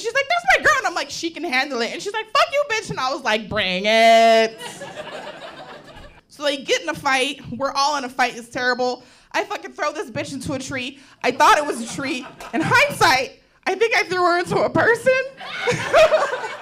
And 0.00 0.04
she's 0.06 0.14
like, 0.14 0.28
that's 0.30 0.46
my 0.56 0.64
girl. 0.64 0.74
And 0.78 0.86
I'm 0.86 0.94
like, 0.94 1.10
she 1.10 1.28
can 1.28 1.44
handle 1.44 1.82
it. 1.82 1.92
And 1.92 2.00
she's 2.00 2.14
like, 2.14 2.24
fuck 2.24 2.46
you, 2.50 2.64
bitch. 2.70 2.88
And 2.88 2.98
I 2.98 3.12
was 3.12 3.22
like, 3.22 3.50
bring 3.50 3.82
it. 3.84 4.58
so 6.28 6.42
they 6.42 6.56
get 6.56 6.80
in 6.80 6.88
a 6.88 6.94
fight. 6.94 7.42
We're 7.50 7.72
all 7.72 7.98
in 7.98 8.04
a 8.04 8.08
fight. 8.08 8.34
It's 8.34 8.48
terrible. 8.48 9.02
I 9.32 9.44
fucking 9.44 9.72
throw 9.72 9.92
this 9.92 10.10
bitch 10.10 10.32
into 10.32 10.54
a 10.54 10.58
tree. 10.58 10.98
I 11.22 11.32
thought 11.32 11.58
it 11.58 11.66
was 11.66 11.82
a 11.82 11.94
tree. 11.94 12.26
In 12.54 12.62
hindsight, 12.62 13.42
I 13.66 13.74
think 13.74 13.94
I 13.94 14.04
threw 14.04 14.22
her 14.22 14.38
into 14.38 14.56
a 14.56 14.70
person. 14.70 15.12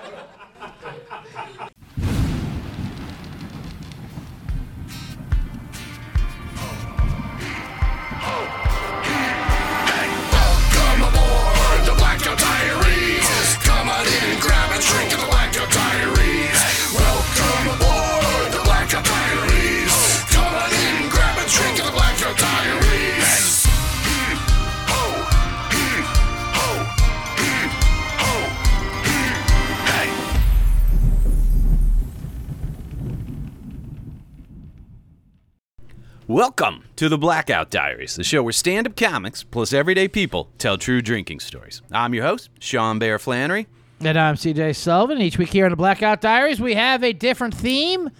Welcome 36.28 36.84
to 36.96 37.08
the 37.08 37.16
Blackout 37.16 37.70
Diaries, 37.70 38.14
the 38.14 38.22
show 38.22 38.42
where 38.42 38.52
stand 38.52 38.86
up 38.86 38.96
comics 38.96 39.42
plus 39.42 39.72
everyday 39.72 40.08
people 40.08 40.50
tell 40.58 40.76
true 40.76 41.00
drinking 41.00 41.40
stories. 41.40 41.80
I'm 41.90 42.12
your 42.12 42.26
host, 42.26 42.50
Sean 42.60 42.98
Bear 42.98 43.18
Flannery. 43.18 43.66
And 44.00 44.18
I'm 44.18 44.34
CJ 44.34 44.76
Sullivan. 44.76 45.22
Each 45.22 45.38
week 45.38 45.48
here 45.48 45.64
on 45.64 45.70
the 45.70 45.76
Blackout 45.76 46.20
Diaries, 46.20 46.60
we 46.60 46.74
have 46.74 47.02
a 47.02 47.14
different 47.14 47.54
theme 47.54 48.10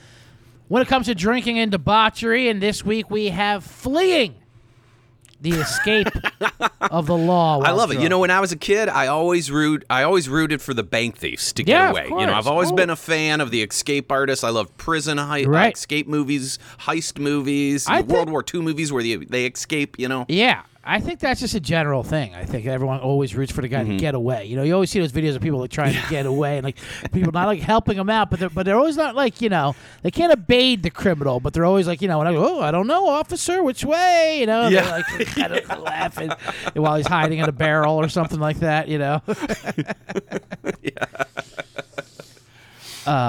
when 0.69 0.81
it 0.81 0.89
comes 0.89 1.05
to 1.05 1.15
drinking 1.15 1.59
and 1.59 1.71
debauchery. 1.71 2.49
And 2.49 2.63
this 2.63 2.83
week 2.83 3.11
we 3.11 3.29
have 3.29 3.63
fleeing 3.63 4.37
the 5.41 5.51
escape 5.53 6.09
of 6.81 7.07
the 7.07 7.17
law. 7.17 7.61
I 7.61 7.71
love 7.71 7.93
it. 7.93 8.01
You 8.01 8.09
know, 8.09 8.19
when 8.19 8.31
I 8.31 8.41
was 8.41 8.53
a 8.53 8.57
kid, 8.57 8.89
I 8.89 9.07
always 9.07 9.51
root 9.51 9.85
I 9.89 10.03
always 10.03 10.29
rooted 10.29 10.61
for 10.63 10.75
the 10.75 10.83
bank 10.83 11.17
thieves 11.17 11.53
to 11.55 11.63
get 11.63 11.73
Yeah, 11.73 11.91
away. 11.91 12.07
You 12.09 12.27
know. 12.27 12.35
I've 12.35 12.47
always 12.47 12.73
Oh. 12.73 12.75
been 12.75 12.91
a 12.91 12.97
fan 12.97 13.41
of 13.41 13.51
the 13.51 13.63
escape 13.63 14.11
artists. 14.11 14.43
I 14.45 14.51
love 14.51 14.77
prison 14.77 15.19
hei- 15.19 15.45
uh, 15.45 15.49
Right. 15.49 15.75
escape 15.77 16.09
movies, 16.09 16.59
heist 16.81 17.19
movies, 17.19 17.87
World 17.89 18.09
think- 18.09 18.31
War 18.31 18.45
II 18.55 18.61
movies 18.63 18.93
where 18.93 19.03
they, 19.03 19.17
they 19.17 19.47
escape, 19.47 19.97
you 19.99 20.09
know. 20.09 20.25
Yeah, 20.29 20.63
I 20.91 21.01
think 21.01 21.21
that's 21.21 21.41
just 21.41 21.55
a 21.55 21.61
general 21.61 22.03
thing. 22.03 22.35
I 22.35 22.47
think 22.47 22.65
everyone 22.67 23.01
always 23.01 23.35
roots 23.35 23.53
for 23.53 23.61
the 23.61 23.69
guy 23.69 23.83
Mm-hmm. 23.83 23.91
to 23.93 23.97
get 23.99 24.15
away. 24.15 24.47
You 24.47 24.57
know, 24.57 24.63
you 24.63 24.73
always 24.73 24.91
see 24.91 25.01
those 25.01 25.13
videos 25.13 25.37
of 25.37 25.43
people 25.43 25.59
like 25.61 25.71
trying 25.71 25.93
to 25.93 26.03
get 26.09 26.25
away 26.25 26.57
and 26.57 26.65
like 26.65 26.77
people 27.13 27.31
not 27.31 27.47
like 27.47 27.61
helping 27.61 27.97
them 27.99 28.09
out, 28.09 28.31
but 28.31 28.41
they're 28.41 28.49
but 28.49 28.65
they're 28.65 28.77
always 28.79 28.97
not 28.97 29.15
like 29.15 29.43
you 29.43 29.51
know 29.51 29.75
they 30.03 30.11
can't 30.11 30.33
evade 30.33 30.83
the 30.83 30.91
criminal, 30.91 31.41
but 31.41 31.53
they're 31.53 31.67
always 31.67 31.87
like 31.87 32.01
you 32.01 32.09
know, 32.09 32.21
and 32.21 32.29
I 32.29 32.33
go, 32.33 32.59
oh, 32.59 32.63
I 32.63 32.71
don't 32.71 32.87
know, 32.87 33.07
officer, 33.07 33.63
which 33.63 33.85
way? 33.85 34.39
You 34.41 34.47
know, 34.47 34.63
and 34.63 34.73
Yeah. 34.75 34.81
they're 34.83 34.91
like 35.19 35.27
kind 35.35 35.53
of 35.53 35.83
laughing 35.83 36.31
while 36.75 36.97
he's 36.97 37.07
hiding 37.07 37.39
in 37.41 37.49
a 37.49 37.53
barrel 37.53 37.97
or 37.97 38.09
something 38.09 38.41
like 38.41 38.61
that. 38.61 38.89
You 38.89 38.99
know, 38.99 39.21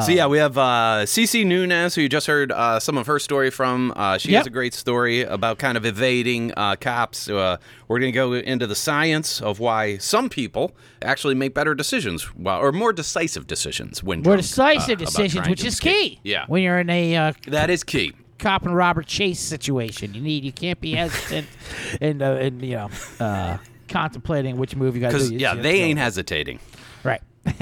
so 0.05 0.11
yeah, 0.11 0.27
we 0.27 0.37
have 0.37 0.57
uh, 0.57 1.03
Cece 1.05 1.45
Nunyaz, 1.45 1.95
who 1.95 2.01
you 2.01 2.09
just 2.09 2.27
heard 2.27 2.51
uh, 2.51 2.79
some 2.79 2.97
of 2.97 3.07
her 3.07 3.19
story 3.19 3.49
from. 3.49 3.93
Uh, 3.95 4.17
she 4.17 4.33
has 4.33 4.45
a 4.45 4.49
great 4.49 4.73
story 4.73 5.21
about 5.21 5.57
kind 5.59 5.77
of 5.77 5.85
evading 5.85 6.51
uh, 6.57 6.75
cops. 6.75 7.29
Uh, 7.29 7.57
we're 7.87 7.99
going 7.99 8.11
to 8.11 8.15
go 8.15 8.33
into 8.33 8.67
the 8.67 8.75
science 8.75 9.41
of 9.41 9.59
why 9.59 9.97
some 9.97 10.29
people 10.29 10.71
actually 11.01 11.35
make 11.35 11.53
better 11.53 11.73
decisions, 11.73 12.23
while, 12.35 12.59
or 12.59 12.71
more 12.71 12.93
decisive 12.93 13.47
decisions 13.47 14.03
when 14.03 14.19
more 14.19 14.35
drunk, 14.35 14.39
uh, 14.39 14.41
decisive 14.41 15.01
about 15.01 15.05
decisions, 15.07 15.47
which 15.47 15.63
is 15.63 15.73
escape. 15.73 15.93
key. 15.93 16.19
Yeah, 16.23 16.45
when 16.47 16.61
you're 16.61 16.79
in 16.79 16.89
a 16.89 17.15
uh, 17.15 17.33
that 17.47 17.69
is 17.69 17.83
key. 17.83 18.13
cop 18.37 18.63
and 18.65 18.75
Robert 18.75 19.07
Chase 19.07 19.39
situation. 19.39 20.13
You 20.13 20.21
need 20.21 20.43
you 20.43 20.51
can't 20.51 20.79
be 20.81 20.93
hesitant 20.93 21.47
and 22.01 22.21
uh, 22.21 22.31
and 22.33 22.61
you 22.61 22.75
know 22.75 22.89
uh, 23.19 23.57
contemplating 23.87 24.57
which 24.57 24.75
move 24.75 24.95
you 24.95 25.01
got 25.01 25.11
to 25.11 25.29
do. 25.29 25.35
Yeah, 25.35 25.55
they 25.55 25.81
ain't 25.81 25.99
hesitating. 25.99 26.59
right. 27.03 27.21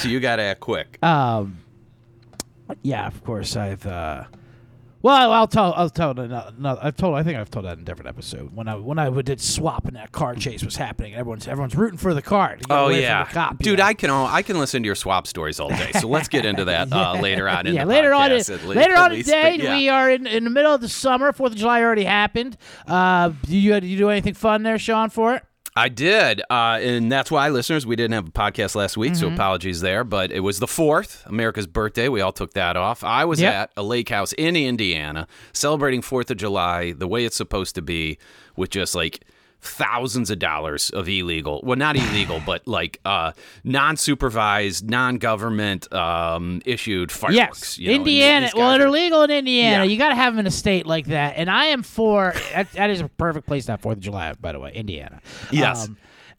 So 0.00 0.08
you 0.08 0.20
got 0.20 0.36
to 0.36 0.42
act 0.42 0.60
quick. 0.60 1.02
Um, 1.02 1.58
yeah, 2.82 3.06
of 3.06 3.22
course 3.24 3.56
I've. 3.56 3.86
Uh, 3.86 4.24
well, 5.02 5.30
I'll 5.32 5.46
tell. 5.46 5.72
I'll 5.74 5.90
tell. 5.90 6.14
No, 6.14 6.50
no, 6.58 6.78
I've 6.82 6.96
told. 6.96 7.14
I 7.14 7.22
think 7.22 7.38
I've 7.38 7.50
told 7.50 7.66
that 7.66 7.74
in 7.74 7.80
a 7.82 7.84
different 7.84 8.08
episode 8.08 8.54
when 8.56 8.66
I 8.66 8.74
when 8.74 8.98
I 8.98 9.08
did 9.22 9.40
swap 9.40 9.86
and 9.86 9.94
that 9.94 10.10
car 10.10 10.34
chase 10.34 10.64
was 10.64 10.74
happening. 10.76 11.14
Everyone's 11.14 11.46
everyone's 11.46 11.76
rooting 11.76 11.98
for 11.98 12.12
the 12.14 12.22
car. 12.22 12.56
To 12.56 12.64
get 12.64 12.70
Oh 12.76 12.86
away 12.86 13.02
yeah, 13.02 13.24
from 13.24 13.28
the 13.32 13.34
cop, 13.34 13.58
dude! 13.60 13.78
know? 13.78 13.84
I 13.84 13.94
can 13.94 14.10
I 14.10 14.42
can 14.42 14.58
listen 14.58 14.82
to 14.82 14.86
your 14.86 14.96
swap 14.96 15.26
stories 15.28 15.60
all 15.60 15.68
day. 15.68 15.92
So 15.92 16.08
let's 16.08 16.28
get 16.28 16.44
into 16.44 16.64
that 16.64 16.92
uh, 16.92 17.20
later 17.20 17.48
on. 17.48 17.66
In 17.68 17.74
yeah, 17.74 17.84
the 17.84 17.90
later 17.90 18.12
on, 18.12 18.30
podcast, 18.30 18.48
in- 18.48 18.54
at 18.56 18.64
le- 18.64 18.74
later 18.74 18.94
at 18.94 19.04
on 19.04 19.10
least, 19.12 19.26
today, 19.28 19.56
yeah. 19.60 19.76
we 19.76 19.88
are 19.88 20.10
in, 20.10 20.26
in 20.26 20.42
the 20.44 20.50
middle 20.50 20.74
of 20.74 20.80
the 20.80 20.88
summer. 20.88 21.32
Fourth 21.32 21.52
of 21.52 21.58
July 21.58 21.82
already 21.82 22.04
happened. 22.04 22.56
Uh, 22.88 23.28
do 23.44 23.56
you 23.56 23.72
did 23.74 23.84
you 23.84 23.98
do 23.98 24.08
anything 24.10 24.34
fun 24.34 24.64
there, 24.64 24.78
Sean? 24.78 25.10
For 25.10 25.36
it? 25.36 25.44
I 25.78 25.90
did, 25.90 26.40
uh, 26.48 26.78
and 26.80 27.12
that's 27.12 27.30
why, 27.30 27.50
listeners, 27.50 27.84
we 27.86 27.96
didn't 27.96 28.14
have 28.14 28.28
a 28.28 28.30
podcast 28.30 28.74
last 28.74 28.96
week, 28.96 29.12
Mm-hmm. 29.12 29.20
so 29.20 29.28
apologies 29.32 29.82
there. 29.82 30.04
But 30.04 30.32
it 30.32 30.40
was 30.40 30.58
the 30.58 30.66
fourth, 30.66 31.22
America's 31.26 31.66
birthday. 31.66 32.08
We 32.08 32.22
all 32.22 32.32
took 32.32 32.54
that 32.54 32.76
off. 32.76 33.04
I 33.04 33.26
was 33.26 33.40
Yep. 33.42 33.54
at 33.54 33.70
a 33.76 33.82
lake 33.82 34.08
house 34.08 34.32
in 34.38 34.56
Indiana 34.56 35.28
celebrating 35.52 36.00
Fourth 36.00 36.30
of 36.30 36.38
July 36.38 36.92
the 36.92 37.06
way 37.06 37.24
it's 37.26 37.36
supposed 37.36 37.74
to 37.74 37.82
be, 37.82 38.16
with 38.56 38.70
just 38.70 38.94
like 38.94 39.22
thousands 39.60 40.30
of 40.30 40.38
dollars 40.38 40.90
of 40.90 41.08
illegal, 41.08 41.60
well, 41.64 41.76
not 41.76 41.96
illegal, 41.96 42.40
but 42.44 42.66
like 42.68 43.00
uh, 43.04 43.32
non-supervised, 43.64 44.88
non-government 44.88 45.92
um, 45.92 46.60
issued 46.64 47.10
fireworks. 47.12 47.36
Yes, 47.36 47.78
you 47.78 47.88
know, 47.88 47.94
Indiana. 47.96 48.50
Well, 48.54 48.78
they're 48.78 48.90
legal 48.90 49.22
in 49.22 49.30
Indiana. 49.30 49.84
Yeah. 49.84 49.90
You 49.90 49.96
got 49.98 50.10
to 50.10 50.14
have 50.14 50.34
them 50.34 50.40
in 50.40 50.46
a 50.46 50.50
state 50.50 50.86
like 50.86 51.06
that. 51.06 51.34
And 51.36 51.50
I 51.50 51.66
am 51.66 51.82
for. 51.82 52.34
that, 52.52 52.70
that 52.72 52.90
is 52.90 53.00
a 53.00 53.08
perfect 53.08 53.46
place 53.46 53.66
to 53.66 53.72
have 53.72 53.80
Fourth 53.80 53.96
of 53.98 54.02
July, 54.02 54.32
by 54.34 54.52
the 54.52 54.60
way, 54.60 54.72
Indiana. 54.74 55.16
Um, 55.16 55.48
Yes. 55.50 55.88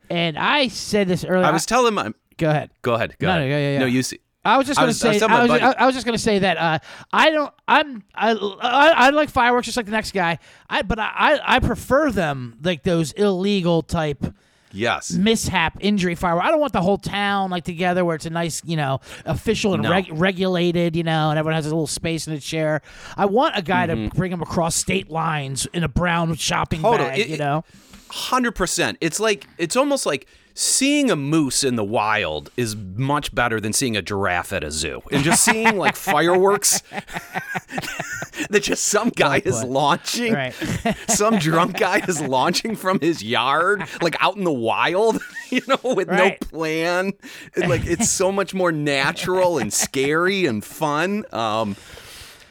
and 0.09 0.37
I 0.37 0.67
said 0.67 1.07
this 1.07 1.25
earlier. 1.25 1.45
I 1.45 1.51
was 1.51 1.65
telling 1.65 1.93
my. 1.93 2.11
go 2.37 2.49
ahead. 2.49 2.69
Go 2.81 2.93
ahead. 2.95 3.15
Go 3.19 3.27
No, 3.27 3.33
ahead. 3.37 3.49
no, 3.49 3.57
yeah, 3.57 3.71
yeah, 3.73 3.79
No, 3.79 3.85
you 3.85 4.03
see. 4.03 4.19
I 4.47 4.57
was 4.57 4.67
just 4.67 4.77
gonna 4.77 4.87
was- 4.87 5.03
I 5.03 5.07
was 5.09 5.15
say. 5.15 5.19
telling 5.19 5.33
my 5.33 5.39
I 5.39 5.67
was, 5.67 5.75
I, 5.77 5.83
I 5.83 5.85
was 5.85 5.95
just 5.95 6.05
gonna 6.05 6.17
say 6.17 6.39
that 6.39 6.57
uh, 6.57 6.79
I 7.11 7.29
don't. 7.31 7.53
I'm. 7.67 8.03
I, 8.15 8.31
I, 8.31 8.93
I 8.95 9.09
like 9.11 9.29
fireworks 9.29 9.65
just 9.65 9.77
like 9.77 9.85
the 9.85 9.91
next 9.91 10.13
guy. 10.13 10.39
I 10.69 10.81
but 10.81 10.99
I, 10.99 11.11
I 11.15 11.55
I 11.55 11.59
prefer 11.59 12.11
them 12.11 12.57
like 12.63 12.83
those 12.83 13.11
illegal 13.13 13.81
type 13.81 14.25
Yes. 14.73 15.11
mishap 15.13 15.77
injury 15.79 16.13
firework. 16.15 16.43
I 16.43 16.51
don't 16.51 16.59
want 16.59 16.73
the 16.73 16.81
whole 16.81 16.97
town 16.97 17.49
like 17.49 17.63
together 17.63 18.03
where 18.03 18.15
it's 18.15 18.25
a 18.25 18.29
nice, 18.29 18.61
you 18.65 18.75
know, 18.75 18.99
official 19.25 19.73
and 19.73 19.81
No. 19.83 19.89
reg- 19.89 20.09
regulated, 20.11 20.95
you 20.95 21.03
know, 21.03 21.29
and 21.29 21.39
everyone 21.39 21.55
has 21.55 21.65
a 21.65 21.69
little 21.69 21.87
space 21.87 22.27
in 22.27 22.33
its 22.33 22.45
chair. 22.45 22.81
I 23.15 23.25
want 23.25 23.57
a 23.57 23.61
guy 23.61 23.87
to 23.87 24.09
bring 24.13 24.29
them 24.29 24.41
across 24.41 24.75
state 24.75 25.09
lines 25.09 25.65
in 25.73 25.83
a 25.83 25.87
brown 25.87 26.35
shopping 26.35 26.81
Mm-hmm. 26.81 26.91
Totally. 26.91 27.09
bag, 27.09 27.19
It- 27.21 27.29
you 27.29 27.37
know. 27.37 27.63
Hundred 28.09 28.51
percent. 28.53 28.97
It's 29.01 29.19
like 29.19 29.47
it's 29.57 29.75
almost 29.75 30.05
like 30.05 30.27
seeing 30.59 31.11
a 31.11 31.15
moose 31.15 31.63
in 31.63 31.75
the 31.75 31.83
wild 31.83 32.49
is 32.57 32.75
much 32.75 33.33
better 33.35 33.59
than 33.61 33.71
seeing 33.71 33.95
a 33.95 34.01
giraffe 34.01 34.51
at 34.51 34.63
a 34.63 34.71
zoo, 34.71 35.03
and 35.11 35.23
just 35.23 35.43
seeing 35.45 35.77
like 35.77 35.95
fireworks 36.11 36.81
that 38.49 38.63
just 38.63 38.85
some 38.85 39.09
guy 39.09 39.39
is 39.45 39.63
launching. 39.63 40.33
Right. 40.33 40.53
some 41.07 41.37
drunk 41.37 41.77
guy 41.77 41.99
is 42.07 42.19
launching 42.21 42.75
from 42.75 42.99
his 42.99 43.23
yard, 43.23 43.83
like 44.01 44.15
out 44.19 44.35
in 44.35 44.43
the 44.45 44.51
wild, 44.51 45.21
you 45.51 45.61
know, 45.67 45.77
with 45.95 46.07
Right. 46.07 46.41
no 46.41 46.47
plan. 46.47 47.13
And, 47.55 47.69
like 47.69 47.85
it's 47.85 48.09
so 48.09 48.31
much 48.31 48.55
more 48.55 48.71
natural 48.71 49.59
and 49.59 49.71
scary 49.71 50.47
and 50.47 50.63
fun. 50.65 51.23
Um, 51.31 51.75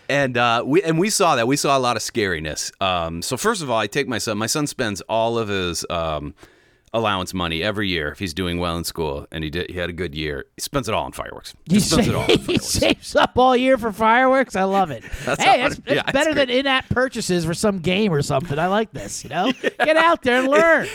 and 0.08 0.38
uh, 0.38 0.62
we 0.64 0.80
and 0.84 0.96
we 1.00 1.10
saw 1.10 1.34
that 1.34 1.48
we 1.48 1.56
saw 1.56 1.76
a 1.76 1.80
lot 1.80 1.96
of 1.96 2.02
scariness. 2.02 2.70
Um, 2.80 3.20
so 3.20 3.36
first 3.36 3.62
of 3.62 3.68
all, 3.70 3.78
I 3.78 3.88
take 3.88 4.06
my 4.06 4.18
son. 4.18 4.38
My 4.38 4.46
son 4.46 4.68
spends 4.68 5.00
all 5.02 5.36
of 5.38 5.48
his 5.48 5.84
um, 5.90 6.34
allowance 6.96 7.34
money 7.34 7.62
every 7.62 7.88
year 7.88 8.08
if 8.08 8.18
he's 8.18 8.34
doing 8.34 8.58
well 8.58 8.76
in 8.76 8.84
school, 8.84 9.26
and 9.30 9.44
he 9.44 9.50
did. 9.50 9.70
He 9.70 9.78
had 9.78 9.90
a 9.90 9.92
good 9.92 10.14
year. 10.14 10.46
He 10.56 10.62
spends 10.62 10.88
it 10.88 10.94
all 10.94 11.04
on 11.04 11.12
fireworks. 11.12 11.54
He, 11.68 11.76
it 11.76 12.14
all 12.14 12.20
on 12.30 12.38
he 12.38 12.58
saves 12.58 13.14
up 13.14 13.32
all 13.36 13.56
year 13.56 13.78
for 13.78 13.92
fireworks. 13.92 14.56
I 14.56 14.64
love 14.64 14.90
it. 14.90 15.04
That's 15.24 15.42
hey, 15.42 15.62
that's, 15.62 15.80
yeah, 15.86 16.10
better 16.10 16.34
than 16.34 16.50
in-app 16.50 16.88
purchases 16.88 17.44
for 17.44 17.54
some 17.54 17.80
game 17.80 18.12
or 18.12 18.22
something. 18.22 18.58
I 18.58 18.68
like 18.68 18.92
this. 18.92 19.24
You 19.24 19.30
know, 19.30 19.52
get 19.62 19.96
out 19.96 20.22
there 20.22 20.40
and 20.40 20.48
learn. 20.48 20.88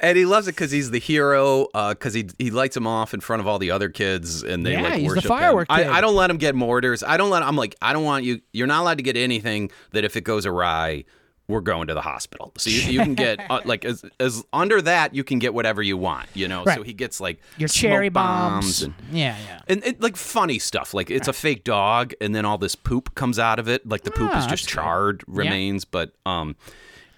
And 0.00 0.18
he 0.18 0.24
loves 0.24 0.48
it 0.48 0.52
because 0.52 0.70
he's 0.70 0.90
the 0.90 0.98
hero. 0.98 1.68
Uh, 1.74 1.90
because 1.90 2.14
he 2.14 2.28
he 2.38 2.50
lights 2.50 2.74
them 2.74 2.86
off 2.86 3.14
in 3.14 3.20
front 3.20 3.40
of 3.40 3.46
all 3.46 3.58
the 3.58 3.70
other 3.70 3.88
kids, 3.88 4.42
and 4.42 4.64
they 4.64 4.72
Yeah, 4.72 4.82
like 4.82 5.00
he's 5.00 5.14
the 5.14 5.22
firework 5.22 5.70
him. 5.70 5.76
I, 5.76 5.98
I 5.98 6.00
don't 6.00 6.16
let 6.16 6.30
him 6.30 6.38
get 6.38 6.54
mortars. 6.54 7.02
I 7.02 7.16
don't 7.16 7.30
let. 7.30 7.42
I'm 7.42 7.56
like 7.56 7.76
I 7.82 7.92
don't 7.92 8.04
want 8.04 8.24
you. 8.24 8.40
You're 8.52 8.66
not 8.66 8.80
allowed 8.80 8.98
to 8.98 9.04
get 9.04 9.16
anything 9.16 9.70
that 9.92 10.04
if 10.04 10.16
it 10.16 10.22
goes 10.22 10.46
awry, 10.46 11.04
we're 11.52 11.60
going 11.60 11.86
to 11.88 11.94
the 11.94 12.00
hospital. 12.00 12.52
So 12.58 12.70
you, 12.70 12.80
you 12.92 12.98
can 13.00 13.14
get 13.14 13.38
uh, 13.50 13.60
like 13.64 13.84
as 13.84 14.04
as 14.18 14.42
under 14.52 14.82
that 14.82 15.14
you 15.14 15.22
can 15.22 15.38
get 15.38 15.54
whatever 15.54 15.82
you 15.82 15.96
want. 15.96 16.28
You 16.34 16.48
know. 16.48 16.64
So 16.64 16.82
he 16.82 16.92
gets 16.92 17.20
like 17.20 17.38
Your 17.58 17.68
cherry 17.68 18.08
bombs. 18.08 18.82
and 18.82 18.94
yeah, 19.12 19.36
yeah. 19.46 19.60
and 19.68 19.84
it, 19.84 20.00
like 20.00 20.16
funny 20.16 20.58
stuff 20.58 20.94
like 20.94 21.10
it's 21.10 21.28
a 21.28 21.32
fake 21.32 21.62
dog 21.64 22.14
and 22.20 22.34
then 22.34 22.44
all 22.44 22.58
this 22.58 22.74
poop 22.74 23.14
comes 23.14 23.38
out 23.38 23.58
of 23.60 23.68
it 23.68 23.86
like 23.88 24.02
the 24.02 24.10
poop 24.10 24.30
Ah, 24.32 24.40
is 24.40 24.46
just 24.46 24.66
good. 24.66 24.72
charred 24.74 25.22
remains 25.28 25.84
but 25.84 26.12
um 26.26 26.56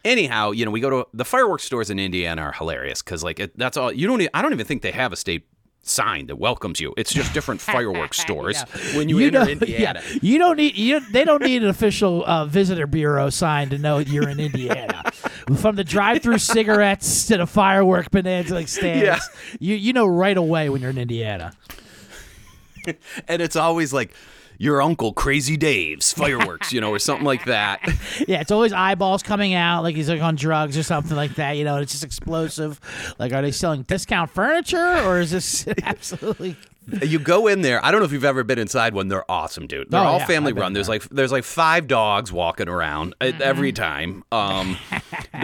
anyhow, 0.05 0.51
you 0.51 0.65
know, 0.65 0.71
we 0.71 0.81
go 0.81 0.91
to 0.91 1.07
the 1.15 1.25
fireworks 1.25 1.65
stores 1.65 1.89
in 1.91 1.99
Indiana 1.99 2.43
are 2.43 2.53
hilarious 2.53 3.01
because 3.03 3.25
like 3.25 3.41
it, 3.41 3.57
that's 3.59 3.77
all 3.77 3.91
you 3.93 4.07
don't. 4.07 4.29
I 4.35 4.43
don't 4.43 4.53
even 4.53 4.67
think 4.67 4.83
they 4.83 4.93
have 4.93 5.13
a 5.13 5.17
state 5.17 5.47
sign 5.87 6.27
that 6.27 6.37
welcomes 6.37 6.81
you. 6.81 6.95
It's 6.97 7.13
just 7.13 7.33
different 7.35 7.61
fireworks 7.73 8.19
stores 8.19 8.61
when 8.95 9.09
you, 9.09 9.19
enter 9.21 9.41
know- 9.45 9.47
Indiana. 9.51 10.01
yeah, 10.05 10.19
you 10.23 10.39
don't 10.39 10.57
need 10.57 10.77
you. 10.77 11.01
They 11.01 11.25
don't 11.25 11.43
need 11.43 11.63
an 11.63 11.69
official 11.69 12.25
uh, 12.27 12.47
visitor 12.47 12.87
bureau 12.87 13.31
sign 13.31 13.71
to 13.71 13.79
know 13.79 13.99
you're 13.99 14.29
in 14.29 14.41
Indiana. 14.41 15.03
From 15.59 15.77
the 15.77 15.85
drive-through 15.85 16.39
cigarettes 16.39 17.27
to 17.27 17.37
the 17.37 17.47
firework 17.47 18.11
bonanza 18.11 18.55
like 18.55 18.69
stands, 18.79 19.03
Yeah. 19.05 19.19
you 19.61 19.75
you 19.77 19.93
know 19.93 20.07
right 20.07 20.37
away 20.37 20.69
when 20.71 20.81
you're 20.81 20.91
in 20.91 20.99
Indiana. 20.99 21.53
and 23.29 23.41
it's 23.43 23.57
always 23.57 23.93
like 23.93 24.13
your 24.59 24.81
uncle 24.83 25.13
Crazy 25.13 25.57
Dave's 25.57 26.13
fireworks, 26.13 26.73
you 26.73 26.81
know, 26.81 26.91
or 26.91 26.99
something 26.99 27.25
like 27.27 27.45
that. 27.47 27.81
Yeah, 28.29 28.41
it's 28.41 28.53
always 28.53 28.73
eyeballs 28.73 29.23
coming 29.23 29.55
out 29.55 29.83
like 29.83 29.97
he's 29.97 30.09
like 30.09 30.21
on 30.23 30.37
drugs 30.37 30.79
or 30.79 30.83
something 30.83 31.17
like 31.17 31.35
that. 31.35 31.53
You 31.53 31.65
know, 31.65 31.79
it's 31.79 31.93
just 31.93 32.05
explosive. 32.05 32.81
Like, 33.19 33.33
are 33.33 33.43
they 33.43 33.51
selling 33.51 33.83
discount 33.83 34.31
furniture 34.31 34.99
or 35.05 35.19
is 35.21 35.31
this 35.33 35.67
absolutely? 35.83 36.57
You 37.03 37.19
go 37.19 37.47
in 37.47 37.63
there. 37.63 37.83
I 37.83 37.91
don't 37.91 38.01
know 38.01 38.05
if 38.05 38.13
you've 38.13 38.27
ever 38.27 38.45
been 38.45 38.59
inside 38.59 38.93
one. 38.93 39.09
They're 39.09 39.29
awesome, 39.31 39.67
dude. 39.67 39.91
They're 39.91 40.01
Oh, 40.01 40.05
all 40.05 40.19
yeah, 40.19 40.27
family 40.27 40.53
run. 40.53 40.75
There's 40.75 40.87
like 40.89 41.03
there's 41.09 41.33
like 41.33 41.43
five 41.45 41.87
dogs 41.87 42.31
walking 42.31 42.69
around 42.69 43.15
uh, 43.23 43.33
every 43.41 43.73
time. 43.73 44.23
Um, 44.31 44.77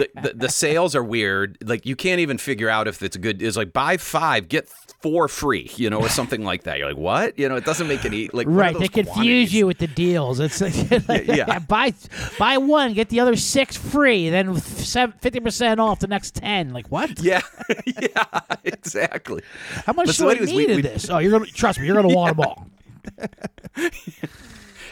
the, 0.03 0.21
the 0.21 0.33
the 0.35 0.49
sales 0.63 0.95
are 0.95 1.03
weird. 1.03 1.57
Like 1.63 1.85
you 1.85 1.95
can't 1.95 2.19
even 2.19 2.37
figure 2.37 2.69
out 2.69 2.87
if 2.87 3.01
it's 3.01 3.15
a 3.15 3.19
good. 3.19 3.41
It's 3.41 3.57
like 3.57 3.73
buy 3.73 3.97
five 3.97 4.47
get 4.47 4.67
four 5.01 5.27
free, 5.27 5.71
you 5.77 5.89
know, 5.89 5.99
or 6.01 6.09
something 6.19 6.43
like 6.43 6.63
that. 6.63 6.77
You're 6.77 6.87
like, 6.89 6.97
what? 6.97 7.37
You 7.39 7.49
know, 7.49 7.55
it 7.55 7.65
doesn't 7.65 7.87
make 7.87 8.05
any 8.05 8.29
like 8.33 8.45
Right, 8.49 8.77
they 8.77 8.87
confuse 8.87 9.13
quantities? 9.13 9.53
you 9.53 9.67
with 9.67 9.77
the 9.79 9.87
deals. 9.87 10.39
It's 10.39 10.61
like, 10.61 11.07
like, 11.07 11.27
Yeah. 11.27 11.59
buy 11.59 11.93
buy 12.37 12.57
one, 12.57 12.93
get 12.93 13.09
the 13.09 13.19
other 13.19 13.35
six 13.35 13.75
free, 13.77 14.29
then 14.29 14.55
fifty 14.55 15.39
percent 15.39 15.79
off 15.79 15.99
the 15.99 16.07
next 16.07 16.35
ten. 16.35 16.71
Like 16.73 16.87
what? 16.87 17.19
Yeah, 17.21 17.41
yeah, 17.85 18.23
exactly. 18.63 19.41
How 19.85 19.93
much 19.93 20.07
But 20.07 20.15
so 20.15 20.23
do 20.25 20.29
I 20.29 20.31
anyways, 20.33 20.49
need 20.51 20.67
we- 20.69 20.75
we- 20.77 20.81
this? 20.81 21.09
Oh, 21.09 21.17
you're 21.19 21.31
gonna 21.31 21.45
trust 21.45 21.79
me. 21.79 21.85
You're 21.87 21.95
gonna 22.01 22.13
want 22.15 22.37
them 22.37 22.45
all. 22.47 22.67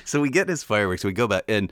So 0.05 0.19
we 0.21 0.29
get 0.29 0.49
his 0.49 0.63
fireworks. 0.63 1.03
We 1.03 1.11
go 1.13 1.27
back, 1.27 1.43
and 1.47 1.71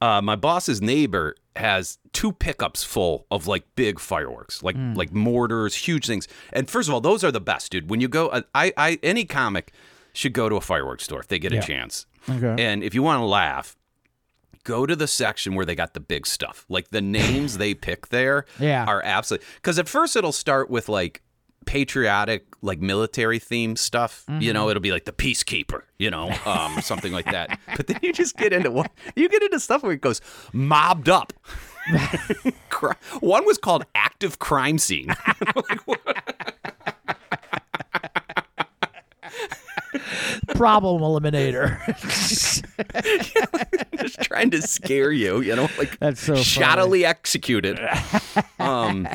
uh, 0.00 0.20
my 0.22 0.36
boss's 0.36 0.80
neighbor 0.80 1.34
has 1.58 1.98
two 2.12 2.32
pickups 2.32 2.82
full 2.84 3.26
of 3.30 3.46
like 3.46 3.64
big 3.76 3.98
fireworks, 4.00 4.62
like 4.62 4.76
Hmm. 4.76 4.94
like 4.94 5.12
mortars, 5.12 5.74
huge 5.74 6.06
things. 6.06 6.28
And 6.52 6.68
first 6.70 6.88
of 6.88 6.94
all, 6.94 7.00
those 7.00 7.22
are 7.24 7.32
the 7.32 7.40
best, 7.40 7.70
dude. 7.72 7.88
When 7.90 8.00
you 8.00 8.08
go, 8.08 8.28
uh, 8.28 8.42
I, 8.54 8.72
I 8.76 8.98
any 9.02 9.24
comic 9.24 9.72
should 10.12 10.32
go 10.32 10.48
to 10.48 10.56
a 10.56 10.60
fireworks 10.60 11.04
store 11.04 11.20
if 11.20 11.28
they 11.28 11.38
get 11.38 11.52
Yeah. 11.52 11.60
a 11.60 11.62
chance. 11.62 12.06
Okay. 12.28 12.56
And 12.62 12.82
if 12.82 12.94
you 12.94 13.02
want 13.02 13.20
to 13.20 13.24
laugh. 13.26 13.76
Go 14.64 14.84
to 14.84 14.96
the 14.96 15.06
section 15.06 15.54
where 15.54 15.64
they 15.64 15.76
got 15.76 15.94
the 15.94 16.00
big 16.00 16.26
stuff. 16.26 16.66
Like 16.68 16.88
the 16.88 17.00
names 17.00 17.56
they 17.58 17.72
pick 17.72 18.08
there 18.08 18.46
Yeah. 18.58 18.84
are 18.84 19.00
absolutely 19.04 19.46
because 19.56 19.78
at 19.78 19.88
first 19.88 20.16
it'll 20.16 20.32
start 20.32 20.68
with 20.68 20.88
like 20.88 21.22
patriotic, 21.66 22.46
like 22.62 22.80
military 22.80 23.38
theme 23.38 23.76
stuff. 23.76 24.24
You 24.28 24.34
Mm-hmm. 24.34 24.52
know, 24.54 24.70
it'll 24.70 24.80
be 24.80 24.92
like 24.92 25.04
the 25.04 25.12
peacekeeper, 25.12 25.82
you 25.98 26.10
know, 26.10 26.32
um, 26.46 26.80
something 26.80 27.12
like 27.12 27.26
that. 27.26 27.58
But 27.76 27.86
then 27.88 27.98
you 28.02 28.12
just 28.12 28.36
get 28.36 28.52
into 28.54 28.70
what 28.70 28.90
you 29.14 29.28
get 29.28 29.42
into 29.42 29.60
stuff 29.60 29.82
where 29.82 29.92
it 29.92 30.00
goes 30.00 30.20
mobbed 30.52 31.08
up. 31.10 31.32
One 33.20 33.44
was 33.46 33.58
called 33.58 33.84
active 33.94 34.38
crime 34.38 34.78
scene. 34.78 35.14
Problem 40.48 41.02
eliminator. 41.02 41.78
just 43.98 44.20
trying 44.22 44.50
to 44.50 44.62
scare 44.62 45.12
you, 45.12 45.40
you 45.40 45.54
know, 45.56 45.68
like 45.78 45.98
That's 45.98 46.20
so 46.20 46.34
funny. 46.34 46.44
shoddily 46.44 47.04
executed. 47.04 47.78
Um, 48.58 49.08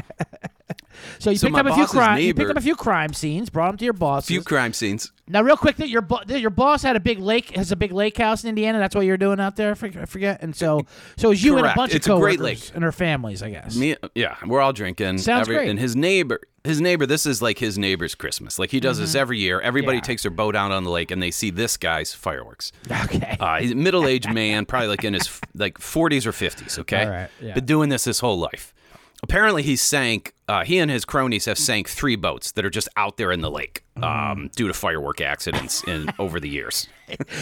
so 1.20 1.30
you 1.32 1.38
So 1.38 1.48
picked 1.48 1.60
up 1.60 1.66
a 1.68 1.76
few 1.76 1.88
crime. 1.88 2.20
You 2.20 2.34
picked 2.34 2.50
up 2.52 2.58
a 2.58 2.62
few 2.62 2.76
crime 2.76 3.14
scenes. 3.14 3.50
Brought 3.50 3.68
them 3.72 3.78
to 3.78 3.84
your 3.86 3.94
boss. 3.94 4.24
A 4.26 4.28
few 4.28 4.42
crime 4.44 4.74
scenes. 4.74 5.12
Now, 5.28 5.42
real 5.44 5.56
quick, 5.56 5.78
that 5.78 5.88
your 5.88 6.02
bo- 6.02 6.20
your 6.28 6.50
boss 6.50 6.84
had 6.84 6.96
a 6.98 7.00
big 7.00 7.20
lake 7.20 7.56
has 7.56 7.72
a 7.72 7.76
big 7.78 7.94
lake 7.94 8.18
house 8.18 8.44
in 8.44 8.50
Indiana. 8.50 8.80
That's 8.80 8.94
what 8.96 9.06
you're 9.06 9.18
doing 9.18 9.40
out 9.40 9.56
there. 9.56 9.72
I 9.72 10.06
forget, 10.06 10.42
And 10.42 10.54
so, 10.56 10.86
so 11.16 11.28
it 11.28 11.30
was 11.30 11.44
you 11.44 11.58
and 11.58 11.66
a 11.68 11.74
bunch 11.74 11.94
It's 11.96 12.06
of 12.08 12.18
a 12.18 12.20
great 12.20 12.38
coworkers 12.40 12.66
lake. 12.68 12.76
and 12.76 12.84
her 12.84 12.92
families, 12.92 13.42
I 13.42 13.50
guess. 13.52 13.76
Me, 13.78 13.96
yeah, 14.14 14.36
we're 14.46 14.60
all 14.60 14.74
drinking. 14.74 15.20
Sounds 15.20 15.48
great. 15.48 15.70
And 15.70 15.80
his 15.80 15.96
neighbor, 15.96 16.42
his 16.66 16.82
neighbor, 16.82 17.06
this 17.06 17.26
is 17.26 17.42
like 17.42 17.60
his 17.60 17.78
neighbor's 17.78 18.14
Christmas. 18.14 18.60
Like 18.60 18.72
he 18.72 18.82
does 18.82 18.98
this 19.00 19.16
every 19.16 19.40
year. 19.40 19.62
Everybody 19.62 19.98
Mm-hmm. 20.00 20.04
Yeah. 20.04 20.08
takes 20.08 20.24
their 20.24 20.32
boat 20.32 20.56
out 20.56 20.72
on 20.72 20.84
the 20.84 20.90
lake 20.92 21.12
and 21.12 21.24
they 21.24 21.32
see 21.32 21.50
this 21.50 21.78
guy's 21.78 22.14
fireworks. 22.14 22.74
Okay. 22.92 23.38
Uh, 23.40 23.60
he's 23.60 23.72
a 23.72 23.76
middle-aged 23.76 24.34
man, 24.34 24.66
probably 24.66 24.90
like 24.90 25.04
in 25.06 25.14
his 25.14 25.28
f- 25.28 25.40
like 25.56 25.78
40s 25.78 26.26
or 26.26 26.32
50s. 26.34 26.78
Okay, 26.80 27.04
All 27.06 27.10
right, 27.10 27.30
yeah. 27.42 27.54
been 27.54 27.66
doing 27.66 27.88
this 27.90 28.04
his 28.04 28.20
whole 28.20 28.38
life. 28.38 28.74
Apparently, 29.24 29.62
he 29.64 29.76
sank. 29.76 30.34
Uh, 30.48 30.64
he 30.64 30.80
and 30.80 30.90
his 30.92 31.06
cronies 31.06 31.46
have 31.46 31.58
sank 31.58 31.88
three 31.88 32.16
boats 32.16 32.52
that 32.54 32.66
are 32.66 32.70
just 32.70 32.90
out 32.98 33.18
there 33.18 33.32
in 33.32 33.42
the 33.42 33.52
lake 33.52 33.84
Mm. 33.98 34.04
um, 34.32 34.50
due 34.56 34.68
to 34.68 34.74
firework 34.74 35.22
accidents 35.22 35.84
in 35.84 36.10
over 36.20 36.40
the 36.40 36.50
years. 36.50 36.88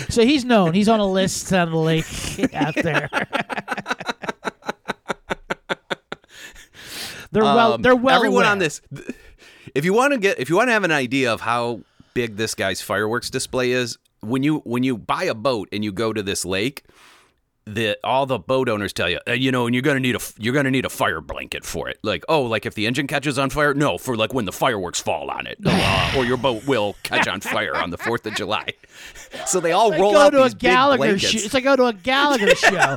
so 0.09 0.23
he's 0.23 0.43
known. 0.43 0.73
He's 0.73 0.89
on 0.89 0.99
a 0.99 1.05
list 1.09 1.53
on 1.53 1.71
the 1.71 1.77
lake 1.77 2.53
out 2.53 2.75
there. 2.75 3.09
they're 7.31 7.43
well. 7.43 7.73
Um, 7.73 7.81
They're 7.81 7.95
well. 7.95 8.15
Everyone 8.15 8.43
aware. 8.43 8.51
on 8.51 8.59
this, 8.59 8.81
if 9.75 9.85
you 9.85 9.93
want 9.93 10.13
to 10.13 10.19
get, 10.19 10.39
if 10.39 10.49
you 10.49 10.55
want 10.55 10.67
to 10.69 10.73
have 10.73 10.83
an 10.83 10.91
idea 10.91 11.31
of 11.31 11.41
how 11.41 11.81
big 12.13 12.35
this 12.37 12.55
guy's 12.55 12.81
fireworks 12.81 13.29
display 13.29 13.71
is, 13.71 13.97
when 14.21 14.43
you 14.43 14.59
when 14.59 14.83
you 14.83 14.97
buy 14.97 15.23
a 15.23 15.35
boat 15.35 15.69
and 15.71 15.83
you 15.83 15.91
go 15.91 16.11
to 16.13 16.21
this 16.23 16.43
lake, 16.45 16.83
the 17.73 17.97
all 18.03 18.25
the 18.25 18.39
boat 18.39 18.69
owners 18.69 18.93
tell 18.93 19.09
you, 19.09 19.19
uh, 19.27 19.33
you 19.33 19.51
know, 19.51 19.65
and 19.65 19.75
you're 19.75 19.81
gonna 19.81 19.99
need 19.99 20.15
a 20.15 20.19
you're 20.37 20.53
gonna 20.53 20.71
need 20.71 20.85
a 20.85 20.89
fire 20.89 21.21
blanket 21.21 21.63
for 21.63 21.89
it. 21.89 21.99
Like, 22.03 22.23
oh, 22.27 22.41
like 22.43 22.65
if 22.65 22.75
the 22.75 22.87
engine 22.87 23.07
catches 23.07 23.37
on 23.37 23.49
fire, 23.49 23.73
no, 23.73 23.97
for 23.97 24.15
like 24.15 24.33
when 24.33 24.45
the 24.45 24.51
fireworks 24.51 24.99
fall 24.99 25.29
on 25.29 25.47
it, 25.47 25.57
uh, 25.65 26.13
or 26.17 26.25
your 26.25 26.37
boat 26.37 26.65
will 26.65 26.95
catch 27.03 27.27
on 27.27 27.41
fire 27.41 27.75
on 27.75 27.89
the 27.89 27.97
Fourth 27.97 28.25
of 28.25 28.35
July. 28.35 28.73
So 29.45 29.59
they 29.59 29.71
all 29.71 29.91
roll 29.91 30.17
out 30.17 30.31
to 30.31 30.41
a 30.41 30.43
these 30.43 30.53
big 30.55 30.71
blankets. 30.73 31.21
show. 31.21 31.37
It's 31.37 31.53
like 31.53 31.63
go 31.63 31.75
to 31.75 31.85
a 31.85 31.93
Gallagher 31.93 32.55
show. 32.55 32.69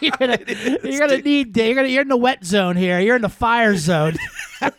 you're 0.00 0.16
gonna, 0.18 0.38
you're 0.82 1.00
gonna 1.00 1.18
need. 1.18 1.56
You're 1.56 1.74
gonna. 1.74 1.88
You're 1.88 2.02
in 2.02 2.08
the 2.08 2.16
wet 2.16 2.44
zone 2.44 2.76
here. 2.76 2.98
You're 3.00 3.16
in 3.16 3.22
the 3.22 3.28
fire 3.28 3.76
zone. 3.76 4.16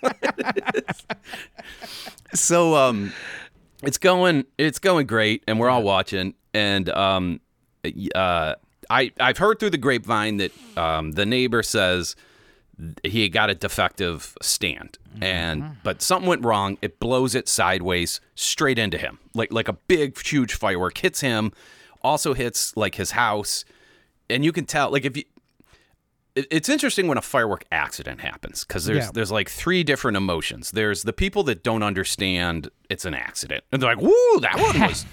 so 2.34 2.76
um 2.76 3.14
it's 3.84 3.98
going 3.98 4.46
it's 4.58 4.80
going 4.80 5.06
great 5.06 5.44
and 5.48 5.60
we're 5.60 5.70
all 5.70 5.84
watching 5.84 6.34
and 6.54 6.90
um 6.90 7.40
uh 8.16 8.56
I 8.90 9.12
I've 9.20 9.38
heard 9.38 9.60
through 9.60 9.72
the 9.72 9.78
grapevine 9.78 10.38
that 10.38 10.52
um 10.78 11.12
the 11.14 11.26
neighbor 11.26 11.64
says 11.64 12.16
he 13.04 13.30
got 13.30 13.50
a 13.50 13.56
defective 13.56 14.36
stand 14.42 14.98
and 15.22 15.78
but 15.84 16.02
something 16.02 16.28
went 16.28 16.44
wrong 16.44 16.78
it 16.82 17.00
blows 17.00 17.34
it 17.34 17.48
sideways 17.48 18.20
straight 18.36 18.78
into 18.78 18.98
him 18.98 19.18
like 19.34 19.52
like 19.54 19.70
a 19.70 19.74
big 19.74 20.22
huge 20.22 20.54
firework 20.54 20.98
hits 20.98 21.22
him 21.22 21.54
also 22.02 22.34
hits 22.34 22.76
like 22.76 22.96
his 22.96 23.12
house 23.12 23.64
and 24.30 24.44
you 24.44 24.52
can 24.52 24.66
tell 24.66 24.92
like 24.92 25.06
if 25.06 25.16
you 25.16 25.24
it- 26.36 26.48
it's 26.52 26.68
interesting 26.68 27.08
when 27.08 27.18
a 27.18 27.22
firework 27.22 27.64
accident 27.72 28.20
happens 28.20 28.66
because 28.66 28.84
there's 28.84 29.06
Yeah. 29.06 29.12
there's 29.14 29.32
like 29.32 29.50
three 29.50 29.84
different 29.86 30.18
emotions. 30.18 30.72
There's 30.72 31.04
the 31.04 31.14
people 31.14 31.44
that 31.44 31.64
don't 31.64 31.82
understand 31.82 32.70
it's 32.90 33.06
an 33.06 33.14
accident, 33.14 33.64
and 33.72 33.82
they're 33.82 33.96
like, 33.96 34.02
"Woo, 34.04 34.40
that 34.42 34.60
one 34.60 34.78
was 34.90 35.06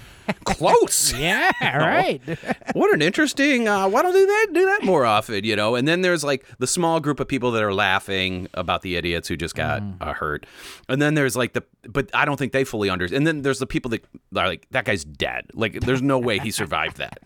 close." 0.45 1.13
Yeah. 1.23 1.51
Right. 1.83 2.21
what 2.75 2.93
an 2.95 3.03
interesting. 3.03 3.69
Uh, 3.69 3.89
why 3.89 4.03
don't 4.03 4.13
do 4.13 4.27
that? 4.27 4.47
Do 4.53 4.67
that 4.67 4.83
more 4.85 5.05
often, 5.05 5.45
you 5.45 5.55
know? 5.57 5.75
And 5.75 5.87
then 5.87 6.01
there's 6.03 6.25
like 6.25 6.45
the 6.59 6.67
small 6.67 7.01
group 7.01 7.21
of 7.21 7.29
people 7.29 7.51
that 7.53 7.63
are 7.63 7.73
laughing 7.75 8.49
about 8.55 8.83
the 8.83 8.97
idiots 8.97 9.29
who 9.29 9.37
just 9.37 9.55
got 9.55 9.83
Mm. 9.83 9.97
uh, 10.01 10.13
hurt, 10.13 10.45
and 10.89 11.01
then 11.01 11.15
there's 11.15 11.37
like 11.37 11.53
the, 11.55 11.63
but 11.89 12.11
I 12.15 12.25
don't 12.25 12.37
think 12.37 12.53
they 12.53 12.65
fully 12.65 12.91
understand. 12.91 13.19
And 13.19 13.27
then 13.27 13.43
there's 13.43 13.59
the 13.59 13.67
people 13.67 13.91
that 13.91 14.05
are 14.37 14.47
like, 14.49 14.67
that 14.71 14.85
guy's 14.85 15.05
dead. 15.05 15.47
Like, 15.55 15.81
there's 15.81 16.03
no 16.03 16.19
way 16.19 16.39
he 16.39 16.51
survived 16.51 16.99
that. 16.99 17.19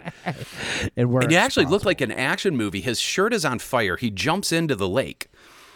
It 0.96 1.06
works. 1.06 1.24
And 1.24 1.32
it 1.32 1.36
actually 1.36 1.66
looked 1.66 1.84
like 1.86 2.00
an 2.00 2.12
action 2.12 2.56
movie. 2.56 2.80
His 2.80 2.98
shirt 3.00 3.32
is 3.34 3.44
on 3.44 3.58
fire. 3.58 3.96
He 3.96 4.10
jumps 4.10 4.52
into 4.52 4.74
the 4.76 4.88
lake 4.88 5.28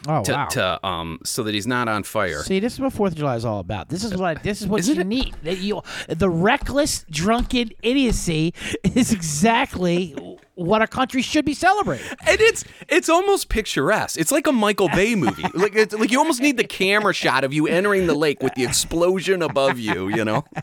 Oh 0.09 0.23
to, 0.23 0.33
wow. 0.33 0.47
to 0.47 0.87
um 0.87 1.19
so 1.25 1.42
that 1.42 1.52
he's 1.54 1.66
not 1.66 1.87
on 1.88 2.04
fire. 2.04 2.42
See, 2.42 2.59
this 2.59 2.75
is 2.75 2.80
what 2.80 2.92
Fourth 2.92 3.12
of 3.12 3.19
July 3.19 3.37
is 3.37 3.45
all 3.45 3.61
about. 3.61 3.88
This 3.90 4.02
is 4.02 4.16
what 4.16 4.42
this 4.42 4.62
is 4.62 4.66
what 4.66 4.80
Isn't 4.80 4.95
you 4.95 5.00
it? 5.02 5.07
need. 5.07 5.35
That 5.42 5.59
you, 5.59 5.83
the 6.09 6.30
reckless, 6.30 7.04
drunken 7.11 7.71
idiocy 7.83 8.54
is 8.95 9.12
exactly 9.12 10.14
what 10.54 10.80
our 10.80 10.87
country 10.87 11.21
should 11.23 11.45
be 11.45 11.52
celebrating. 11.54 12.07
And 12.26 12.40
it's 12.40 12.64
it's 12.88 13.09
almost 13.11 13.49
picturesque. 13.50 14.19
It's 14.19 14.33
like 14.33 14.47
a 14.47 14.52
Michael 14.52 14.88
Bay 14.88 15.14
movie. 15.14 15.45
like 15.54 15.75
it's 15.75 15.95
like 15.95 16.11
you 16.11 16.19
almost 16.19 16.40
need 16.40 16.57
the 16.57 16.64
camera 16.64 17.12
shot 17.12 17.45
of 17.45 17.52
you 17.52 17.66
entering 17.69 18.07
the 18.07 18.14
lake 18.14 18.42
with 18.42 18.54
the 18.54 18.64
explosion 18.64 19.42
above 19.42 19.78
you. 19.78 20.09
You 20.09 20.25
know. 20.25 20.45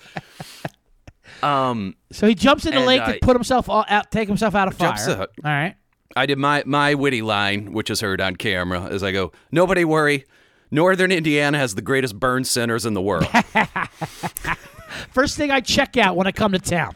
Um, 1.44 1.96
So 2.12 2.28
he 2.28 2.34
jumps 2.34 2.66
in 2.66 2.72
the 2.72 2.78
And, 2.78 2.88
lake 2.88 3.02
uh, 3.02 3.14
to 3.14 3.20
put 3.20 3.36
himself 3.36 3.70
all 3.70 3.86
out, 3.88 4.10
take 4.12 4.28
himself 4.28 4.56
out 4.56 4.68
of 4.68 4.74
fire. 4.74 4.90
Out. 5.10 5.20
All 5.20 5.52
right. 5.52 5.76
I 6.16 6.26
did 6.26 6.38
my 6.38 6.64
my 6.66 6.94
witty 6.94 7.22
line, 7.22 7.74
which 7.74 7.90
is 7.90 8.02
heard 8.02 8.22
on 8.22 8.36
camera, 8.36 8.86
as 8.86 9.04
I 9.04 9.12
go. 9.12 9.32
Nobody 9.52 9.86
worry. 9.86 10.26
Northern 10.70 11.12
Indiana 11.12 11.58
has 11.58 11.76
the 11.76 11.82
greatest 11.82 12.20
burn 12.20 12.44
centers 12.44 12.86
in 12.86 12.94
the 12.94 13.02
world. 13.02 13.28
First 15.12 15.38
thing 15.38 15.52
I 15.52 15.62
check 15.62 15.96
out 15.98 16.16
when 16.16 16.28
I 16.28 16.32
come 16.32 16.52
to 16.52 16.60
town. 16.60 16.96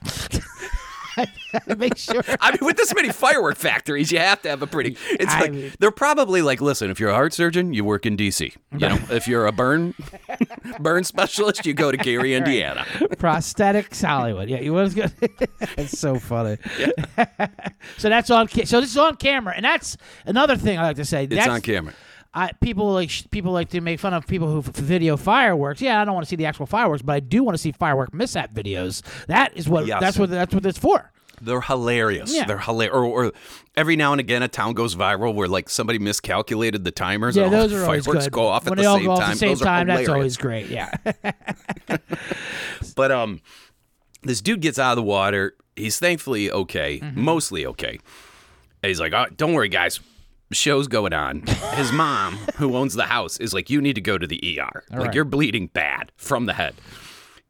Make 1.77 1.97
sure. 1.97 2.23
I 2.39 2.51
mean, 2.51 2.59
with 2.61 2.77
this 2.77 2.93
many 2.93 3.09
firework 3.09 3.57
factories, 3.57 4.11
you 4.11 4.19
have 4.19 4.41
to 4.43 4.49
have 4.49 4.61
a 4.61 4.67
pretty. 4.67 4.97
It's 5.11 5.33
I 5.33 5.39
like 5.41 5.51
mean- 5.53 5.71
they're 5.79 5.91
probably 5.91 6.41
like, 6.41 6.61
listen, 6.61 6.89
if 6.89 6.99
you're 6.99 7.09
a 7.09 7.13
heart 7.13 7.33
surgeon, 7.33 7.73
you 7.73 7.83
work 7.83 8.05
in 8.05 8.15
D.C. 8.15 8.53
You 8.73 8.89
know, 8.89 8.99
if 9.09 9.27
you're 9.27 9.45
a 9.45 9.51
burn 9.51 9.93
burn 10.79 11.03
specialist, 11.03 11.65
you 11.65 11.73
go 11.73 11.91
to 11.91 11.97
Gary, 11.97 12.33
Indiana. 12.33 12.85
Prosthetics 13.17 14.03
Hollywood. 14.03 14.49
Yeah, 14.49 14.59
you 14.59 14.73
was 14.73 14.93
good. 14.93 15.11
That's 15.75 15.97
so 15.97 16.19
funny. 16.19 16.57
so 17.97 18.09
that's 18.09 18.29
on. 18.29 18.47
Ca- 18.47 18.65
so 18.65 18.81
this 18.81 18.91
is 18.91 18.97
on 18.97 19.15
camera, 19.17 19.53
and 19.55 19.65
that's 19.65 19.97
another 20.25 20.55
thing 20.55 20.77
I 20.77 20.83
like 20.83 20.95
to 20.97 21.05
say. 21.05 21.25
It's 21.25 21.35
that's, 21.35 21.47
on 21.47 21.61
camera. 21.61 21.93
I, 22.33 22.51
people 22.61 22.93
like 22.93 23.11
people 23.31 23.51
like 23.51 23.69
to 23.69 23.81
make 23.81 24.00
fun 24.00 24.13
of 24.13 24.25
people 24.25 24.47
who 24.50 24.59
f- 24.59 24.67
video 24.75 25.17
fireworks. 25.17 25.81
Yeah, 25.81 26.01
I 26.01 26.05
don't 26.05 26.13
want 26.13 26.25
to 26.25 26.29
see 26.29 26.38
the 26.38 26.45
actual 26.45 26.65
fireworks, 26.65 27.01
but 27.01 27.13
I 27.13 27.19
do 27.19 27.43
want 27.43 27.55
to 27.55 27.57
see 27.57 27.71
firework 27.73 28.13
mishap 28.13 28.53
videos. 28.53 29.01
That 29.27 29.55
is 29.57 29.67
what 29.67 29.85
Yes. 29.85 30.00
that's 30.00 30.17
what 30.17 30.29
that's 30.29 30.53
what 30.53 30.65
it's 30.65 30.79
for. 30.79 31.11
They're 31.43 31.59
hilarious. 31.59 32.33
Yeah. 32.33 32.45
They're 32.45 32.59
hilarious. 32.59 32.93
Or, 32.95 33.03
or 33.03 33.31
every 33.75 33.95
now 33.95 34.11
and 34.13 34.19
again, 34.21 34.43
a 34.43 34.47
town 34.47 34.73
goes 34.75 34.95
viral 34.95 35.33
where 35.33 35.47
like 35.47 35.69
somebody 35.69 35.97
miscalculated 36.00 36.83
the 36.83 36.91
timers. 36.91 37.35
Yeah, 37.35 37.45
and 37.47 37.55
all 37.55 37.61
those 37.63 37.71
the 37.71 37.77
are 37.81 37.85
always 37.85 38.05
fireworks 38.05 38.25
good. 38.27 38.33
go 38.33 38.47
off 38.47 38.65
at 38.67 38.69
when 38.69 38.77
the 38.77 38.83
they 38.83 38.88
all 38.88 38.97
same 38.97 39.05
go 39.05 39.11
off 39.11 39.19
time. 39.19 39.29
at 39.29 39.33
the 39.33 39.38
same 39.39 39.50
Those 39.50 39.61
are 39.61 39.65
time, 39.65 39.88
that's 39.88 40.07
always 40.09 40.38
great. 40.38 40.67
Yeah. 40.67 40.93
But 42.95 43.11
um, 43.11 43.41
this 44.23 44.41
dude 44.41 44.61
gets 44.61 44.77
out 44.79 44.91
of 44.91 44.95
the 44.97 45.03
water. 45.03 45.55
He's 45.75 45.97
thankfully 46.00 46.51
okay, 46.51 47.00
Mm-hmm. 47.00 47.21
mostly 47.21 47.65
okay. 47.65 48.00
And 48.83 48.89
he's 48.89 49.00
like, 49.00 49.13
oh, 49.13 49.25
"Don't 49.35 49.53
worry, 49.53 49.69
guys. 49.69 50.00
Show's 50.51 50.88
going 50.88 51.13
on." 51.13 51.43
His 51.74 51.91
mom, 51.91 52.38
who 52.58 52.75
owns 52.75 52.93
the 52.93 53.05
house, 53.05 53.38
is 53.38 53.53
like, 53.53 53.70
"You 53.70 53.81
need 53.81 53.96
to 53.96 54.01
go 54.01 54.17
to 54.17 54.27
the 54.27 54.60
ER. 54.60 54.84
like 54.91 55.00
right. 55.00 55.13
you're 55.15 55.25
bleeding 55.25 55.67
bad 55.67 56.12
from 56.17 56.46
the 56.46 56.53
head." 56.53 56.75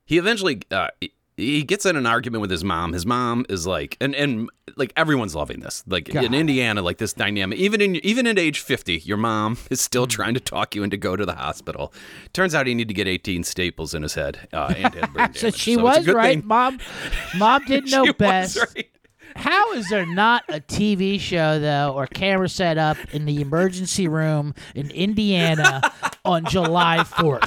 He 0.05 0.17
eventually 0.17 0.61
uh, 0.71 0.89
he 1.37 1.63
gets 1.63 1.85
in 1.85 1.95
an 1.95 2.05
argument 2.05 2.41
with 2.41 2.51
his 2.51 2.63
mom. 2.63 2.91
His 2.93 3.05
mom 3.05 3.45
is 3.49 3.65
like, 3.65 3.97
and 4.01 4.13
and 4.13 4.49
like 4.75 4.91
everyone's 4.97 5.33
loving 5.33 5.61
this. 5.61 5.83
Like 5.87 6.09
in 6.09 6.33
Indiana, 6.33 6.81
like 6.81 6.97
this 6.97 7.13
dynamic. 7.13 7.57
Even 7.57 7.79
in 7.81 7.95
even 7.97 8.27
at 8.27 8.37
age 8.37 8.59
fifty, 8.59 8.97
your 8.99 9.17
mom 9.17 9.57
is 9.71 9.79
still 9.81 10.05
Mm. 10.05 10.09
trying 10.09 10.33
to 10.33 10.39
talk 10.39 10.75
you 10.75 10.83
into 10.83 10.97
go 10.97 11.15
to 11.15 11.25
the 11.25 11.35
hospital. 11.35 11.93
Turns 12.33 12.53
out 12.53 12.67
he 12.67 12.73
need 12.73 12.89
to 12.89 12.93
get 12.93 13.07
eighteen 13.07 13.43
staples 13.43 13.93
in 13.93 14.03
his 14.03 14.13
head 14.15 14.47
uh, 14.53 14.73
and 14.77 14.93
had 14.93 15.13
brain 15.13 15.33
so 15.35 15.49
she 15.49 15.73
a 15.75 15.79
was 15.79 16.05
right. 16.07 16.39
thing 16.39 16.47
Mom, 16.47 16.79
mom 17.37 17.63
didn't 17.67 17.89
know 17.91 18.11
best. 18.13 18.57
right. 18.75 18.89
How 19.35 19.73
is 19.73 19.89
there 19.89 20.05
not 20.05 20.43
a 20.49 20.59
TV 20.59 21.19
show 21.19 21.59
though, 21.59 21.93
or 21.95 22.07
camera 22.07 22.49
set 22.49 22.77
up 22.77 22.97
in 23.13 23.25
the 23.25 23.41
emergency 23.41 24.07
room 24.07 24.53
in 24.75 24.89
Indiana 24.91 25.91
on 26.25 26.45
July 26.45 27.03
Fourth? 27.03 27.43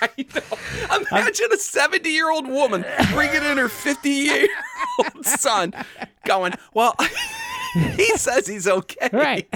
I 0.00 0.08
know. 0.34 0.96
Imagine 1.10 1.48
a 1.52 1.56
70 1.58 2.08
year 2.10 2.30
old 2.30 2.46
woman 2.48 2.84
bringing 3.12 3.42
in 3.44 3.58
her 3.58 3.68
50 3.68 4.08
year 4.10 4.48
old 5.14 5.24
son, 5.26 5.72
going, 6.24 6.54
Well, 6.74 6.94
he 7.96 8.16
says 8.16 8.46
he's 8.46 8.66
okay. 8.68 9.08
Right. 9.12 9.48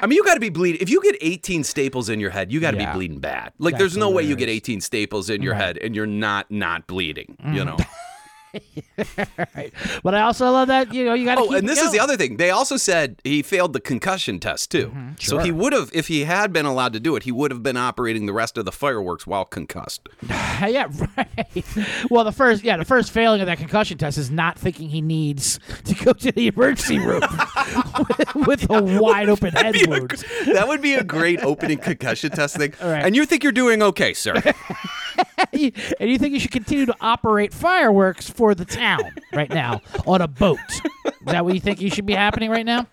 I 0.00 0.06
mean, 0.06 0.16
you 0.16 0.24
got 0.24 0.34
to 0.34 0.40
be 0.40 0.48
bleeding. 0.50 0.80
If 0.82 0.90
you 0.90 1.00
get 1.02 1.16
18 1.20 1.64
staples 1.64 2.08
in 2.08 2.20
your 2.20 2.30
head, 2.30 2.52
you 2.52 2.60
got 2.60 2.72
to 2.72 2.76
Yeah. 2.78 2.92
be 2.92 2.98
bleeding 2.98 3.20
bad. 3.20 3.52
Like, 3.58 3.72
That's 3.74 3.80
there's 3.80 3.96
no 3.96 4.10
way 4.10 4.22
you 4.24 4.36
get 4.36 4.48
18 4.48 4.80
staples 4.80 5.30
in 5.30 5.40
your 5.42 5.52
Right. 5.54 5.60
Mm. 5.60 5.64
head 5.66 5.78
and 5.78 5.96
you're 5.96 6.06
not 6.06 6.50
not 6.50 6.86
bleeding. 6.86 7.36
You 7.52 7.64
know. 7.64 7.76
But 10.02 10.14
I 10.14 10.20
also 10.22 10.50
love 10.50 10.68
that 10.68 10.92
you 10.92 11.04
know 11.04 11.14
you 11.14 11.24
got 11.24 11.36
to. 11.36 11.42
Oh, 11.42 11.52
and 11.52 11.68
this 11.68 11.80
is 11.80 11.90
the 11.92 12.00
other 12.00 12.16
thing. 12.16 12.36
They 12.36 12.50
also 12.50 12.76
said 12.76 13.20
he 13.24 13.42
failed 13.42 13.72
the 13.72 13.80
concussion 13.80 14.38
test 14.40 14.70
too. 14.70 14.82
So 14.84 14.88
Mm-hmm. 14.94 15.14
sure. 15.18 15.40
he 15.42 15.52
would 15.52 15.72
have, 15.72 15.90
if 15.92 16.08
he 16.08 16.24
had 16.24 16.52
been 16.52 16.66
allowed 16.66 16.92
to 16.94 17.00
do 17.00 17.16
it, 17.16 17.22
he 17.24 17.32
would 17.32 17.50
have 17.50 17.62
been 17.62 17.76
operating 17.76 18.26
the 18.26 18.32
rest 18.32 18.56
of 18.58 18.64
the 18.64 18.72
fireworks 18.72 19.26
while 19.26 19.44
concussed. 19.44 20.08
yeah, 20.30 20.88
right. 21.16 21.64
Well, 22.10 22.24
the 22.24 22.32
first, 22.32 22.62
yeah, 22.64 22.76
the 22.76 22.84
first 22.84 23.10
failing 23.10 23.40
of 23.40 23.46
that 23.46 23.58
concussion 23.58 23.98
test 23.98 24.18
is 24.18 24.30
not 24.30 24.58
thinking 24.58 24.88
he 24.88 25.00
needs 25.00 25.58
to 25.84 25.94
go 25.94 26.12
to 26.12 26.32
the 26.32 26.46
emergency 26.48 26.98
room 26.98 27.20
with, 28.08 28.34
with 28.46 28.70
a 28.70 28.82
wide 29.00 29.28
open 29.28 29.52
head 29.52 29.74
a 29.76 29.88
wound. 29.88 30.08
gr- 30.10 30.52
that 30.52 30.68
would 30.68 30.82
be 30.82 30.94
a 30.94 31.04
great 31.04 31.42
opening 31.42 31.78
concussion 31.78 32.30
test 32.30 32.56
thing. 32.56 32.72
right. 32.82 33.04
And 33.04 33.16
you 33.16 33.24
think 33.26 33.42
you're 33.42 33.52
doing 33.52 33.82
okay, 33.82 34.14
sir? 34.14 34.34
And 35.52 36.10
you 36.10 36.18
think 36.18 36.32
you 36.34 36.40
should 36.40 36.50
continue 36.50 36.86
to 36.86 36.96
operate 37.00 37.52
fireworks 37.54 38.28
for 38.28 38.43
the 38.52 38.64
town 38.64 39.14
right 39.32 39.48
now 39.48 39.80
on 40.06 40.20
a 40.20 40.26
boat? 40.26 40.58
Is 40.68 41.12
that 41.26 41.44
what 41.44 41.54
you 41.54 41.60
think 41.60 41.80
you 41.80 41.88
should 41.88 42.04
be 42.06 42.14
happening 42.14 42.50
right 42.50 42.66
now? 42.66 42.88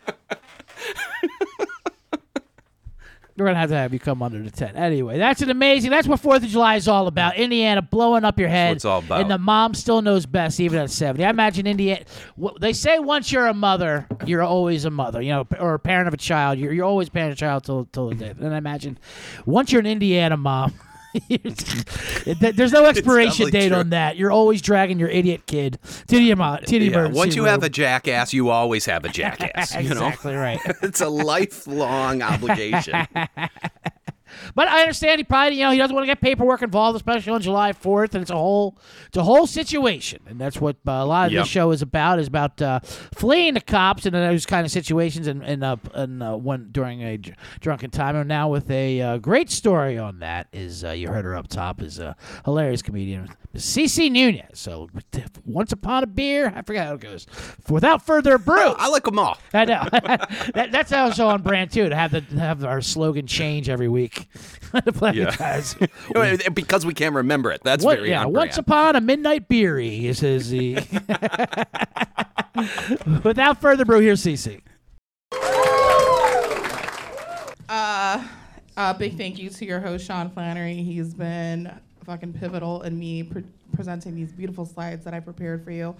We're 3.37 3.47
gonna 3.47 3.59
have 3.59 3.69
to 3.69 3.75
have 3.75 3.91
you 3.91 3.97
come 3.97 4.21
under 4.21 4.39
the 4.39 4.51
tent. 4.51 4.77
Anyway, 4.77 5.17
that's 5.17 5.41
an 5.41 5.49
amazing. 5.49 5.89
That's 5.89 6.07
what 6.07 6.19
Fourth 6.19 6.43
of 6.43 6.49
July 6.49 6.75
is 6.75 6.87
all 6.87 7.07
about. 7.07 7.37
Indiana 7.37 7.81
blowing 7.81 8.23
up 8.23 8.37
your 8.37 8.49
head. 8.49 8.75
it's 8.75 8.85
all 8.85 8.99
about. 8.99 9.21
And 9.21 9.31
the 9.31 9.39
mom 9.39 9.73
still 9.73 10.03
knows 10.03 10.27
best, 10.27 10.59
even 10.59 10.77
at 10.77 10.91
seventy. 10.91 11.25
I 11.25 11.31
imagine 11.31 11.65
Indiana. 11.65 12.03
They 12.59 12.73
say 12.73 12.99
once 12.99 13.31
you're 13.31 13.47
a 13.47 13.53
mother, 13.53 14.05
you're 14.27 14.43
always 14.43 14.85
a 14.85 14.91
mother. 14.91 15.23
You 15.23 15.31
know, 15.31 15.47
or 15.59 15.73
a 15.73 15.79
parent 15.79 16.07
of 16.07 16.13
a 16.13 16.17
child. 16.17 16.59
You're, 16.59 16.71
you're 16.71 16.85
always 16.85 17.09
parent 17.09 17.31
of 17.31 17.37
a 17.37 17.39
child 17.39 17.63
till 17.63 17.85
till 17.85 18.09
the 18.09 18.15
day. 18.15 18.29
And 18.37 18.53
I 18.53 18.57
imagine 18.57 18.99
once 19.47 19.71
you're 19.71 19.81
an 19.81 19.87
Indiana 19.87 20.37
mom. 20.37 20.73
There's 22.55 22.71
no 22.71 22.85
expiration 22.85 23.49
date 23.49 23.69
true. 23.69 23.77
on 23.77 23.89
that. 23.89 24.17
You're 24.17 24.31
always 24.31 24.61
dragging 24.61 24.99
your 24.99 25.09
idiot 25.09 25.45
kid 25.45 25.77
to 26.07 26.15
the, 26.17 26.29
emo- 26.29 26.57
to 26.57 26.65
the 26.65 26.85
Yeah, 26.85 26.91
emergency 26.91 27.17
Once 27.17 27.35
you 27.35 27.43
have 27.45 27.63
a 27.63 27.69
jackass, 27.69 28.33
you 28.33 28.49
always 28.49 28.85
have 28.85 29.05
a 29.05 29.09
jackass. 29.09 29.75
You 29.81 29.95
know, 29.95 30.07
exactly 30.07 30.35
right. 30.35 30.59
it's 30.83 31.01
a 31.01 31.09
lifelong 31.09 32.21
obligation. 32.21 33.07
But 34.55 34.67
I 34.67 34.81
understand 34.81 35.19
he 35.19 35.23
probably, 35.23 35.57
you 35.57 35.63
know, 35.65 35.71
he 35.71 35.77
doesn't 35.77 35.93
want 35.95 36.03
to 36.03 36.07
get 36.07 36.21
paperwork 36.21 36.61
involved, 36.61 36.95
especially 36.95 37.31
on 37.33 37.41
July 37.41 37.73
4th, 37.73 38.13
and 38.13 38.21
it's 38.21 38.31
a 38.31 38.35
whole, 38.35 38.77
it's 39.07 39.17
a 39.17 39.23
whole 39.23 39.47
situation, 39.47 40.21
and 40.27 40.39
that's 40.39 40.59
what 40.59 40.75
uh, 40.87 40.91
a 40.91 41.05
lot 41.05 41.27
of 41.27 41.31
Yep. 41.33 41.43
this 41.43 41.49
show 41.49 41.71
is 41.71 41.81
about, 41.81 42.19
is 42.19 42.27
about 42.27 42.61
uh, 42.61 42.79
fleeing 42.81 43.53
the 43.53 43.61
cops 43.61 44.05
and 44.05 44.15
those 44.15 44.45
kind 44.45 44.65
of 44.65 44.71
situations, 44.71 45.27
and 45.27 45.43
and 45.43 45.63
uh, 45.63 45.75
and 45.93 46.21
uh, 46.23 46.35
when 46.35 46.69
during 46.71 47.01
a 47.03 47.17
dr- 47.17 47.37
drunken 47.59 47.89
time. 47.91 48.15
And 48.15 48.27
now 48.27 48.49
with 48.49 48.69
a 48.71 49.01
uh, 49.01 49.17
great 49.17 49.49
story 49.49 49.97
on 49.97 50.19
that 50.19 50.47
is 50.53 50.83
uh, 50.83 50.91
you 50.91 51.07
heard 51.09 51.25
her 51.25 51.35
up 51.35 51.47
top 51.47 51.81
is 51.81 51.99
a 51.99 52.15
hilarious 52.45 52.81
comedian, 52.81 53.29
Cece 53.55 54.09
Nunyaz. 54.11 54.57
So 54.57 54.89
once 55.45 55.71
upon 55.71 56.03
a 56.03 56.07
beer, 56.07 56.51
I 56.55 56.61
forgot 56.61 56.87
how 56.87 56.93
it 56.95 57.01
goes. 57.01 57.27
Without 57.69 58.05
further 58.05 58.35
ado, 58.35 58.75
I 58.77 58.87
like 58.89 59.03
them 59.03 59.19
all. 59.19 59.37
I 59.53 59.65
know. 59.65 59.83
that, 59.91 60.69
that's 60.71 60.91
also 60.91 61.27
on 61.27 61.41
brand 61.41 61.71
too 61.71 61.89
to 61.89 61.95
have 61.95 62.11
the 62.11 62.21
to 62.21 62.39
have 62.39 62.63
our 62.63 62.81
slogan 62.81 63.27
change 63.27 63.69
every 63.69 63.87
week. 63.87 64.27
to 64.85 64.91
play 64.91 65.13
Yeah. 65.13 65.35
guys. 65.35 65.75
because 66.53 66.85
we 66.85 66.93
can't 66.93 67.15
remember 67.15 67.51
it. 67.51 67.61
That's 67.63 67.83
What, 67.83 67.97
very 67.97 68.09
yeah, 68.09 68.25
once 68.25 68.57
upon 68.57 68.95
a 68.95 69.01
midnight 69.01 69.47
beery 69.47 70.07
is 70.07 70.19
his. 70.19 70.49
The 70.49 70.85
Without 73.23 73.59
further 73.61 73.83
ado, 73.83 73.99
here's 73.99 74.23
Cece. 74.23 74.61
Uh, 77.69 78.27
uh, 78.77 78.93
big 78.93 79.17
thank 79.17 79.39
you 79.39 79.49
to 79.49 79.65
your 79.65 79.79
host, 79.79 80.05
Sean 80.05 80.29
Flannery. 80.29 80.75
He's 80.75 81.13
been 81.13 81.71
fucking 82.05 82.33
pivotal 82.33 82.81
in 82.81 82.97
me 82.99 83.23
pre- 83.23 83.43
presenting 83.73 84.15
these 84.15 84.31
beautiful 84.31 84.65
slides 84.65 85.05
that 85.05 85.13
I 85.13 85.19
prepared 85.19 85.63
for 85.63 85.71
you. 85.71 85.95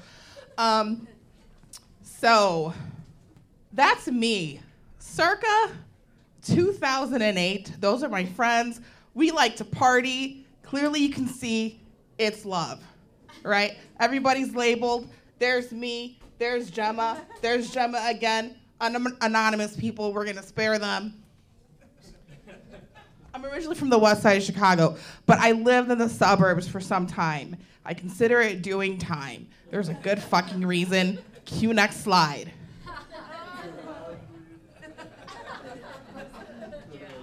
Um, 0.58 1.08
so, 2.04 2.74
that's 3.74 4.08
me. 4.08 4.60
Circa 5.00 5.72
2008. 6.44 7.78
Those 7.80 8.04
are 8.04 8.10
my 8.10 8.26
friends. 8.26 8.82
We 9.14 9.32
like 9.32 9.56
to 9.58 9.66
party. 9.66 10.46
Clearly, 10.64 11.02
you 11.02 11.10
can 11.14 11.28
see 11.28 11.82
it's 12.18 12.46
love, 12.46 12.82
right? 13.44 13.78
Everybody's 14.00 14.56
labeled. 14.56 15.10
There's 15.40 15.72
me. 15.72 16.20
There's 16.38 16.70
Gemma. 16.72 17.22
There's 17.42 17.72
Gemma 17.72 18.02
again. 18.06 18.56
Anon- 18.80 19.18
anonymous 19.22 19.76
people, 19.76 20.12
we're 20.14 20.26
gonna 20.26 20.42
spare 20.42 20.80
them. 20.80 21.22
I'm 23.34 23.46
originally 23.46 23.76
from 23.76 23.90
the 23.90 23.98
west 23.98 24.24
side 24.24 24.38
of 24.38 24.44
Chicago, 24.44 24.98
but 25.26 25.40
I 25.40 25.54
lived 25.54 25.90
in 25.90 25.98
the 25.98 26.10
suburbs 26.10 26.68
for 26.68 26.82
some 26.82 27.08
time. 27.08 27.56
I 27.86 27.94
consider 27.94 28.42
it 28.42 28.62
doing 28.62 28.98
time. 28.98 29.48
There's 29.70 29.90
a 29.90 29.94
good 29.94 30.22
fucking 30.22 30.66
reason. 30.66 31.20
Cue 31.46 31.74
next 31.74 32.04
slide. 32.04 32.52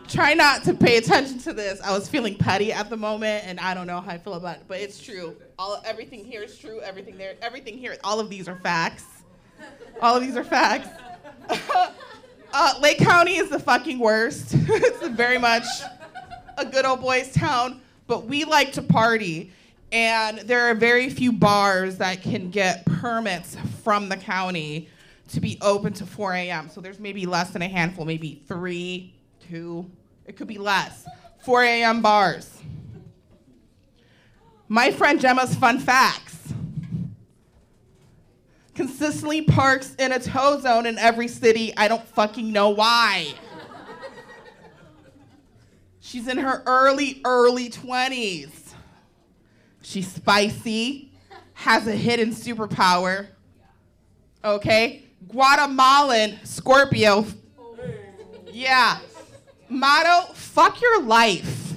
Try 0.09 0.35
not 0.35 0.65
to 0.65 0.75
pay 0.75 0.97
attention 0.97 1.39
to 1.41 1.53
this. 1.53 1.81
I 1.83 1.93
was 1.93 2.09
feeling 2.09 2.35
petty 2.35 2.73
at 2.73 2.89
the 2.89 2.97
moment, 2.97 3.47
and 3.47 3.61
I 3.61 3.75
don't 3.75 3.87
know 3.87 4.01
how 4.01 4.11
I 4.11 4.19
feel 4.19 4.35
about 4.35 4.57
it, 4.57 4.63
but 4.67 4.81
it's 4.81 5.03
true. 5.03 5.37
All 5.59 5.83
everything 5.85 6.25
here 6.25 6.43
is 6.43 6.59
true. 6.59 6.81
Everything 6.81 7.19
there, 7.19 7.35
everything 7.43 7.77
here, 7.77 7.97
all 8.03 8.19
of 8.19 8.31
these 8.31 8.49
are 8.49 8.57
facts. 8.57 9.05
All 10.01 10.17
of 10.17 10.23
these 10.23 10.37
are 10.37 10.45
facts. 10.45 10.89
Uh, 12.51 12.73
Lake 12.81 12.97
County 12.97 13.37
is 13.37 13.51
the 13.51 13.59
fucking 13.59 13.99
worst. 13.99 14.49
it's 14.55 15.09
very 15.09 15.37
much 15.37 15.65
a 16.57 16.65
good 16.65 16.87
old 16.87 17.01
boys 17.01 17.31
town, 17.33 17.81
but 18.07 18.25
we 18.25 18.45
like 18.45 18.73
to 18.73 18.83
party. 18.83 19.53
And 19.93 20.39
there 20.39 20.71
are 20.71 20.75
very 20.75 21.11
few 21.11 21.31
bars 21.31 21.99
that 21.99 22.23
can 22.23 22.51
get 22.51 22.87
permits 22.87 23.57
from 23.83 24.09
the 24.09 24.17
county 24.17 24.89
to 25.29 25.41
be 25.41 25.59
open 25.61 25.93
to 25.95 26.07
4 26.07 26.35
a.m. 26.35 26.71
So 26.71 26.81
there's 26.81 26.99
maybe 26.99 27.27
less 27.27 27.51
than 27.51 27.61
a 27.61 27.69
handful, 27.69 28.07
maybe 28.07 28.43
three, 28.49 29.15
two, 29.49 29.91
it 30.29 30.37
could 30.37 30.47
be 30.47 30.59
less. 30.59 31.07
4 31.45 31.65
a.m. 31.65 32.03
bars. 32.03 32.61
My 34.69 34.93
friend 34.93 35.21
Gemma's 35.21 35.55
fun 35.57 35.81
facts. 35.81 36.29
consistently 38.75 39.43
parks 39.43 39.97
in 39.97 40.13
a 40.13 40.21
tow 40.21 40.61
zone 40.61 40.87
in 40.87 40.97
every 40.99 41.27
city. 41.27 41.77
I 41.77 41.89
don't 41.89 42.07
fucking 42.11 42.53
know 42.53 42.69
why. 42.69 43.35
She's 45.99 46.29
in 46.29 46.39
her 46.39 46.63
early, 46.65 47.21
early 47.25 47.71
20s. 47.71 48.75
She's 49.83 50.07
spicy, 50.07 51.11
has 51.55 51.89
a 51.89 51.93
hidden 51.93 52.31
superpower. 52.31 53.27
Okay? 54.45 55.07
Guatemalan 55.27 56.39
Scorpio. 56.45 57.27
Yeah. 58.53 58.99
Motto, 59.69 60.33
fuck 60.33 60.81
your 60.81 61.03
life. 61.03 61.75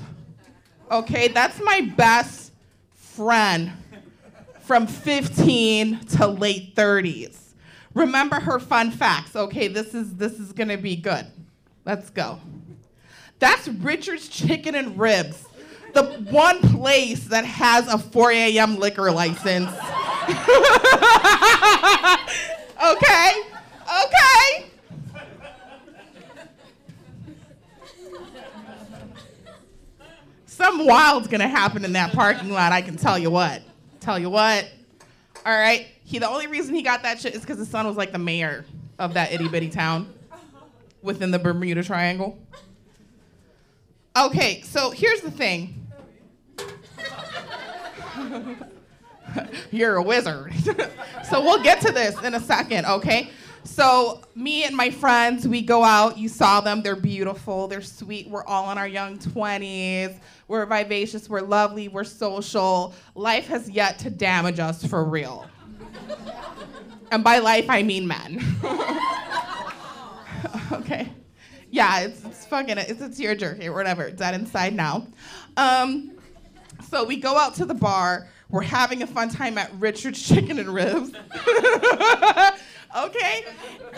Okay? 0.90 1.28
That's 1.28 1.60
my 1.62 1.82
best 1.82 2.52
friend 2.94 3.72
from 4.62 4.88
15 4.88 6.00
to 6.00 6.28
late 6.28 6.76
30s. 6.76 7.38
Remember 7.94 8.40
her 8.40 8.60
fun 8.60 8.92
facts. 8.92 9.36
Okay, 9.36 9.68
this 9.68 9.94
is 9.94 10.16
this 10.16 10.40
is 10.40 10.54
to 10.70 10.78
be 10.78 10.96
good. 10.96 11.28
Let's 11.86 12.10
go. 12.10 12.40
That's 13.40 13.68
Richard's 13.68 14.30
Chicken 14.30 14.76
and 14.76 14.98
Ribs, 14.98 15.44
the 15.94 16.04
one 16.30 16.60
place 16.62 17.26
that 17.26 17.44
has 17.44 17.88
a 17.88 17.98
4 17.98 18.32
a.m. 18.32 18.78
liquor 18.78 19.12
license. 19.12 19.68
okay, 22.80 23.32
okay. 24.06 24.71
Something 30.62 30.86
wild's 30.86 31.28
gonna 31.28 31.48
happen 31.48 31.84
in 31.84 31.94
that 31.94 32.14
parking 32.14 32.52
lot, 32.52 32.72
I 32.72 32.84
can 32.84 32.96
tell 32.96 33.18
you 33.18 33.32
what. 33.32 33.64
Tell 34.00 34.20
you 34.20 34.30
what. 34.30 34.70
All 35.44 35.58
right. 35.58 35.88
He 36.04 36.20
the 36.20 36.30
only 36.30 36.46
reason 36.46 36.76
he 36.76 36.84
got 36.84 37.02
that 37.02 37.20
shit 37.20 37.34
is 37.34 37.42
because 37.42 37.58
his 37.58 37.68
son 37.68 37.88
was 37.88 37.98
like 37.98 38.12
the 38.12 38.20
mayor 38.20 38.64
of 39.00 39.16
that 39.16 39.32
itty 39.32 39.48
bitty 39.48 39.70
town 39.70 40.14
within 41.02 41.32
the 41.32 41.40
Bermuda 41.40 41.84
Triangle. 41.84 42.38
Okay, 44.16 44.62
so 44.62 44.92
here's 44.92 45.22
the 45.22 45.32
thing. 45.32 45.88
You're 49.72 49.96
a 49.96 50.04
wizard. 50.04 50.54
so 51.30 51.42
we'll 51.42 51.64
get 51.64 51.82
to 51.82 51.92
this 51.92 52.22
in 52.22 52.36
a 52.36 52.40
second, 52.40 52.86
okay? 52.86 53.32
So 53.64 54.22
me 54.36 54.64
and 54.64 54.76
my 54.76 54.90
friends, 54.90 55.48
we 55.48 55.62
go 55.62 55.84
out. 55.84 56.18
You 56.18 56.28
saw 56.28 56.62
them. 56.62 56.82
They're 56.82 56.96
beautiful. 56.96 57.68
They're 57.68 57.82
sweet. 57.82 58.28
We're 58.28 58.46
all 58.46 58.72
in 58.72 58.78
our 58.78 58.88
young 58.88 59.18
20s. 59.18 60.20
We're 60.48 60.66
vivacious. 60.66 61.30
We're 61.30 61.42
lovely. 61.42 61.88
We're 61.88 62.04
social. 62.04 62.94
Life 63.16 63.48
has 63.48 63.70
yet 63.70 64.00
to 64.00 64.10
damage 64.10 64.60
us 64.60 64.86
for 64.86 65.04
real. 65.04 65.48
and 67.12 67.24
by 67.24 67.40
life, 67.40 67.66
I 67.70 67.84
mean 67.84 68.08
men. 68.08 68.44
okay. 70.72 71.12
Yeah, 71.70 72.02
it's, 72.02 72.24
it's 72.26 72.46
fucking, 72.46 72.78
it's 72.78 73.02
a 73.02 73.10
tearjerker 73.10 73.66
or 73.66 73.74
whatever. 73.74 74.10
Dead 74.12 74.34
inside 74.34 74.74
now. 74.74 75.08
Um, 75.56 76.12
so 76.90 77.06
we 77.06 77.16
go 77.16 77.38
out 77.38 77.56
to 77.56 77.66
the 77.66 77.74
bar. 77.74 78.28
We're 78.50 78.64
having 78.64 79.02
a 79.02 79.08
fun 79.08 79.30
time 79.30 79.58
at 79.58 79.72
Richard's 79.80 80.22
Chicken 80.28 80.60
and 80.60 80.74
Ribs. 80.74 81.14
Okay? 82.98 83.46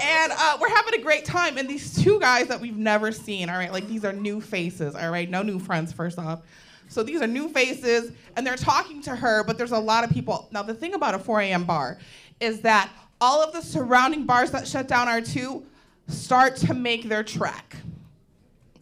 And 0.01 0.31
uh, 0.31 0.57
we're 0.59 0.69
having 0.69 0.99
a 0.99 1.03
great 1.03 1.25
time. 1.25 1.57
And 1.57 1.69
these 1.69 2.01
two 2.01 2.19
guys 2.19 2.47
that 2.47 2.59
we've 2.59 2.77
never 2.77 3.11
seen, 3.11 3.49
all 3.49 3.57
right, 3.57 3.71
like 3.71 3.87
these 3.87 4.05
are 4.05 4.13
new 4.13 4.41
faces, 4.41 4.95
all 4.95 5.11
right? 5.11 5.29
No 5.29 5.41
new 5.41 5.59
friends, 5.59 5.91
first 5.91 6.19
off. 6.19 6.41
So 6.89 7.01
these 7.01 7.21
are 7.21 7.27
new 7.27 7.49
faces, 7.49 8.11
and 8.35 8.45
they're 8.45 8.55
talking 8.55 9.01
to 9.03 9.15
her, 9.15 9.43
but 9.43 9.57
there's 9.57 9.71
a 9.71 9.79
lot 9.79 10.03
of 10.03 10.11
people. 10.11 10.47
Now, 10.51 10.61
the 10.61 10.73
thing 10.73 10.93
about 10.93 11.15
a 11.15 11.19
4 11.19 11.41
a.m. 11.41 11.63
bar 11.63 11.97
is 12.39 12.61
that 12.61 12.91
all 13.19 13.41
of 13.41 13.53
the 13.53 13.61
surrounding 13.61 14.25
bars 14.25 14.51
that 14.51 14.67
shut 14.67 14.87
down 14.87 15.07
R2 15.07 15.63
start 16.07 16.55
to 16.57 16.73
make 16.73 17.09
their 17.09 17.23
trek. 17.23 17.77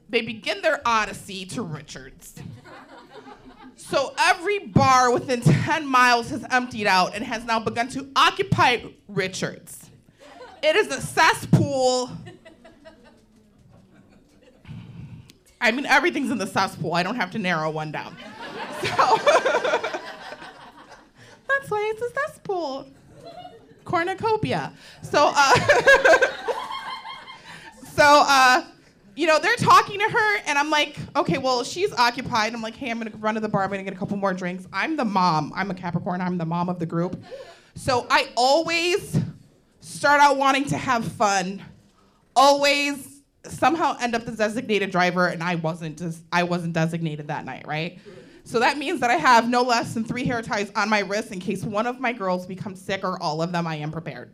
They 0.10 0.22
begin 0.22 0.62
their 0.62 0.82
odyssey 0.86 1.46
to 1.46 1.62
Richard's. 1.62 2.36
So 3.76 4.14
every 4.18 4.60
bar 4.60 5.12
within 5.12 5.42
10 5.42 5.86
miles 5.86 6.30
has 6.30 6.46
emptied 6.52 6.88
out 6.88 7.16
and 7.16 7.24
has 7.24 7.44
now 7.46 7.60
begun 7.60 7.88
to 7.90 8.10
occupy 8.16 8.84
Richards. 9.08 9.81
It 10.64 10.76
is 10.76 10.88
a 10.88 11.02
cesspool. 11.02 12.12
I 15.60 15.72
mean, 15.72 15.86
everything's 15.86 16.32
in 16.32 16.38
the 16.40 16.48
cesspool. 16.48 16.94
I 16.94 17.04
don't 17.04 17.16
have 17.16 17.32
to 17.32 17.40
narrow 17.40 17.70
one 17.70 17.92
down. 17.92 18.16
So 18.82 18.88
that's 21.48 21.70
why 21.70 21.94
it's 21.94 22.02
a 22.02 22.10
cesspool. 22.20 22.88
Cornucopia. 23.86 24.74
So, 25.02 25.32
uh, 25.36 25.54
so, 27.94 28.24
uh, 28.28 28.66
you 29.16 29.28
know, 29.28 29.40
they're 29.40 29.56
talking 29.58 30.00
to 30.00 30.10
her, 30.10 30.38
and 30.48 30.58
I'm 30.58 30.70
like, 30.70 30.98
okay, 31.16 31.38
well, 31.38 31.64
she's 31.64 31.92
occupied. 31.94 32.54
I'm 32.54 32.62
like, 32.62 32.76
hey, 32.76 32.90
I'm 32.90 32.98
gonna 32.98 33.12
run 33.18 33.36
to 33.36 33.42
the 33.42 33.50
bar. 33.50 33.64
I'm 33.64 33.70
gonna 33.70 33.84
get 33.84 33.94
a 33.94 33.98
couple 33.98 34.18
more 34.18 34.34
drinks. 34.34 34.66
I'm 34.72 34.96
the 34.96 35.06
mom. 35.06 35.52
I'm 35.56 35.70
a 35.70 35.76
Capricorn. 35.76 36.22
I'm 36.22 36.38
the 36.38 36.46
mom 36.46 36.70
of 36.70 36.80
the 36.80 36.86
group. 36.86 37.22
So 37.76 38.08
I 38.10 38.30
always 38.36 39.20
start 39.82 40.22
out 40.22 40.38
wanting 40.38 40.66
to 40.66 40.78
have 40.78 41.06
fun. 41.06 41.62
Always 42.36 43.22
somehow 43.44 43.98
end 44.00 44.16
up 44.16 44.26
the 44.26 44.32
designated 44.32 44.92
driver, 44.92 45.28
and 45.28 45.44
I 45.44 45.56
wasn't. 45.56 45.98
Just, 45.98 46.24
I 46.32 46.44
wasn't 46.44 46.74
designated 46.74 47.28
that 47.28 47.44
night, 47.46 47.68
right? 47.68 48.00
So 48.44 48.60
that 48.60 48.78
means 48.78 49.00
that 49.02 49.10
I 49.12 49.16
have 49.16 49.48
no 49.50 49.62
less 49.62 49.94
than 49.94 50.04
three 50.04 50.26
hair 50.26 50.42
ties 50.42 50.72
on 50.76 50.90
my 50.90 51.00
wrist 51.00 51.32
in 51.32 51.40
case 51.40 51.64
one 51.64 51.86
of 51.86 52.00
my 52.00 52.14
girls 52.14 52.46
becomes 52.48 52.82
sick 52.82 53.04
or 53.04 53.22
all 53.22 53.42
of 53.42 53.52
them. 53.52 53.68
I 53.68 53.76
am 53.76 53.92
prepared. 53.92 54.32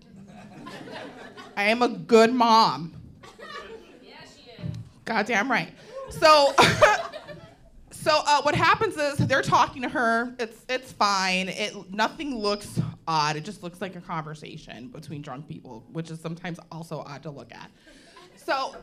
I 1.57 1.63
am 1.63 1.81
a 1.81 1.89
good 1.89 2.33
mom. 2.33 2.93
Yeah, 4.01 4.13
she 4.23 4.51
is. 4.51 4.69
Goddamn 5.05 5.51
right. 5.51 5.69
So, 6.09 6.53
so 8.07 8.21
uh, 8.25 8.41
what 8.43 8.55
happens 8.55 8.95
is 8.95 9.17
they're 9.17 9.41
talking 9.41 9.81
to 9.81 9.89
her. 9.89 10.33
It's 10.39 10.63
it's 10.69 10.93
fine. 10.93 11.49
It 11.49 11.91
nothing 11.91 12.37
looks 12.37 12.79
odd. 13.05 13.35
It 13.35 13.43
just 13.43 13.63
looks 13.63 13.81
like 13.81 13.97
a 13.97 14.01
conversation 14.01 14.87
between 14.87 15.21
drunk 15.21 15.45
people, 15.47 15.83
which 15.91 16.09
is 16.09 16.21
sometimes 16.21 16.57
also 16.71 16.99
odd 16.99 17.23
to 17.23 17.31
look 17.31 17.53
at. 17.53 17.69
So, 18.37 18.77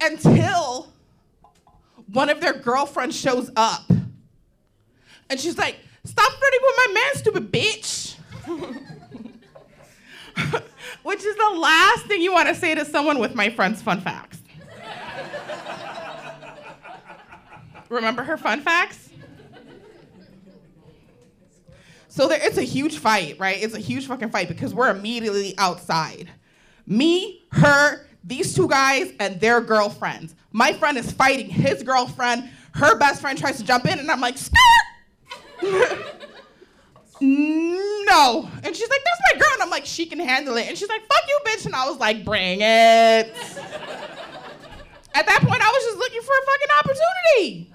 until 0.00 0.92
one 2.12 2.30
of 2.30 2.40
their 2.40 2.52
girlfriends 2.52 3.16
shows 3.16 3.50
up, 3.56 3.90
and 5.28 5.40
she's 5.40 5.58
like, 5.58 5.78
"Stop 6.04 6.30
flirting 6.30 6.60
with 6.62 6.76
my 6.76 6.86
man, 6.94 7.14
stupid 7.14 7.52
bitch." 7.52 8.14
Which 11.02 11.24
is 11.24 11.36
the 11.36 11.58
last 11.58 12.06
thing 12.06 12.22
you 12.22 12.32
want 12.32 12.48
to 12.48 12.54
say 12.54 12.74
to 12.74 12.84
someone 12.84 13.18
with 13.18 13.34
my 13.34 13.50
friend's 13.50 13.82
fun 13.82 14.00
facts. 14.00 14.39
Remember 17.90 18.22
her 18.22 18.38
fun 18.38 18.62
facts? 18.62 19.10
So 22.08 22.28
there, 22.28 22.38
it's 22.40 22.56
a 22.56 22.62
huge 22.62 22.98
fight, 22.98 23.38
right? 23.38 23.62
It's 23.62 23.74
a 23.74 23.78
huge 23.78 24.06
fucking 24.06 24.30
fight 24.30 24.48
because 24.48 24.72
we're 24.72 24.90
immediately 24.90 25.54
outside. 25.58 26.28
Me, 26.86 27.44
her, 27.52 28.06
these 28.24 28.54
two 28.54 28.68
guys, 28.68 29.12
and 29.20 29.40
their 29.40 29.60
girlfriends. 29.60 30.34
My 30.50 30.72
friend 30.72 30.98
is 30.98 31.12
fighting 31.12 31.48
his 31.48 31.82
girlfriend. 31.82 32.50
Her 32.74 32.96
best 32.98 33.20
friend 33.20 33.38
tries 33.38 33.58
to 33.58 33.64
jump 33.64 33.86
in, 33.86 33.98
and 33.98 34.10
I'm 34.10 34.20
like, 34.20 34.38
skirt! 34.38 34.56
no. 37.20 38.48
And 38.64 38.74
she's 38.76 38.88
like, 38.88 39.00
that's 39.04 39.20
my 39.32 39.38
girl. 39.38 39.50
And 39.54 39.62
I'm 39.62 39.70
like, 39.70 39.86
she 39.86 40.06
can 40.06 40.18
handle 40.18 40.56
it. 40.56 40.68
And 40.68 40.76
she's 40.76 40.88
like, 40.88 41.02
fuck 41.02 41.22
you, 41.28 41.38
bitch. 41.44 41.66
And 41.66 41.74
I 41.74 41.88
was 41.88 41.98
like, 41.98 42.24
bring 42.24 42.60
it. 42.60 43.34
At 45.14 45.26
that 45.26 45.40
point, 45.40 45.60
I 45.60 45.68
was 45.68 45.84
just 45.84 45.98
looking 45.98 46.22
for 46.22 46.32
a 46.32 46.44
fucking 46.46 46.68
opportunity. 46.78 47.72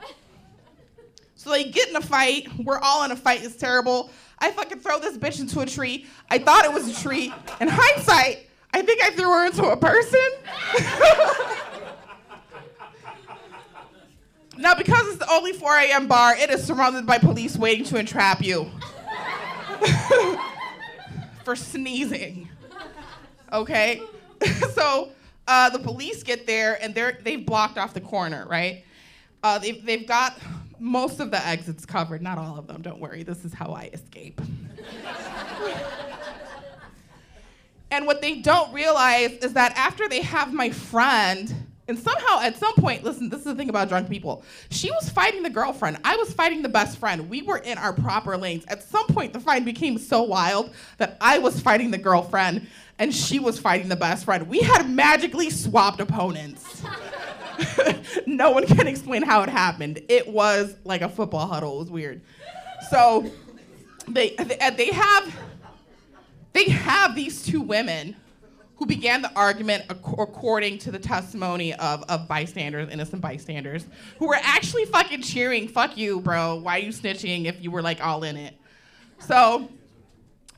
So 1.36 1.52
they 1.52 1.66
get 1.66 1.90
in 1.90 1.96
a 1.96 2.02
fight. 2.02 2.48
We're 2.58 2.80
all 2.80 3.04
in 3.04 3.12
a 3.12 3.16
fight. 3.16 3.44
It's 3.44 3.56
terrible. 3.56 4.10
I 4.40 4.52
fucking 4.52 4.80
throw 4.80 5.00
this 5.00 5.18
bitch 5.18 5.40
into 5.40 5.60
a 5.60 5.66
tree. 5.66 6.06
I 6.30 6.40
thought 6.40 6.66
it 6.66 6.74
was 6.74 6.88
a 6.88 7.02
tree. 7.02 7.34
In 7.62 7.68
hindsight, 7.68 8.48
I 8.74 8.82
think 8.82 9.02
I 9.04 9.12
threw 9.12 9.30
her 9.30 9.46
into 9.46 9.64
a 9.64 9.78
person. 9.78 10.20
now, 14.58 14.76
because 14.76 15.08
it's 15.08 15.18
the 15.18 15.32
only 15.32 15.54
4 15.54 15.78
a.m. 15.78 16.08
bar, 16.08 16.36
it 16.36 16.50
is 16.50 16.64
surrounded 16.64 17.06
by 17.06 17.18
police 17.18 17.58
waiting 17.58 17.86
to 17.86 17.98
entrap 17.98 18.44
you 18.44 18.70
for 21.44 21.56
sneezing. 21.56 22.50
Okay? 23.54 24.02
so 24.74 25.12
uh, 25.48 25.70
the 25.70 25.80
police 25.80 26.24
get 26.24 26.48
there 26.48 26.82
and 26.82 26.94
they're 26.96 27.20
they've 27.24 27.46
blocked 27.46 27.78
off 27.78 27.94
the 27.94 28.02
corner, 28.02 28.46
right? 28.50 28.84
Uh, 29.44 29.60
they've 29.60 29.86
they've 29.86 30.08
got 30.08 30.38
most 30.80 31.20
of 31.20 31.32
the 31.32 31.46
exits 31.46 31.86
covered, 31.86 32.22
not 32.22 32.38
all 32.38 32.58
of 32.58 32.68
them. 32.68 32.82
Don't 32.82 33.00
worry, 33.00 33.24
this 33.24 33.46
is 33.46 33.54
how 33.54 33.72
I 33.74 33.90
escape. 33.94 34.42
and 37.92 38.06
what 38.06 38.22
they 38.22 38.42
don't 38.42 38.74
realize 38.74 39.32
is 39.38 39.54
that 39.54 39.72
after 39.78 40.10
they 40.10 40.22
have 40.22 40.54
my 40.54 40.70
friend, 40.70 41.54
And 41.88 42.00
somehow, 42.00 42.42
at 42.42 42.58
some 42.58 42.74
point, 42.76 43.04
listen, 43.04 43.30
this 43.30 43.40
is 43.42 43.46
the 43.46 43.54
thing 43.54 43.70
about 43.70 43.90
drunk 43.90 44.10
people. 44.10 44.44
She 44.72 44.90
was 44.90 45.08
fighting 45.08 45.44
the 45.44 45.52
girlfriend. 45.52 46.00
I 46.04 46.16
was 46.16 46.34
fighting 46.34 46.64
the 46.64 46.70
best 46.70 46.98
friend. 46.98 47.30
We 47.30 47.44
were 47.44 47.60
in 47.60 47.78
our 47.78 47.94
proper 47.94 48.38
lanes. 48.38 48.66
At 48.68 48.82
some 48.82 49.06
point, 49.06 49.34
the 49.34 49.40
fight 49.40 49.64
became 49.64 50.00
so 50.00 50.24
wild 50.24 50.74
that 50.98 51.16
I 51.22 51.38
was 51.38 51.60
fighting 51.60 51.92
the 51.92 52.00
girlfriend 52.00 52.68
and 53.00 53.14
she 53.14 53.40
was 53.40 53.60
fighting 53.60 53.90
the 53.90 53.96
best 53.96 54.26
friend. 54.26 54.48
We 54.48 54.60
had 54.60 54.90
magically 54.90 55.50
swapped 55.50 56.00
opponents. 56.00 56.84
no 58.26 58.52
one 58.52 58.66
can 58.66 58.88
explain 58.88 59.22
how 59.22 59.44
it 59.44 59.50
happened. 59.50 60.02
It 60.10 60.28
was 60.28 60.76
like 60.84 61.02
a 61.02 61.10
football 61.10 61.48
huddle. 61.48 61.78
It 61.78 61.80
was 61.80 61.92
weird. 61.92 62.22
So 62.90 63.30
they 64.08 64.36
they, 64.36 64.92
have 64.92 65.40
they 66.54 66.70
have 66.70 67.16
these 67.16 67.44
two 67.44 67.62
women 67.62 68.16
who 68.78 68.86
began 68.86 69.22
the 69.22 69.34
argument 69.36 69.86
according 69.90 70.78
to 70.80 70.92
the 70.92 71.00
testimony 71.00 71.74
of, 71.76 72.04
of 72.10 72.28
bystanders, 72.28 72.90
innocent 72.90 73.22
bystanders, 73.22 73.86
who 74.20 74.28
were 74.28 74.38
actually 74.42 74.84
fucking 74.86 75.22
cheering, 75.22 75.68
fuck 75.68 75.98
you, 75.98 76.20
bro. 76.20 76.56
Why 76.56 76.78
are 76.78 76.82
you 76.82 76.90
snitching 76.90 77.46
if 77.46 77.64
you 77.64 77.72
were 77.72 77.82
like 77.82 78.04
all 78.06 78.24
in 78.24 78.36
it? 78.36 78.54
So, 79.20 79.70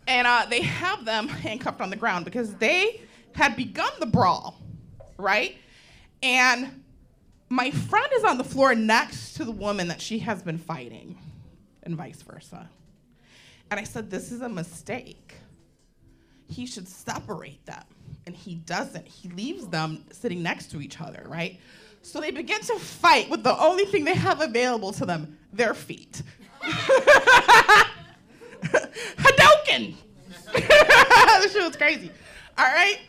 and 0.07 0.25
uh, 0.25 0.45
they 0.49 0.61
have 0.61 1.05
them 1.05 1.27
handcuffed 1.27 1.81
on 1.81 1.89
the 1.89 1.95
ground 1.95 2.25
because 2.25 2.55
they 2.55 3.01
had 3.33 3.55
begun 3.55 3.91
the 3.99 4.05
brawl, 4.05 4.59
right? 5.17 5.57
And 6.23 6.83
my 7.49 7.71
friend 7.71 8.07
is 8.15 8.23
on 8.23 8.37
the 8.37 8.43
floor 8.43 8.73
next 8.73 9.35
to 9.35 9.45
the 9.45 9.51
woman 9.51 9.87
that 9.89 10.01
she 10.01 10.19
has 10.19 10.41
been 10.41 10.57
fighting, 10.57 11.17
and 11.83 11.95
vice 11.95 12.21
versa. 12.21 12.69
And 13.69 13.79
I 13.79 13.83
said, 13.83 14.09
This 14.09 14.31
is 14.31 14.41
a 14.41 14.49
mistake. 14.49 15.35
He 16.49 16.65
should 16.65 16.87
separate 16.87 17.65
them. 17.65 17.83
And 18.25 18.35
he 18.35 18.55
doesn't. 18.55 19.07
He 19.07 19.29
leaves 19.29 19.67
them 19.67 20.05
sitting 20.11 20.41
next 20.43 20.71
to 20.71 20.81
each 20.81 20.99
other, 20.99 21.23
right? 21.27 21.59
So 22.01 22.19
they 22.19 22.31
begin 22.31 22.61
to 22.61 22.79
fight 22.79 23.29
with 23.29 23.43
the 23.43 23.57
only 23.57 23.85
thing 23.85 24.03
they 24.05 24.15
have 24.15 24.41
available 24.41 24.91
to 24.93 25.05
them 25.05 25.37
their 25.53 25.73
feet. 25.73 26.21
Hadouken! 29.17 29.95
this 31.41 31.53
shit 31.53 31.63
was 31.63 31.75
crazy. 31.75 32.11
All 32.57 32.65
right? 32.65 32.99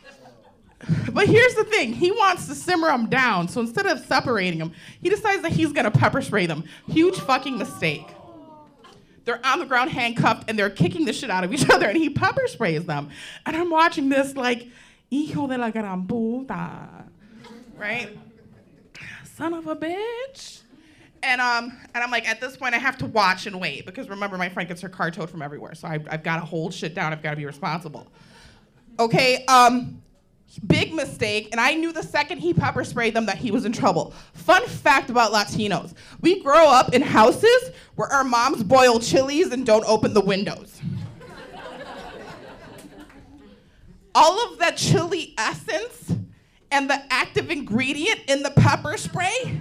But 1.12 1.26
here's 1.26 1.54
the 1.54 1.64
thing 1.64 1.92
he 1.92 2.10
wants 2.10 2.46
to 2.46 2.54
simmer 2.54 2.88
them 2.88 3.08
down. 3.08 3.48
So 3.48 3.60
instead 3.60 3.86
of 3.86 3.98
separating 4.06 4.58
them, 4.58 4.72
he 5.02 5.08
decides 5.08 5.42
that 5.42 5.52
he's 5.52 5.72
gonna 5.72 5.90
pepper 5.90 6.22
spray 6.22 6.46
them. 6.46 6.64
Huge 6.86 7.18
fucking 7.18 7.58
mistake. 7.58 8.06
They're 9.24 9.44
on 9.44 9.58
the 9.58 9.66
ground 9.66 9.90
handcuffed 9.90 10.48
and 10.48 10.58
they're 10.58 10.70
kicking 10.70 11.04
the 11.04 11.12
shit 11.12 11.28
out 11.28 11.44
of 11.44 11.52
each 11.52 11.68
other 11.70 11.88
and 11.88 11.98
he 11.98 12.08
pepper 12.08 12.46
sprays 12.46 12.86
them. 12.86 13.10
And 13.44 13.56
I'm 13.56 13.70
watching 13.70 14.08
this 14.08 14.34
like, 14.36 14.68
hijo 15.10 15.46
de 15.46 15.58
la 15.58 15.70
gran 15.70 16.06
puta. 16.06 17.04
Right? 17.76 18.16
Son 19.36 19.52
of 19.52 19.66
a 19.66 19.76
bitch. 19.76 20.62
And 21.22 21.40
um, 21.40 21.76
and 21.94 22.04
I'm 22.04 22.10
like, 22.10 22.28
at 22.28 22.40
this 22.40 22.56
point, 22.56 22.74
I 22.74 22.78
have 22.78 22.96
to 22.98 23.06
watch 23.06 23.46
and 23.46 23.60
wait 23.60 23.86
because 23.86 24.08
remember, 24.08 24.38
my 24.38 24.48
friend 24.48 24.68
gets 24.68 24.80
her 24.82 24.88
car 24.88 25.10
towed 25.10 25.30
from 25.30 25.42
everywhere, 25.42 25.74
so 25.74 25.88
I've, 25.88 26.06
I've 26.10 26.22
got 26.22 26.36
to 26.36 26.44
hold 26.44 26.72
shit 26.72 26.94
down. 26.94 27.12
I've 27.12 27.22
got 27.22 27.30
to 27.30 27.36
be 27.36 27.46
responsible. 27.46 28.06
Okay, 29.00 29.44
um, 29.46 30.00
big 30.66 30.92
mistake, 30.94 31.48
and 31.52 31.60
I 31.60 31.74
knew 31.74 31.92
the 31.92 32.02
second 32.02 32.38
he 32.38 32.54
pepper 32.54 32.84
sprayed 32.84 33.14
them 33.14 33.26
that 33.26 33.36
he 33.36 33.50
was 33.50 33.64
in 33.64 33.72
trouble. 33.72 34.14
Fun 34.32 34.64
fact 34.66 35.10
about 35.10 35.32
Latinos: 35.32 35.94
we 36.20 36.40
grow 36.42 36.68
up 36.68 36.94
in 36.94 37.02
houses 37.02 37.70
where 37.96 38.08
our 38.12 38.24
moms 38.24 38.62
boil 38.62 39.00
chilies 39.00 39.50
and 39.52 39.66
don't 39.66 39.84
open 39.86 40.14
the 40.14 40.20
windows. 40.20 40.80
All 44.14 44.52
of 44.52 44.58
that 44.58 44.76
chili 44.76 45.34
essence 45.38 46.12
and 46.70 46.88
the 46.88 47.00
active 47.10 47.50
ingredient 47.50 48.20
in 48.28 48.42
the 48.42 48.50
pepper 48.50 48.96
spray 48.96 49.60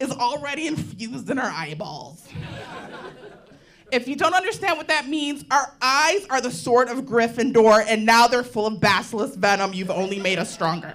is 0.00 0.10
already 0.12 0.66
infused 0.66 1.30
in 1.30 1.38
our 1.38 1.50
eyeballs. 1.50 2.28
If 3.90 4.06
you 4.06 4.16
don't 4.16 4.34
understand 4.34 4.76
what 4.76 4.88
that 4.88 5.08
means, 5.08 5.44
our 5.50 5.74
eyes 5.80 6.26
are 6.28 6.42
the 6.42 6.50
sword 6.50 6.88
of 6.88 6.98
Gryffindor, 6.98 7.84
and 7.88 8.04
now 8.04 8.26
they're 8.26 8.42
full 8.42 8.66
of 8.66 8.80
basilisk 8.80 9.38
venom. 9.38 9.72
You've 9.72 9.90
only 9.90 10.18
made 10.18 10.38
us 10.38 10.52
stronger. 10.52 10.94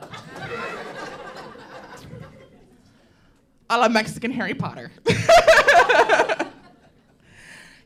A 3.69 3.77
la 3.77 3.89
Mexican 3.89 4.29
Harry 4.31 4.53
Potter. 4.53 4.91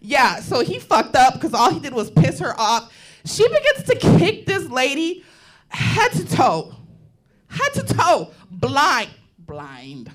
yeah, 0.01 0.41
so 0.41 0.59
he 0.59 0.79
fucked 0.79 1.15
up 1.15 1.35
because 1.35 1.53
all 1.53 1.71
he 1.71 1.79
did 1.79 1.93
was 1.93 2.11
piss 2.11 2.39
her 2.39 2.59
off. 2.59 2.91
She 3.23 3.47
begins 3.47 3.83
to 3.83 3.95
kick 4.17 4.45
this 4.45 4.67
lady 4.69 5.23
head 5.69 6.11
to 6.13 6.25
toe. 6.25 6.75
Head 7.47 7.73
to 7.75 7.93
toe. 7.93 8.31
Blind. 8.51 9.09
Blind. 9.39 10.11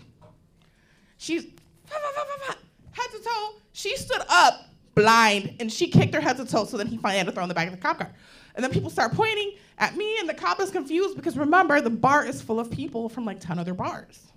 She's 1.22 1.44
head 1.88 3.10
to 3.12 3.22
toe. 3.22 3.54
She 3.72 3.96
stood 3.96 4.22
up 4.28 4.66
blind 4.96 5.54
and 5.60 5.72
she 5.72 5.86
kicked 5.86 6.12
her 6.14 6.20
head 6.20 6.36
to 6.38 6.44
toe. 6.44 6.64
So 6.64 6.76
then 6.76 6.88
he 6.88 6.96
finally 6.96 7.18
had 7.18 7.26
to 7.28 7.32
throw 7.32 7.44
in 7.44 7.48
the 7.48 7.54
back 7.54 7.68
of 7.68 7.74
the 7.74 7.80
cop 7.80 7.98
car. 7.98 8.12
And 8.56 8.64
then 8.64 8.72
people 8.72 8.90
start 8.90 9.12
pointing 9.12 9.52
at 9.78 9.96
me, 9.96 10.18
and 10.18 10.28
the 10.28 10.34
cop 10.34 10.60
is 10.60 10.72
confused 10.72 11.14
because 11.14 11.38
remember, 11.38 11.80
the 11.80 11.90
bar 11.90 12.26
is 12.26 12.42
full 12.42 12.58
of 12.58 12.72
people 12.72 13.08
from 13.08 13.24
like 13.24 13.38
10 13.38 13.60
other 13.60 13.72
bars. 13.72 14.32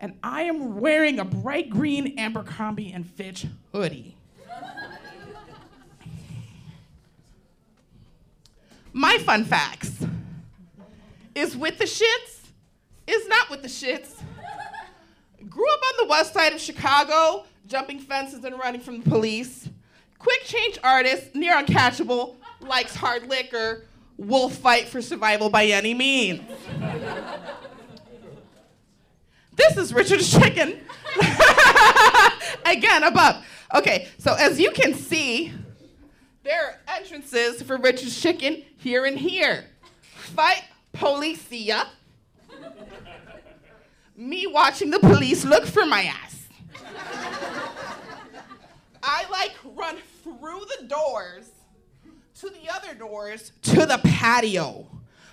And 0.00 0.18
I 0.22 0.44
am 0.44 0.80
wearing 0.80 1.20
a 1.20 1.24
bright 1.24 1.68
green 1.68 2.18
Abercrombie 2.18 2.90
and 2.90 3.06
Fitch 3.06 3.46
hoodie. 3.72 4.16
My 8.94 9.18
fun 9.18 9.44
facts 9.44 10.02
is 11.34 11.54
with 11.54 11.76
the 11.76 11.84
shits, 11.84 12.48
is 13.06 13.28
not 13.28 13.50
with 13.50 13.60
the 13.60 13.68
shits. 13.68 14.22
Grew 15.48 15.72
up 15.72 15.80
on 15.82 16.06
the 16.06 16.10
west 16.10 16.32
side 16.32 16.52
of 16.52 16.60
Chicago, 16.60 17.44
jumping 17.66 17.98
fences 17.98 18.44
and 18.44 18.58
running 18.58 18.80
from 18.80 19.02
the 19.02 19.10
police. 19.10 19.68
Quick 20.18 20.42
change 20.44 20.78
artist, 20.82 21.34
near 21.34 21.54
uncatchable, 21.54 22.36
likes 22.60 22.94
hard 22.94 23.28
liquor, 23.28 23.84
will 24.16 24.48
fight 24.48 24.88
for 24.88 25.02
survival 25.02 25.50
by 25.50 25.66
any 25.66 25.92
means. 25.92 26.42
this 29.56 29.76
is 29.76 29.92
Richard's 29.92 30.32
Chicken. 30.32 30.80
Again, 32.64 33.02
above. 33.02 33.44
Okay, 33.74 34.08
so 34.18 34.34
as 34.34 34.58
you 34.58 34.70
can 34.70 34.94
see, 34.94 35.52
there 36.42 36.64
are 36.64 36.80
entrances 36.96 37.62
for 37.62 37.76
Richard's 37.76 38.20
Chicken 38.20 38.62
here 38.78 39.04
and 39.04 39.18
here. 39.18 39.64
Fight 40.14 40.64
Policia. 40.94 41.86
Me 44.16 44.46
watching 44.46 44.90
the 44.90 45.00
police 45.00 45.44
look 45.44 45.66
for 45.66 45.84
my 45.86 46.04
ass. 46.04 46.46
I 49.02 49.24
like 49.30 49.52
run 49.64 49.96
through 50.22 50.62
the 50.78 50.86
doors 50.86 51.50
to 52.40 52.48
the 52.48 52.72
other 52.72 52.94
doors 52.94 53.52
to 53.62 53.86
the 53.86 54.00
patio 54.04 54.86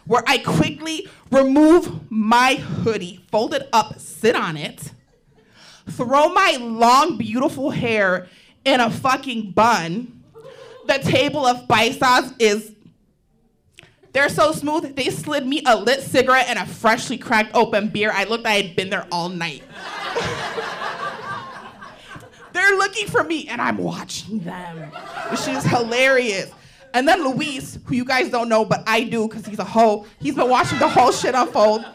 where 0.06 0.24
I 0.28 0.40
quickly 0.40 1.08
remove 1.32 2.12
my 2.12 2.56
hoodie, 2.56 3.24
fold 3.32 3.54
it 3.54 3.70
up, 3.72 4.00
sit 4.00 4.36
on 4.36 4.58
it, 4.58 4.92
throw 5.90 6.30
my 6.30 6.58
long, 6.60 7.18
beautiful 7.18 7.70
hair 7.70 8.28
in 8.66 8.80
a 8.80 8.90
fucking 8.90 9.52
bun. 9.52 10.24
The 10.88 10.98
table 10.98 11.46
of 11.46 11.68
paisas 11.68 12.34
is 12.40 12.74
they're 14.14 14.30
so 14.30 14.52
smooth, 14.52 14.96
they 14.96 15.10
slid 15.10 15.48
me 15.48 15.64
a 15.66 15.78
lit 15.78 16.02
cigarette 16.02 16.48
and 16.50 16.60
a 16.60 16.66
freshly 16.66 17.18
cracked 17.18 17.56
open 17.56 17.90
beer. 17.90 18.12
I 18.14 18.26
looked 18.26 18.44
like 18.44 18.54
I 18.54 18.62
had 18.62 18.76
been 18.76 18.90
there 18.90 19.08
all 19.12 19.30
night. 19.30 19.64
They're 22.54 22.78
looking 22.78 23.08
for 23.08 23.24
me, 23.24 23.48
and 23.48 23.62
I'm 23.62 23.78
watching 23.78 24.40
them. 24.40 24.92
Is 25.32 25.64
hilarious. 25.64 26.52
And 26.94 27.08
then 27.08 27.24
Luis, 27.24 27.80
who 27.86 27.96
you 27.96 28.04
guys 28.04 28.30
don't 28.30 28.50
know, 28.50 28.66
but 28.66 28.84
I 28.86 29.04
do 29.04 29.28
because 29.28 29.46
he's 29.46 29.60
a 29.60 29.64
hoe, 29.64 30.06
he's 30.20 30.36
been 30.36 30.50
watching 30.50 30.78
the 30.78 30.90
whole 30.90 31.12
shit 31.12 31.34
unfold. 31.34 31.86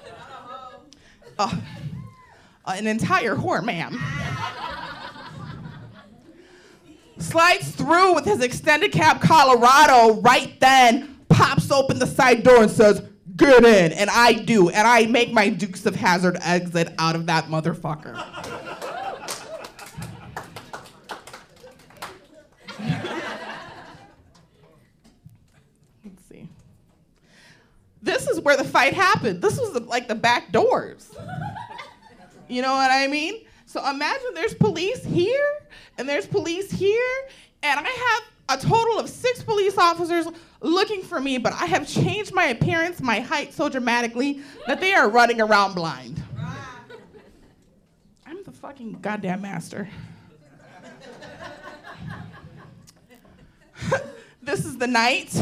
Uh, 1.39 1.55
an 2.65 2.87
entire 2.87 3.37
whore, 3.37 3.63
ma'am. 3.63 4.03
Slides 7.19 7.71
through 7.73 8.15
with 8.15 8.25
his 8.25 8.41
extended 8.41 8.93
cab 8.93 9.21
Colorado 9.21 10.21
right 10.21 10.59
then, 10.61 11.16
pops 11.67 11.81
open 11.81 11.99
the 11.99 12.07
side 12.07 12.43
door 12.43 12.63
and 12.63 12.71
says, 12.71 13.03
Get 13.37 13.65
in. 13.65 13.93
And 13.93 14.09
I 14.09 14.33
do. 14.33 14.71
And 14.71 14.87
I 14.89 15.07
make 15.07 15.33
my 15.33 15.51
Dukes 15.51 15.85
of 15.85 15.95
Hazzard 15.95 16.39
exit 16.41 16.95
out 16.99 17.17
of 17.17 17.27
that 17.27 17.47
motherfucker. 17.47 18.15
Let's 26.03 26.23
see. 26.31 26.49
This 28.01 28.27
is 28.27 28.41
where 28.41 28.57
the 28.57 28.65
fight 28.65 28.95
happened. 28.95 29.43
This 29.43 29.59
was 29.59 29.75
the, 29.75 29.81
like 29.81 30.09
the 30.09 30.15
back 30.15 30.51
doors. 30.51 31.15
You 32.49 32.63
know 32.63 32.73
what 32.73 32.91
I 32.91 33.07
mean? 33.07 33.45
So 33.67 33.87
imagine 33.87 34.33
there's 34.35 34.55
police 34.55 35.05
here 35.05 35.59
and 35.99 36.09
there's 36.09 36.27
police 36.27 36.71
here, 36.71 37.29
and 37.63 37.81
I 37.81 37.89
have 37.89 38.23
a 38.49 38.57
total 38.57 38.99
of 38.99 39.09
six 39.09 39.43
police 39.43 39.77
officers 39.77 40.27
looking 40.61 41.03
for 41.03 41.21
me, 41.21 41.39
but 41.39 41.53
I 41.53 41.67
have 41.67 41.87
changed 41.87 42.33
my 42.33 42.47
appearance, 42.47 43.01
my 43.01 43.21
height 43.21 43.53
so 43.53 43.69
dramatically 43.69 44.41
that 44.67 44.81
they 44.81 44.95
are 44.95 45.09
running 45.09 45.41
around 45.41 45.75
blind. 45.75 46.23
I'm 48.27 48.43
the 48.45 48.53
fucking 48.53 48.99
goddamn 49.01 49.43
master. 49.43 49.89
this 54.43 54.65
is 54.65 54.79
the 54.79 54.87
night. 54.87 55.35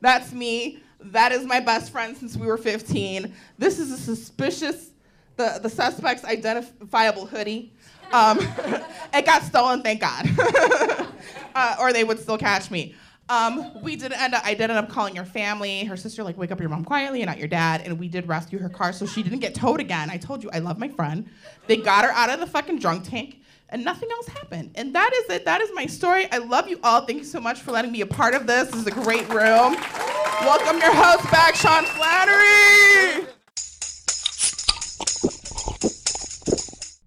That's 0.00 0.32
me. 0.32 0.80
That 1.00 1.32
is 1.32 1.44
my 1.44 1.60
best 1.60 1.92
friend 1.92 2.16
since 2.16 2.36
we 2.36 2.46
were 2.46 2.56
15. 2.56 3.34
This 3.58 3.78
is 3.78 3.90
a 3.90 3.98
suspicious, 3.98 4.90
the, 5.36 5.58
the 5.62 5.68
suspect's 5.68 6.24
identifiable 6.24 7.26
hoodie. 7.26 7.72
Um, 8.12 8.38
it 9.12 9.26
got 9.26 9.42
stolen, 9.42 9.82
thank 9.82 10.00
God. 10.00 10.28
uh, 11.54 11.76
or 11.78 11.92
they 11.92 12.04
would 12.04 12.18
still 12.18 12.38
catch 12.38 12.70
me. 12.70 12.94
Um, 13.28 13.82
we 13.82 13.96
did 13.96 14.12
end 14.12 14.34
up, 14.34 14.44
I 14.44 14.52
did 14.52 14.70
end 14.70 14.72
up 14.72 14.90
calling 14.90 15.14
your 15.14 15.24
family. 15.24 15.84
Her 15.84 15.96
sister, 15.96 16.22
like, 16.22 16.36
wake 16.36 16.50
up 16.50 16.60
your 16.60 16.68
mom 16.68 16.84
quietly 16.84 17.22
and 17.22 17.28
not 17.28 17.38
your 17.38 17.48
dad. 17.48 17.82
And 17.84 17.98
we 17.98 18.08
did 18.08 18.28
rescue 18.28 18.58
her 18.58 18.68
car 18.68 18.92
so 18.92 19.06
she 19.06 19.22
didn't 19.22 19.38
get 19.38 19.54
towed 19.54 19.80
again. 19.80 20.10
I 20.10 20.18
told 20.18 20.42
you, 20.42 20.50
I 20.52 20.58
love 20.58 20.78
my 20.78 20.88
friend. 20.88 21.28
They 21.66 21.78
got 21.78 22.04
her 22.04 22.10
out 22.10 22.28
of 22.28 22.40
the 22.40 22.46
fucking 22.46 22.80
drunk 22.80 23.08
tank 23.08 23.40
and 23.70 23.84
nothing 23.84 24.10
else 24.10 24.28
happened. 24.28 24.72
And 24.74 24.94
that 24.94 25.12
is 25.14 25.30
it. 25.30 25.44
That 25.46 25.60
is 25.60 25.70
my 25.74 25.86
story. 25.86 26.30
I 26.30 26.38
love 26.38 26.68
you 26.68 26.78
all. 26.84 27.06
Thank 27.06 27.18
you 27.18 27.24
so 27.24 27.40
much 27.40 27.60
for 27.60 27.72
letting 27.72 27.92
me 27.92 27.98
be 27.98 28.02
a 28.02 28.06
part 28.06 28.34
of 28.34 28.46
this. 28.46 28.68
This 28.68 28.82
is 28.82 28.86
a 28.86 28.90
great 28.90 29.28
room. 29.30 29.74
Welcome 30.42 30.78
your 30.78 30.94
host 30.94 31.30
back, 31.30 31.54
Sean 31.54 31.84
Flannery. 31.84 33.26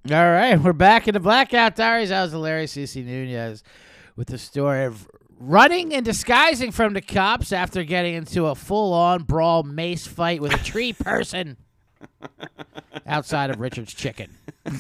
All 0.10 0.32
right, 0.32 0.56
we're 0.56 0.72
back 0.72 1.08
in 1.10 1.14
the 1.14 1.20
Blackout 1.20 1.76
Diaries. 1.76 2.12
I 2.12 2.22
was 2.22 2.32
hilarious, 2.32 2.74
Cece 2.74 3.06
Nunyaz, 3.06 3.62
with 4.18 4.28
the 4.28 4.38
story 4.38 4.84
of 4.84 5.08
running 5.40 5.94
and 5.94 6.04
disguising 6.04 6.72
from 6.72 6.94
the 6.94 7.02
cops 7.02 7.54
after 7.54 7.84
getting 7.84 8.16
into 8.16 8.48
a 8.48 8.56
full-on 8.56 9.24
brawl 9.24 9.64
mace 9.64 10.06
fight 10.08 10.42
with 10.42 10.54
a 10.54 10.58
tree 10.58 10.92
person 11.00 11.56
outside 13.06 13.50
of 13.52 13.60
Richard's 13.62 13.94
Chicken. 13.94 14.32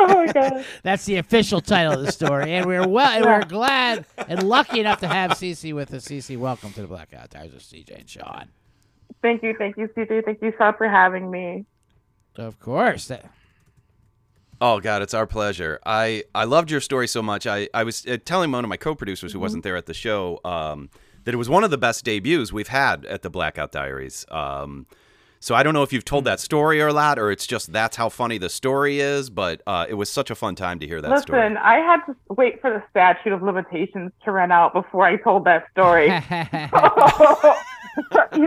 Oh 0.00 0.06
my 0.08 0.26
god. 0.32 0.64
That's 0.82 1.04
the 1.04 1.16
official 1.16 1.60
title 1.60 1.92
of 1.92 2.04
the 2.04 2.10
story, 2.10 2.52
and 2.54 2.66
we're 2.66 2.86
well, 2.88 3.08
and 3.08 3.24
we're 3.24 3.44
glad 3.44 4.04
and 4.26 4.42
lucky 4.42 4.80
enough 4.80 4.98
to 5.00 5.06
have 5.06 5.30
Cece 5.32 5.72
with 5.72 5.94
us. 5.94 6.08
Cece, 6.08 6.36
welcome 6.36 6.72
to 6.72 6.80
the 6.82 6.88
Blackout 6.88 7.30
Diaries 7.30 7.52
with 7.52 7.62
CJ 7.62 8.00
and 8.00 8.08
Sean. 8.10 8.48
Thank 9.22 9.44
you, 9.44 9.54
thank 9.56 9.76
you, 9.76 9.88
CJ. 9.96 10.24
Thank 10.24 10.42
you, 10.42 10.52
Sean, 10.58 10.74
for 10.76 10.88
having 10.88 11.30
me. 11.30 11.66
Of 12.34 12.58
course. 12.58 13.06
That- 13.08 13.30
Oh 14.60 14.80
God, 14.80 15.02
it's 15.02 15.14
our 15.14 15.26
pleasure. 15.26 15.78
I 15.86 16.24
I 16.34 16.44
loved 16.44 16.70
your 16.70 16.80
story 16.80 17.06
so 17.06 17.22
much. 17.22 17.46
I 17.46 17.68
I 17.72 17.84
was 17.84 18.04
uh, 18.06 18.18
telling 18.24 18.50
one 18.50 18.64
of 18.64 18.68
my 18.68 18.76
co-producers 18.76 19.32
who 19.32 19.40
wasn't 19.40 19.62
there 19.62 19.76
at 19.76 19.86
the 19.86 19.94
show 19.94 20.40
um, 20.44 20.90
that 21.24 21.32
it 21.34 21.38
was 21.38 21.48
one 21.48 21.64
of 21.64 21.70
the 21.70 21.78
best 21.78 22.04
debuts 22.04 22.52
we've 22.52 22.68
had 22.68 23.04
at 23.06 23.22
the 23.22 23.30
Blackout 23.30 23.72
Diaries. 23.72 24.26
Um, 24.30 24.86
so 25.40 25.54
I 25.54 25.62
don't 25.62 25.72
know 25.74 25.84
if 25.84 25.92
you've 25.92 26.04
told 26.04 26.24
that 26.24 26.40
story 26.40 26.82
or 26.82 26.92
not, 26.92 27.16
or 27.20 27.30
it's 27.30 27.46
just 27.46 27.72
that's 27.72 27.96
how 27.96 28.08
funny 28.08 28.38
the 28.38 28.48
story 28.48 28.98
is. 28.98 29.30
But 29.30 29.62
uh, 29.68 29.86
it 29.88 29.94
was 29.94 30.10
such 30.10 30.30
a 30.30 30.34
fun 30.34 30.56
time 30.56 30.80
to 30.80 30.86
hear 30.88 31.00
that 31.00 31.08
Listen, 31.08 31.22
story. 31.26 31.56
I 31.56 31.76
had 31.76 32.00
to 32.06 32.16
wait 32.30 32.60
for 32.60 32.70
the 32.70 32.82
statute 32.90 33.32
of 33.32 33.40
limitations 33.42 34.10
to 34.24 34.32
run 34.32 34.50
out 34.50 34.72
before 34.72 35.04
I 35.04 35.16
told 35.18 35.44
that 35.44 35.66
story. 35.70 36.06
you 36.08 36.12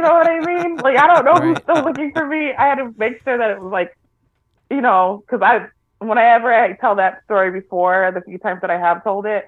know 0.02 0.14
what 0.14 0.28
I 0.28 0.40
mean? 0.46 0.76
Like, 0.78 0.98
I 0.98 1.08
don't 1.08 1.26
know 1.26 1.34
who's 1.36 1.56
Right. 1.56 1.64
still 1.64 1.84
looking 1.86 2.12
for 2.14 2.26
me. 2.26 2.54
I 2.54 2.68
had 2.68 2.76
to 2.76 2.94
make 2.98 3.22
sure 3.24 3.38
that 3.38 3.52
it 3.52 3.62
was 3.62 3.72
like, 3.72 3.96
you 4.70 4.82
know, 4.82 5.24
because 5.26 5.42
I, 5.42 5.68
whenever 6.02 6.54
I 6.54 6.74
tell 6.76 6.96
that 6.98 7.24
story 7.26 7.52
before, 7.52 8.12
the 8.14 8.22
few 8.22 8.40
times 8.40 8.62
that 8.62 8.72
I 8.72 8.80
have 8.80 9.04
told 9.04 9.26
it, 9.28 9.46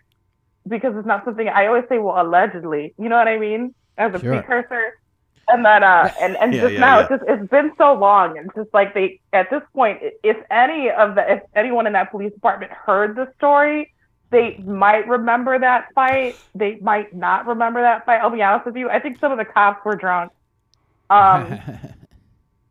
because 0.68 0.94
it's 0.98 1.08
not 1.08 1.26
something 1.26 1.48
I 1.50 1.68
always 1.68 1.86
say, 1.90 2.00
well, 2.00 2.22
allegedly. 2.22 2.94
You 2.98 3.10
know 3.10 3.18
what 3.18 3.28
I 3.28 3.40
mean? 3.40 3.76
As 3.98 4.14
a 4.16 4.20
Sure. 4.20 4.20
precursor. 4.20 4.94
And 5.50 5.66
then, 5.66 5.84
uh, 5.84 6.10
and, 6.22 6.38
and 6.38 6.60
Yeah, 6.60 6.62
just 6.62 6.78
yeah, 6.78 6.80
now, 6.80 7.00
yeah. 7.00 7.02
it's 7.02 7.10
just, 7.10 7.24
it's 7.28 7.50
been 7.50 7.72
so 7.78 7.94
long. 7.94 8.38
And 8.38 8.50
just 8.56 8.70
like 8.74 8.94
they, 8.94 9.20
at 9.34 9.50
this 9.52 9.62
point, 9.76 10.00
if 10.24 10.38
any 10.52 10.90
of 10.90 11.16
the, 11.16 11.34
if 11.34 11.42
anyone 11.56 11.88
in 11.88 11.94
that 11.94 12.12
police 12.12 12.34
department 12.34 12.72
heard 12.72 13.16
the 13.16 13.28
story, 13.36 13.92
they 14.32 14.58
might 14.66 15.08
remember 15.08 15.60
that 15.60 15.86
fight. 15.96 16.36
They 16.56 16.78
might 16.82 17.14
not 17.14 17.48
remember 17.48 17.82
that 17.82 18.06
fight. 18.06 18.20
I'll 18.22 18.30
be 18.32 18.42
honest 18.42 18.66
with 18.66 18.76
you. 18.78 18.90
I 18.90 19.00
think 19.00 19.20
some 19.20 19.32
of 19.32 19.38
the 19.38 19.46
cops 19.46 19.84
were 19.86 19.96
drunk. 19.96 20.32
Um, 21.10 21.62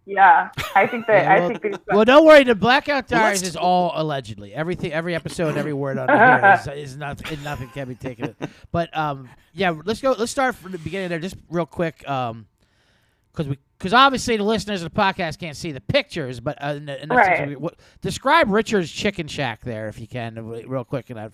yeah, 0.07 0.51
I 0.75 0.87
think 0.87 1.07
that, 1.07 1.23
Yeah, 1.25 1.33
I 1.45 1.49
think 1.49 1.63
they, 1.63 1.73
Well, 1.95 2.05
don't 2.05 2.25
worry. 2.27 2.45
The 2.45 2.55
Blackout 2.55 3.11
Well, 3.11 3.21
Diaries 3.21 3.41
let's- 3.43 3.51
is 3.51 3.57
all 3.57 3.93
allegedly. 3.95 4.55
Everything, 4.55 4.93
every 4.93 5.15
episode, 5.15 5.57
every 5.57 5.73
word 5.73 5.99
on 5.99 6.09
here 6.67 6.75
is, 6.75 6.91
is 6.91 6.97
nothing. 6.97 7.43
Nothing 7.43 7.69
can 7.69 7.89
be 7.89 7.95
taken. 7.95 8.35
But 8.73 8.97
um, 8.97 9.29
yeah, 9.53 9.75
let's 9.85 10.01
go. 10.01 10.13
Let's 10.19 10.33
start 10.33 10.55
from 10.57 10.73
the 10.73 10.79
beginning 10.79 11.09
there, 11.09 11.19
just 11.19 11.37
real 11.51 11.67
quick. 11.67 12.09
Um, 12.09 12.47
because 13.33 13.49
we, 13.49 13.59
because 13.79 13.95
obviously 13.95 14.37
the 14.37 14.43
listeners 14.43 14.83
of 14.83 14.93
the 14.93 15.01
podcast 15.01 15.39
can't 15.39 15.57
see 15.57 15.73
the 15.73 15.81
pictures, 15.81 16.39
but 16.39 16.63
uh, 16.63 16.75
in 16.75 16.85
the, 16.87 17.03
in 17.03 17.09
the 17.09 17.15
Right. 17.15 17.59
what, 17.61 17.77
describe 18.03 18.51
Richard's 18.51 18.93
Chicken 18.93 19.27
Shack 19.27 19.63
there, 19.63 19.89
if 19.89 19.99
you 19.99 20.07
can, 20.07 20.37
uh, 20.37 20.43
real 20.43 20.85
quick. 20.85 21.09
And 21.09 21.19
I've, 21.19 21.33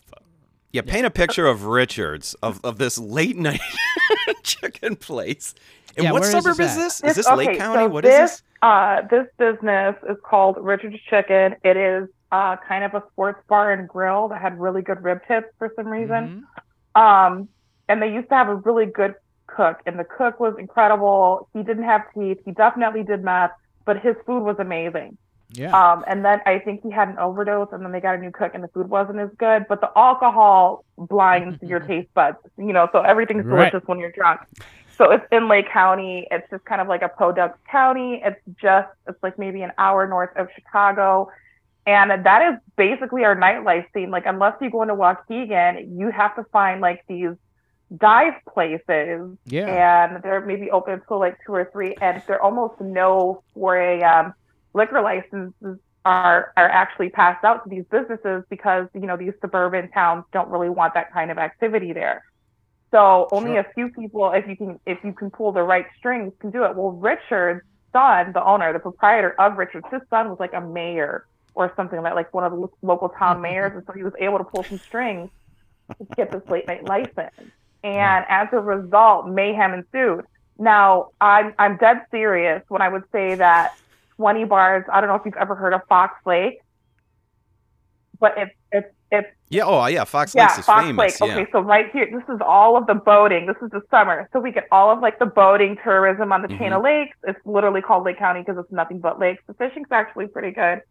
Yeah, 0.72 0.82
paint 0.82 1.06
a 1.06 1.10
picture 1.10 1.46
of 1.46 1.64
Richards 1.64 2.34
of, 2.42 2.60
of 2.64 2.78
this 2.78 2.98
late 2.98 3.36
night 3.36 3.60
chicken 4.44 4.94
place. 4.94 5.54
And 5.98 6.04
Yeah, 6.04 6.12
what 6.12 6.22
where 6.22 6.28
is 6.36 6.44
suburb 6.44 6.56
this 6.56 6.70
is 6.72 6.76
at? 6.76 6.80
this? 6.80 6.94
Is 6.94 7.00
This- 7.00 7.16
this 7.16 7.26
okay, 7.26 7.36
Lake 7.36 7.58
County? 7.58 7.82
so 7.84 7.88
What 7.88 8.04
is 8.04 8.10
this, 8.10 8.30
this? 8.30 8.42
Uh, 8.62 9.02
this 9.10 9.26
business 9.36 9.96
is 10.08 10.16
called 10.24 10.56
Richard's 10.60 11.00
Chicken. 11.10 11.56
It 11.64 11.76
is 11.76 12.08
uh, 12.30 12.56
kind 12.56 12.84
of 12.84 12.94
a 12.94 13.02
sports 13.10 13.42
bar 13.48 13.72
and 13.72 13.88
grill 13.88 14.28
that 14.28 14.40
had 14.40 14.60
really 14.60 14.82
good 14.82 15.02
rib 15.02 15.20
tips 15.26 15.48
for 15.58 15.72
some 15.74 15.88
reason. 15.88 16.44
Mhm. 16.96 17.00
Um, 17.00 17.48
and 17.88 18.00
they 18.02 18.12
used 18.12 18.28
to 18.28 18.34
have 18.36 18.48
a 18.48 18.54
really 18.56 18.86
good 18.86 19.14
cook, 19.46 19.80
and 19.86 19.98
the 19.98 20.04
cook 20.04 20.38
was 20.38 20.54
incredible. 20.58 21.48
He 21.54 21.62
didn't 21.62 21.84
have 21.84 22.02
teeth. 22.14 22.38
He 22.44 22.52
definitely 22.52 23.02
did 23.02 23.24
meth, 23.24 23.52
but 23.86 23.98
his 23.98 24.14
food 24.26 24.42
was 24.44 24.56
amazing. 24.58 25.16
yeah, 25.52 25.72
Um, 25.74 26.04
and 26.06 26.22
then 26.22 26.42
I 26.44 26.58
think 26.58 26.82
he 26.82 26.90
had 26.90 27.08
an 27.08 27.18
overdose, 27.18 27.68
and 27.72 27.82
then 27.82 27.90
they 27.92 28.00
got 28.00 28.14
a 28.14 28.18
new 28.18 28.30
cook, 28.30 28.50
and 28.54 28.62
the 28.62 28.68
food 28.68 28.90
wasn't 28.90 29.18
as 29.20 29.30
good. 29.38 29.66
But 29.66 29.80
the 29.80 29.90
alcohol 29.96 30.84
blinds 30.98 31.56
your 31.62 31.80
taste 31.80 32.12
buds, 32.12 32.36
you 32.58 32.74
know. 32.74 32.88
So 32.92 33.00
everything's 33.00 33.46
Right. 33.46 33.70
delicious 33.72 33.88
when 33.88 33.98
you're 33.98 34.10
drunk. 34.12 34.40
So 34.98 35.12
it's 35.12 35.24
in 35.30 35.48
Lake 35.48 35.70
County. 35.70 36.26
It's 36.30 36.48
just 36.50 36.64
kind 36.64 36.80
of 36.80 36.88
like 36.88 37.02
a 37.02 37.08
Podunk 37.08 37.52
County. 37.70 38.20
It's 38.24 38.40
just 38.60 38.88
it's 39.06 39.22
like 39.22 39.38
maybe 39.38 39.62
an 39.62 39.70
hour 39.78 40.08
north 40.08 40.36
of 40.36 40.48
Chicago, 40.54 41.30
and 41.86 42.10
that 42.10 42.52
is 42.52 42.58
basically 42.76 43.24
our 43.24 43.36
nightlife 43.36 43.86
scene. 43.94 44.10
Like 44.10 44.26
unless 44.26 44.54
you 44.60 44.70
go 44.70 44.82
into 44.82 44.96
Waukegan, 44.96 45.96
you 45.96 46.10
have 46.10 46.34
to 46.34 46.44
find 46.52 46.80
like 46.80 47.04
these 47.08 47.30
dive 47.96 48.34
places 48.52 49.38
yeah. 49.46 50.12
and 50.12 50.22
they're 50.22 50.44
maybe 50.44 50.70
open 50.70 50.94
until 50.94 51.20
like 51.20 51.38
two 51.46 51.54
or 51.54 51.70
three, 51.72 51.94
and 52.00 52.20
there 52.26 52.36
are 52.36 52.42
almost 52.42 52.80
no 52.80 53.42
4 53.54 53.76
a.m. 53.76 54.34
liquor 54.74 55.00
licenses 55.00 55.78
are 56.04 56.52
are 56.56 56.68
actually 56.68 57.10
passed 57.10 57.44
out 57.44 57.62
to 57.62 57.70
these 57.70 57.84
businesses 57.90 58.42
because 58.50 58.88
you 58.94 59.06
know 59.06 59.16
these 59.16 59.34
suburban 59.40 59.90
towns 59.92 60.24
don't 60.32 60.48
really 60.48 60.70
want 60.70 60.94
that 60.94 61.12
kind 61.12 61.30
of 61.30 61.38
activity 61.38 61.92
there. 61.92 62.24
So 62.94 63.28
only 63.32 63.56
Sure. 63.56 63.58
a 63.58 63.66
few 63.74 63.90
people, 63.90 64.32
if 64.34 64.46
you 64.48 64.56
can 64.56 64.78
if 64.86 64.98
you 65.04 65.12
can 65.12 65.30
pull 65.30 65.52
the 65.52 65.62
right 65.62 65.86
strings, 65.98 66.32
can 66.40 66.50
do 66.50 66.64
it. 66.64 66.76
Well, 66.76 66.92
Richard's 66.92 67.62
son, 67.92 68.32
the 68.34 68.44
owner, 68.44 68.72
the 68.72 68.78
proprietor 68.80 69.34
of 69.40 69.58
Richard's, 69.58 69.86
his 69.92 70.02
son 70.10 70.28
was 70.30 70.38
like 70.40 70.52
a 70.54 70.60
mayor 70.60 71.24
or 71.54 71.72
something 71.76 72.00
like 72.02 72.14
like 72.14 72.32
one 72.34 72.44
of 72.44 72.52
the 72.52 72.68
local 72.82 73.10
town 73.10 73.42
mayors, 73.42 73.72
and 73.74 73.84
so 73.86 73.92
he 73.94 74.04
was 74.04 74.14
able 74.20 74.38
to 74.38 74.44
pull 74.44 74.66
some 74.70 74.80
strings 74.86 75.30
to 76.00 76.08
get 76.16 76.32
this 76.32 76.42
late 76.48 76.66
night 76.68 76.84
license. 76.84 77.52
And 77.84 78.24
as 78.28 78.48
a 78.52 78.60
result, 78.60 79.28
mayhem 79.28 79.74
ensued. 79.74 80.24
Now, 80.58 81.08
I'm 81.20 81.54
I'm 81.58 81.76
dead 81.78 81.98
serious 82.10 82.62
when 82.68 82.82
I 82.82 82.88
would 82.88 83.04
say 83.12 83.36
that 83.36 83.70
20 84.16 84.44
bars. 84.46 84.84
I 84.92 85.00
don't 85.00 85.08
know 85.08 85.16
if 85.16 85.22
you've 85.26 85.34
ever 85.40 85.54
heard 85.54 85.74
of 85.74 85.82
Fox 85.88 86.14
Lake, 86.26 86.54
but 88.20 88.34
it's 88.36 88.52
it's 88.72 88.86
it's 88.88 88.97
Yeah, 89.50 89.64
oh 89.64 89.86
yeah, 89.86 90.04
Fox 90.04 90.34
yeah, 90.34 90.42
Lakes 90.42 90.58
is 90.58 90.64
Fox 90.66 90.84
famous. 90.84 91.20
Lake. 91.20 91.28
yeah. 91.30 91.36
Okay, 91.40 91.50
so 91.52 91.60
right 91.60 91.90
here, 91.90 92.06
this 92.12 92.34
is 92.34 92.40
all 92.44 92.76
of 92.76 92.86
the 92.86 92.94
boating. 92.94 93.46
This 93.46 93.56
is 93.62 93.70
the 93.70 93.80
summer, 93.90 94.28
so 94.32 94.40
we 94.40 94.52
get 94.52 94.66
all 94.70 94.90
of 94.90 95.00
like 95.00 95.18
the 95.18 95.26
boating 95.26 95.76
tourism 95.82 96.32
on 96.32 96.42
the 96.42 96.48
chain 96.48 96.58
Mm-hmm. 96.58 96.72
of 96.74 96.82
lakes. 96.82 97.16
It's 97.26 97.38
literally 97.46 97.80
called 97.80 98.04
Lake 98.04 98.18
County 98.18 98.40
because 98.40 98.58
it's 98.58 98.70
nothing 98.72 98.98
but 99.00 99.18
lakes. 99.18 99.42
The 99.46 99.54
fishing's 99.54 99.88
actually 99.90 100.26
pretty 100.26 100.50
good. 100.50 100.82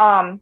Um, 0.00 0.40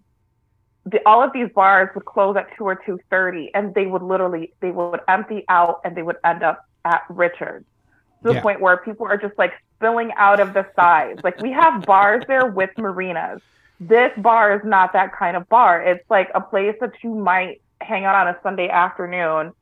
the, 0.87 1.01
all 1.05 1.23
of 1.23 1.33
these 1.35 1.49
bars 1.55 1.91
would 1.95 2.07
close 2.07 2.35
at 2.37 2.47
two 2.57 2.65
or 2.65 2.77
two 2.87 2.99
thirty, 3.11 3.51
and 3.55 3.75
they 3.75 3.87
would 3.87 4.03
literally 4.03 4.55
they 4.61 4.71
would 4.71 5.01
empty 5.09 5.45
out, 5.51 5.81
and 5.85 5.95
they 5.95 6.03
would 6.03 6.17
end 6.25 6.43
up 6.43 6.65
at 6.87 7.03
Richards 7.11 7.67
to 8.23 8.29
the 8.31 8.35
Yeah. 8.37 8.41
point 8.43 8.61
where 8.63 8.79
people 8.79 9.07
are 9.07 9.19
just 9.19 9.37
like 9.37 9.53
spilling 9.77 10.13
out 10.17 10.41
of 10.41 10.55
the 10.55 10.67
sides. 10.75 11.21
like 11.23 11.39
we 11.43 11.53
have 11.53 11.85
bars 11.85 12.25
there 12.27 12.47
with 12.47 12.71
marinas. 12.79 13.43
This 13.81 14.13
bar 14.19 14.55
is 14.55 14.61
not 14.65 14.93
that 14.93 15.17
kind 15.17 15.37
of 15.37 15.49
bar. 15.49 15.83
It's 15.83 16.05
like 16.11 16.29
a 16.35 16.41
place 16.41 16.77
that 16.81 16.93
you 17.03 17.15
might 17.15 17.63
hang 17.81 18.05
out 18.05 18.15
on 18.15 18.29
a 18.29 18.39
Sunday 18.43 18.69
afternoon. 18.69 19.53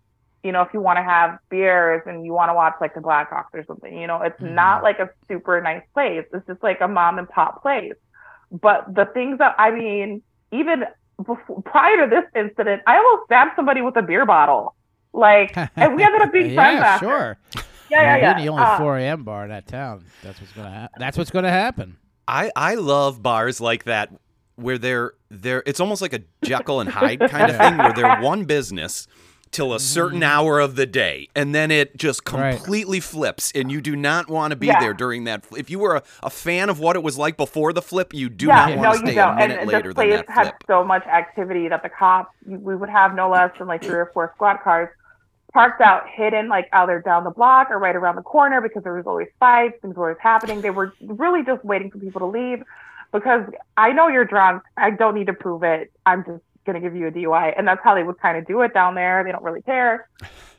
You 0.43 0.53
know, 0.53 0.63
if 0.63 0.69
you 0.75 0.81
want 0.81 0.99
to 0.99 1.03
have 1.05 1.39
beers 1.51 2.03
and 2.07 2.25
you 2.27 2.33
want 2.33 2.49
to 2.51 2.55
watch 2.55 2.75
like 2.81 2.95
the 2.95 3.01
Blackhawks 3.01 3.55
or 3.55 3.65
something. 3.67 3.97
You 3.97 4.07
know, 4.09 4.23
it's 4.23 4.41
Mhm. 4.41 4.55
not 4.55 4.83
like 4.83 4.99
a 4.99 5.09
super 5.29 5.61
nice 5.61 5.83
place. 5.95 6.25
It's 6.33 6.47
just 6.47 6.63
like 6.63 6.81
a 6.81 6.89
mom 6.89 7.19
and 7.19 7.29
pop 7.29 7.63
place. 7.63 7.95
But 8.51 8.93
the 8.95 9.05
things 9.07 9.39
that 9.39 9.55
I 9.59 9.71
mean, 9.71 10.23
even 10.53 10.85
before, 11.25 11.63
prior 11.63 12.05
to 12.05 12.11
this 12.11 12.25
incident, 12.35 12.83
I 12.87 12.97
almost 12.97 13.25
stabbed 13.27 13.53
somebody 13.57 13.83
with 13.83 13.97
a 13.97 14.03
beer 14.03 14.25
bottle. 14.27 14.75
Like, 15.13 15.57
and 15.77 15.95
we 15.97 16.03
ended 16.03 16.23
up 16.23 16.33
being 16.33 16.55
friends 16.55 16.81
yeah, 16.81 16.87
after. 16.95 17.07
sure. 17.07 17.39
Yeah, 17.91 18.03
yeah, 18.03 18.17
yeah. 18.17 18.33
We're 18.35 18.43
the 18.43 18.49
only 18.49 18.65
Uh, 18.65 18.79
4 18.79 18.99
a.m. 18.99 19.25
bar 19.25 19.45
in 19.45 19.51
that 19.51 19.67
town. 19.67 20.05
That's 20.23 20.41
what's 20.41 20.53
gonna 20.53 20.71
happen. 20.71 21.01
That's 21.01 21.17
what's 21.19 21.31
gonna 21.31 21.51
happen. 21.51 21.97
I 22.29 22.53
I 22.55 22.75
love 22.75 23.23
bars 23.23 23.61
like 23.61 23.85
that 23.85 24.13
where 24.57 24.79
they're 24.79 25.13
they're 25.31 25.63
it's 25.67 25.81
almost 25.81 26.03
like 26.03 26.13
a 26.13 26.21
Jekyll 26.45 26.81
and 26.81 26.91
Hyde 26.91 27.21
kind 27.31 27.51
of 27.51 27.57
thing 27.57 27.79
where 27.79 27.93
they're 27.93 28.21
one 28.21 28.45
business 28.45 29.07
till 29.51 29.73
a 29.73 29.81
certain 29.81 30.21
mm-hmm. 30.21 30.31
hour 30.31 30.61
of 30.61 30.77
the 30.77 30.85
day 30.85 31.27
and 31.35 31.55
then 31.55 31.71
it 31.71 31.97
just 31.97 32.21
Right. 32.31 32.55
completely 32.57 33.01
flips 33.01 33.51
and 33.55 33.73
you 33.73 33.81
do 33.81 33.97
not 33.97 34.29
want 34.29 34.51
to 34.51 34.57
be 34.57 34.67
Yeah. 34.67 34.79
there 34.79 34.93
during 34.93 35.25
that 35.25 35.47
if 35.57 35.71
you 35.71 35.79
were 35.79 35.97
a, 35.97 36.03
a 36.23 36.29
fan 36.29 36.69
of 36.69 36.81
what 36.81 36.97
it 36.97 37.03
was 37.03 37.17
like 37.17 37.39
before 37.39 37.73
the 37.73 37.81
flip 37.81 38.13
you 38.13 38.29
do 38.29 38.49
yeah, 38.49 38.55
not 38.57 38.71
no, 38.71 38.77
want 38.77 38.93
to 38.93 39.01
you 39.01 39.07
stay 39.07 39.15
don't. 39.15 39.33
a 39.33 39.37
minute 39.37 39.59
and 39.61 39.69
later 39.69 39.89
this 39.89 39.95
than 39.97 40.09
place 40.09 40.17
that 40.27 40.29
had 40.29 40.43
flip 40.43 40.65
so 40.67 40.85
much 40.85 41.07
activity 41.07 41.67
that 41.69 41.83
the 41.83 41.89
cops, 41.89 42.31
we 42.47 42.77
would 42.77 42.91
have 42.91 43.15
no 43.15 43.31
less 43.31 43.51
than 43.59 43.69
like 43.69 43.83
three 43.83 43.95
or 43.97 44.11
four 44.13 44.31
squad 44.35 44.59
cars 44.63 44.91
parked 45.59 45.81
out, 45.81 46.09
hidden, 46.09 46.49
like 46.49 46.69
either 46.73 47.01
down 47.01 47.25
the 47.25 47.31
block 47.31 47.67
or 47.69 47.81
right 47.81 47.97
around 47.97 48.15
the 48.15 48.23
corner 48.23 48.61
because 48.61 48.85
there 48.85 48.95
was 48.95 49.09
always 49.09 49.27
fights, 49.41 49.75
things 49.83 49.97
were 49.97 50.11
always 50.11 50.21
happening. 50.23 50.61
They 50.61 50.71
were 50.71 50.93
really 51.01 51.45
just 51.45 51.65
waiting 51.65 51.91
for 51.91 51.99
people 51.99 52.21
to 52.21 52.27
leave 52.27 52.63
because 53.13 53.43
I 53.77 53.91
know 53.91 54.07
you're 54.07 54.25
drunk. 54.25 54.63
I 54.77 54.91
don't 54.91 55.17
need 55.17 55.27
to 55.27 55.33
prove 55.33 55.65
it. 55.65 55.91
I'm 56.07 56.25
just 56.25 56.45
gonna 56.65 56.79
give 56.79 56.95
you 56.95 57.09
a 57.09 57.11
DUI, 57.11 57.59
and 57.59 57.67
that's 57.67 57.81
how 57.83 57.97
they 57.97 58.05
would 58.05 58.21
kind 58.21 58.39
of 58.39 58.47
do 58.47 58.61
it 58.61 58.73
down 58.73 58.95
there. 58.95 59.25
They 59.25 59.33
don't 59.33 59.43
really 59.43 59.63
care, 59.63 60.09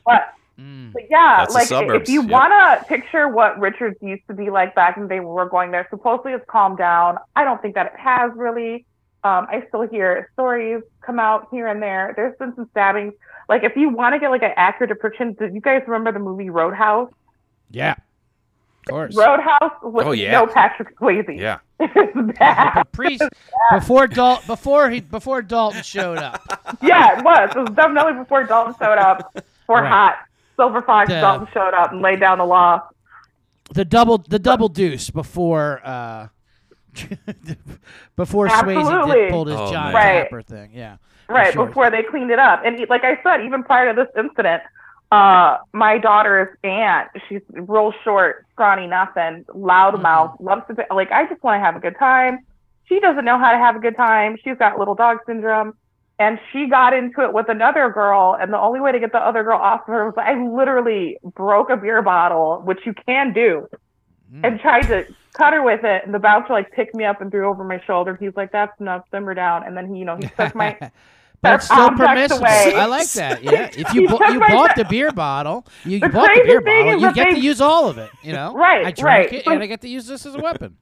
but. 0.04 0.34
Mm. 0.58 0.92
But 0.92 1.04
yeah, 1.08 1.46
like 1.54 1.70
if 1.70 2.06
you 2.10 2.20
yep. 2.20 2.30
want 2.30 2.52
to 2.52 2.86
picture 2.86 3.28
what 3.28 3.58
Richards 3.58 3.96
used 4.02 4.26
to 4.26 4.34
be 4.34 4.50
like 4.50 4.74
back 4.74 4.98
in 4.98 5.04
the 5.04 5.14
when 5.14 5.20
we 5.20 5.32
were 5.32 5.48
going 5.48 5.70
there, 5.70 5.86
supposedly 5.88 6.32
it's 6.32 6.44
calmed 6.50 6.76
down. 6.76 7.16
I 7.34 7.44
don't 7.44 7.62
think 7.62 7.74
that 7.76 7.86
it 7.86 7.98
has 7.98 8.30
really. 8.36 8.84
Um, 9.22 9.46
I 9.50 9.64
still 9.68 9.82
hear 9.86 10.30
stories 10.32 10.82
come 11.02 11.18
out 11.20 11.48
here 11.50 11.66
and 11.66 11.82
there. 11.82 12.12
There's 12.16 12.36
been 12.38 12.54
some 12.56 12.68
stabbings. 12.70 13.12
Like 13.48 13.64
if 13.64 13.76
you 13.76 13.90
want 13.90 14.14
to 14.14 14.18
get 14.18 14.30
like 14.30 14.42
an 14.42 14.52
accurate 14.56 14.88
depiction, 14.90 15.34
do 15.34 15.46
you 15.52 15.60
guys 15.60 15.82
remember 15.86 16.12
the 16.12 16.18
movie 16.18 16.48
Roadhouse? 16.50 17.12
Yeah. 17.70 17.92
Of 17.92 18.88
course. 18.88 19.14
Roadhouse 19.16 19.72
with 19.82 20.06
Oh, 20.06 20.12
yeah. 20.12 20.32
no 20.32 20.46
Patrick 20.46 20.96
Swayze. 20.98 21.38
yeah 21.38 21.58
it's 21.80 22.38
bad. 22.38 22.84
Pre- 22.92 23.18
before 23.72 24.06
Dal- 24.06 24.42
before 24.46 24.88
he 24.90 25.00
before 25.00 25.42
Dalton 25.42 25.82
showed 25.82 26.18
up. 26.18 26.40
yeah, 26.82 27.18
it 27.18 27.24
was. 27.24 27.50
It 27.54 27.58
was 27.58 27.70
definitely 27.74 28.14
before 28.14 28.44
Dalton 28.44 28.74
showed 28.78 28.98
up. 28.98 29.34
For 29.66 29.82
Right. 29.82 29.88
Hot 29.88 30.16
Silver 30.56 30.80
Fox 30.82 31.08
The- 31.10 31.20
Dalton 31.20 31.46
showed 31.52 31.74
up 31.74 31.92
and 31.92 32.00
laid 32.00 32.20
down 32.20 32.38
the 32.38 32.44
law. 32.46 32.80
The 33.74 33.84
double 33.84 34.18
the 34.18 34.38
double 34.38 34.68
deuce 34.68 35.10
before 35.10 35.80
uh 35.84 36.28
before 38.16 38.48
Swayze 38.48 39.12
did, 39.12 39.30
pulled 39.30 39.48
his 39.48 39.56
Oh, 39.58 39.70
John. 39.72 39.94
Right. 39.94 40.22
Tapper 40.24 40.42
thing. 40.42 40.70
Yeah. 40.72 40.96
right 41.28 41.52
sure. 41.52 41.66
before 41.66 41.90
they 41.90 42.02
cleaned 42.02 42.30
it 42.30 42.38
up 42.38 42.62
and 42.64 42.78
e- 42.80 42.86
like 42.88 43.04
i 43.04 43.20
said 43.22 43.42
even 43.44 43.62
prior 43.62 43.94
to 43.94 44.02
this 44.04 44.10
incident 44.24 44.62
uh 45.12 45.58
my 45.72 45.96
daughter's 45.98 46.56
aunt 46.64 47.08
she's 47.28 47.40
real 47.52 47.92
short 48.04 48.46
scrawny 48.52 48.86
nothing 48.86 49.44
loud 49.54 50.00
mouth 50.02 50.34
loves 50.40 50.62
to 50.66 50.74
like 50.94 51.10
i 51.12 51.26
just 51.28 51.42
want 51.42 51.56
to 51.60 51.64
have 51.64 51.76
a 51.76 51.80
good 51.80 51.96
time 51.98 52.38
she 52.86 52.98
doesn't 53.00 53.24
know 53.24 53.38
how 53.38 53.52
to 53.52 53.58
have 53.58 53.76
a 53.76 53.78
good 53.80 53.96
time 53.96 54.36
she's 54.42 54.56
got 54.58 54.78
little 54.78 54.94
dog 54.96 55.18
syndrome 55.26 55.72
and 56.18 56.38
she 56.52 56.66
got 56.66 56.92
into 56.92 57.22
it 57.22 57.32
with 57.32 57.48
another 57.48 57.90
girl 57.90 58.36
and 58.40 58.52
the 58.52 58.58
only 58.58 58.80
way 58.80 58.90
to 58.92 58.98
get 58.98 59.10
the 59.12 59.18
other 59.18 59.42
girl 59.44 59.58
off 59.58 59.80
of 59.82 59.86
her 59.86 60.04
was 60.06 60.14
i 60.16 60.34
literally 60.34 61.16
broke 61.34 61.70
a 61.70 61.76
beer 61.76 62.02
bottle 62.02 62.60
which 62.64 62.80
you 62.84 62.94
can 63.06 63.32
do 63.32 63.68
Mm. 64.32 64.46
and 64.46 64.60
tried 64.60 64.82
to 64.82 65.04
cut 65.32 65.52
her 65.52 65.62
with 65.62 65.84
it 65.84 66.02
and 66.04 66.12
the 66.12 66.18
bouncer 66.18 66.52
like 66.52 66.70
picked 66.72 66.94
me 66.94 67.04
up 67.04 67.20
and 67.20 67.30
threw 67.30 67.48
over 67.48 67.64
my 67.64 67.80
shoulder 67.86 68.16
he's 68.20 68.34
like 68.36 68.50
that's 68.52 68.78
enough 68.80 69.04
simmer 69.10 69.34
down 69.34 69.64
and 69.64 69.76
then 69.76 69.92
he 69.92 70.00
you 70.00 70.04
know 70.04 70.16
he 70.16 70.28
took 70.38 70.54
my 70.54 70.76
but 71.42 71.54
it's 71.54 71.64
still 71.64 71.90
permissible. 71.90 72.40
away. 72.40 72.74
I 72.74 72.86
like 72.86 73.10
that. 73.12 73.42
Yeah. 73.42 73.70
If 73.80 73.94
you 73.94 74.02
you 74.02 74.08
bought 74.08 74.76
the 74.76 74.84
beer 74.88 75.10
bottle, 75.10 75.66
you, 75.84 76.00
The 76.00 76.08
bought 76.08 76.28
the 76.34 76.42
beer 76.44 76.60
bottle, 76.60 77.00
you 77.00 77.12
get 77.14 77.30
to 77.30 77.40
use 77.40 77.60
all 77.60 77.88
of 77.88 77.98
it. 77.98 78.10
You 78.22 78.32
know. 78.32 78.54
Right, 78.60 78.84
I 78.84 78.90
drank 78.90 79.30
right. 79.30 79.40
it, 79.40 79.46
and 79.46 79.62
I 79.62 79.66
get 79.66 79.80
to 79.82 79.88
use 79.88 80.06
this 80.06 80.26
as 80.26 80.34
a 80.34 80.38
weapon. 80.38 80.76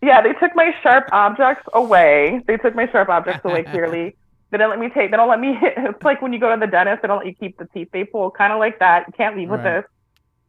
Yeah, 0.00 0.22
they 0.22 0.32
took 0.34 0.54
my 0.54 0.72
sharp 0.82 1.08
objects 1.12 1.64
away. 1.72 2.42
They 2.46 2.56
took 2.56 2.74
my 2.74 2.88
sharp 2.90 3.08
objects 3.08 3.44
away 3.44 3.64
clearly. 3.64 4.16
They 4.50 4.58
don't 4.58 4.70
let 4.70 4.78
me 4.78 4.88
take. 4.88 5.10
They 5.10 5.16
don't 5.16 5.28
let 5.28 5.40
me. 5.40 5.54
Hit. 5.54 5.74
It's 5.76 6.02
like 6.02 6.22
when 6.22 6.32
you 6.32 6.38
go 6.38 6.54
to 6.54 6.60
the 6.60 6.66
dentist. 6.66 7.02
They 7.02 7.08
don't 7.08 7.18
let 7.18 7.26
you 7.26 7.34
keep 7.34 7.58
the 7.58 7.66
teeth 7.66 7.88
they 7.92 8.04
pull. 8.04 8.30
Kind 8.30 8.52
of 8.52 8.58
like 8.58 8.78
that. 8.78 9.06
You 9.08 9.14
can't 9.16 9.36
leave 9.36 9.50
with 9.50 9.62
this. 9.62 9.84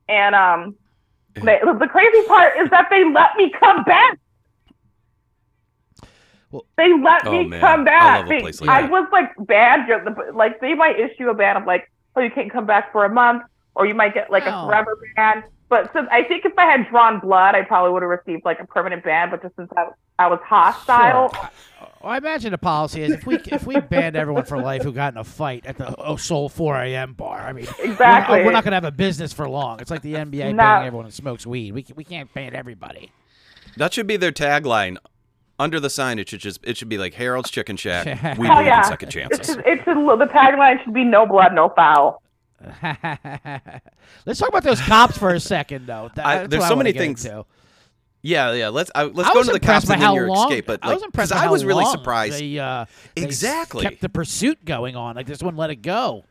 And 0.09 0.36
um, 0.36 0.75
they, 1.36 1.60
the 1.63 1.88
crazy 1.89 2.28
part 2.28 2.58
is 2.60 2.69
that 2.69 2.88
they 2.89 3.04
let 3.12 3.36
me 3.38 3.52
come 3.60 3.84
back. 3.84 4.17
Well- 6.52 6.65
they 6.78 6.93
let 6.93 7.26
Oh, 7.28 7.32
me 7.32 7.46
man. 7.46 7.60
come 7.60 7.82
I 7.82 7.84
back. 7.84 8.19
love 8.22 8.26
a 8.26 8.30
They- 8.30 8.43
like 8.43 8.69
I 8.69 8.82
was 8.88 9.08
like 9.12 9.32
banned. 9.39 9.89
Like 10.34 10.60
they 10.62 10.76
might 10.76 11.00
issue 11.00 11.30
a 11.30 11.34
ban 11.34 11.58
of 11.58 11.65
like, 11.65 11.91
oh, 12.15 12.22
you 12.22 12.30
can't 12.32 12.52
come 12.52 12.65
back 12.65 12.91
for 12.91 13.06
a 13.06 13.10
month, 13.10 13.43
or 13.76 13.86
you 13.88 13.96
might 13.96 14.13
get 14.13 14.30
like 14.32 14.43
Oh. 14.46 14.50
a 14.63 14.67
forever 14.67 14.98
ban. 15.15 15.43
But 15.69 15.91
since 15.93 16.08
I 16.12 16.24
think 16.24 16.46
if 16.46 16.54
I 16.58 16.65
had 16.65 16.88
drawn 16.89 17.19
blood, 17.19 17.56
I 17.56 17.63
probably 17.63 17.91
would 17.91 18.04
have 18.04 18.10
received 18.10 18.46
like 18.46 18.60
a 18.60 18.67
permanent 18.67 19.04
ban. 19.04 19.32
But 19.32 19.41
just 19.41 19.56
since 19.56 19.72
I, 19.76 19.88
I 20.19 20.28
was 20.28 20.39
hostile, 20.46 21.30
Sure. 21.34 21.50
Well, 22.02 22.12
I 22.12 22.17
imagine 22.17 22.52
the 22.52 22.58
policy 22.58 23.02
is 23.04 23.12
if 23.13 23.26
we 23.26 23.36
if 23.48 23.65
we 23.65 23.80
banned 23.80 24.15
everyone 24.15 24.43
for 24.46 24.60
life 24.62 24.84
who 24.84 24.91
got 24.91 25.13
in 25.13 25.17
a 25.17 25.24
fight 25.24 25.65
at 25.65 25.78
the 25.78 25.96
oh, 25.98 26.15
Soul 26.17 26.50
4 26.50 26.76
a.m. 26.84 27.13
bar. 27.13 27.39
I 27.39 27.54
mean, 27.54 27.65
we're 27.80 27.86
not- 27.86 27.91
Exactly. 27.93 28.43
we're 28.43 28.52
not, 28.52 28.63
going 28.63 28.72
to 28.72 28.76
have 28.78 28.84
a 28.84 28.91
business 28.91 29.32
for 29.34 29.48
long. 29.48 29.80
It's 29.80 29.91
like 29.91 30.02
the 30.02 30.15
NBA 30.15 30.52
No. 30.54 30.58
banning 30.63 30.88
everyone 30.88 31.06
who 31.06 31.12
smokes 31.12 31.46
weed. 31.46 31.74
We 31.74 31.86
we 31.96 32.04
can't 32.04 32.34
ban 32.34 32.54
everybody. 32.56 33.12
that 33.78 33.93
should 33.93 34.08
be 34.08 34.17
their 34.17 34.32
tagline 34.32 34.98
under 35.60 35.80
the 35.80 35.89
sign 35.89 36.17
it 36.19 36.28
should 36.30 36.39
just 36.41 36.60
it 36.63 36.76
should 36.78 36.89
be 36.89 36.98
like 36.98 37.13
Harold's 37.13 37.52
Chicken 37.52 37.78
Shack 37.78 38.06
we 38.38 38.48
Oh, 38.48 38.52
believe 38.54 38.65
yeah. 38.67 38.80
in 38.80 38.84
second 38.86 39.08
It's, 39.10 39.15
chances 39.15 39.39
just- 39.56 39.60
it's 39.65 39.86
just, 39.86 39.96
the 39.96 40.28
tagline 40.34 40.84
should 40.84 40.93
be 40.93 41.04
no 41.04 41.26
blood, 41.26 41.54
no 41.54 41.69
foul. 41.69 42.22
Let's 44.26 44.39
talk 44.39 44.50
about 44.50 44.63
those 44.63 44.82
cops 44.82 45.17
for 45.17 45.34
a 45.34 45.39
second, 45.39 45.86
though. 45.88 46.10
That- 46.15 46.26
I- 46.26 46.48
there's 46.48 46.67
so 46.67 46.76
many 46.76 46.91
things- 46.93 47.26
into. 47.26 47.46
Yeah 48.23 48.51
yeah 48.53 48.69
let's 48.69 48.89
uh, 48.95 49.09
let's 49.13 49.29
I 49.29 49.33
go 49.33 49.39
was 49.39 49.47
to 49.47 49.53
the 49.53 49.59
cops 49.59 49.83
and 49.83 49.91
then 49.93 49.99
how 49.99 50.15
your 50.15 50.27
long. 50.27 50.47
escape 50.47 50.65
but 50.65 50.79
I 50.83 50.93
was 50.93 51.03
impressed 51.03 51.31
'cause 51.31 51.39
by 51.41 51.45
I 51.45 51.51
was 51.51 51.63
really 51.65 51.83
long 51.83 51.91
surprised 51.91 52.39
They, 52.39 52.57
uh, 52.57 52.86
they 53.15 53.21
Exactly. 53.21 53.83
kept 53.83 54.01
the 54.01 54.09
pursuit 54.09 54.63
going 54.65 54.95
on. 54.95 55.15
Like 55.15 55.27
just 55.27 55.43
wouldn't 55.43 55.59
let 55.59 55.69
it 55.69 55.81
go. 55.81 56.25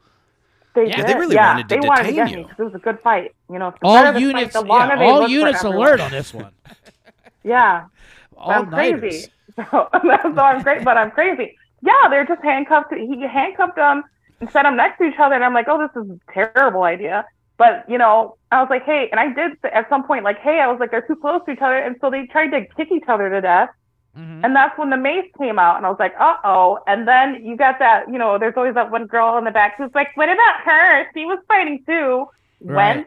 They 0.74 0.88
Yeah, 0.88 0.96
did. 0.96 1.06
they 1.06 1.14
really 1.14 1.36
yeah, 1.36 1.48
wanted 1.48 1.68
to 1.68 1.74
they 1.74 1.80
wanted 1.86 2.04
to 2.04 2.08
detain 2.08 2.16
get 2.16 2.30
you. 2.30 2.36
me 2.38 2.44
'cause 2.44 2.58
it 2.58 2.64
was 2.64 2.74
a 2.74 2.78
good 2.78 2.98
fight. 3.00 3.32
You 3.50 3.58
know, 3.58 3.72
the 3.78 3.86
All 3.86 4.02
better 4.02 4.12
the 4.12 4.20
fight, 4.20 4.20
units, 4.20 4.54
the 4.54 4.64
yeah, 4.64 4.96
they 4.96 5.04
all 5.04 5.28
units 5.28 5.62
alert 5.64 6.00
on 6.00 6.10
this 6.10 6.32
one. 6.32 6.52
Yeah, 7.44 7.84
All 8.36 8.52
I'm 8.52 8.66
crazy. 8.70 9.26
So, 9.56 9.64
so 9.92 10.40
I'm 10.40 10.62
great, 10.62 10.82
but 10.82 10.96
I'm 10.96 11.10
crazy. 11.10 11.54
Yeah, 11.82 12.08
they're 12.08 12.24
just 12.24 12.42
handcuffed. 12.42 12.94
He 12.94 13.20
handcuffed 13.26 13.76
them 13.76 14.02
and 14.40 14.50
set 14.50 14.62
them 14.62 14.76
next 14.76 14.96
to 14.98 15.04
each 15.04 15.18
other, 15.18 15.34
and 15.34 15.44
I'm 15.44 15.52
like, 15.52 15.66
oh, 15.68 15.78
this 15.78 15.90
is 16.02 16.10
a 16.10 16.18
terrible 16.32 16.84
idea. 16.84 17.26
But 17.58 17.84
you 17.88 17.98
know, 17.98 18.36
I 18.50 18.60
was 18.60 18.68
like, 18.70 18.84
hey, 18.84 19.08
and 19.10 19.20
I 19.20 19.32
did 19.32 19.58
say 19.62 19.70
at 19.70 19.88
some 19.88 20.04
point, 20.06 20.24
like, 20.24 20.38
hey, 20.38 20.60
I 20.60 20.66
was 20.68 20.80
like, 20.80 20.90
they're 20.90 21.06
too 21.06 21.16
close 21.16 21.40
to 21.46 21.52
each 21.52 21.60
other, 21.60 21.76
and 21.76 21.96
so 22.00 22.10
they 22.10 22.26
tried 22.26 22.48
to 22.48 22.66
kick 22.76 22.90
each 22.90 23.04
other 23.08 23.30
to 23.30 23.40
death. 23.40 23.68
Mhm. 24.16 24.44
And 24.44 24.54
that's 24.54 24.76
when 24.78 24.90
the 24.90 24.96
mace 24.96 25.30
came 25.38 25.58
out, 25.58 25.76
and 25.78 25.86
I 25.86 25.88
was 25.88 25.98
like, 25.98 26.14
uh 26.18 26.36
oh. 26.44 26.78
And 26.86 27.08
then 27.08 27.44
you 27.44 27.56
got 27.56 27.78
that, 27.78 28.08
you 28.10 28.18
know, 28.18 28.38
there's 28.38 28.54
always 28.56 28.74
that 28.74 28.90
one 28.90 29.06
girl 29.06 29.38
in 29.38 29.44
the 29.44 29.50
back 29.50 29.76
who's 29.78 29.90
like, 29.94 30.08
what 30.16 30.28
about 30.28 30.60
her? 30.64 31.06
She 31.14 31.24
was 31.24 31.38
fighting 31.48 31.82
too. 31.86 32.26
Right. 32.60 32.98
Wench. 32.98 33.06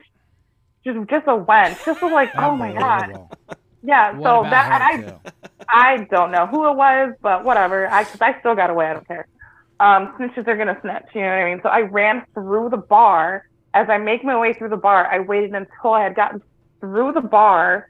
Just, 0.83 1.09
just 1.09 1.27
a 1.27 1.37
wench. 1.37 1.83
Just 1.85 2.01
was 2.01 2.11
like, 2.11 2.31
oh 2.37 2.55
my 2.55 2.73
god. 2.73 3.27
Yeah. 3.83 4.13
What 4.13 4.23
so 4.45 4.49
that, 4.49 4.71
and 4.71 4.83
I, 4.83 5.09
too? 5.09 5.31
I 5.69 5.97
don't 6.09 6.31
know 6.31 6.47
who 6.47 6.69
it 6.69 6.75
was, 6.75 7.13
but 7.21 7.43
whatever. 7.43 7.87
I, 7.87 8.03
cause 8.03 8.21
I 8.21 8.39
still 8.39 8.55
got 8.55 8.69
away. 8.71 8.87
I 8.87 8.93
don't 8.93 9.07
care. 9.07 9.27
Um, 9.79 10.13
snitches 10.17 10.47
are 10.47 10.55
gonna 10.57 10.77
snitch. 10.81 11.03
You 11.13 11.21
know 11.21 11.27
what 11.27 11.33
I 11.33 11.45
mean? 11.45 11.59
So 11.61 11.69
I 11.69 11.81
ran 11.81 12.25
through 12.33 12.69
the 12.69 12.77
bar. 12.77 13.45
As 13.75 13.89
I 13.89 13.97
make 13.97 14.23
my 14.23 14.39
way 14.39 14.53
through 14.53 14.69
the 14.69 14.77
bar, 14.77 15.05
I 15.05 15.19
waited 15.19 15.53
until 15.53 15.91
I 15.91 16.01
had 16.01 16.15
gotten 16.15 16.41
through 16.79 17.11
the 17.11 17.21
bar, 17.21 17.89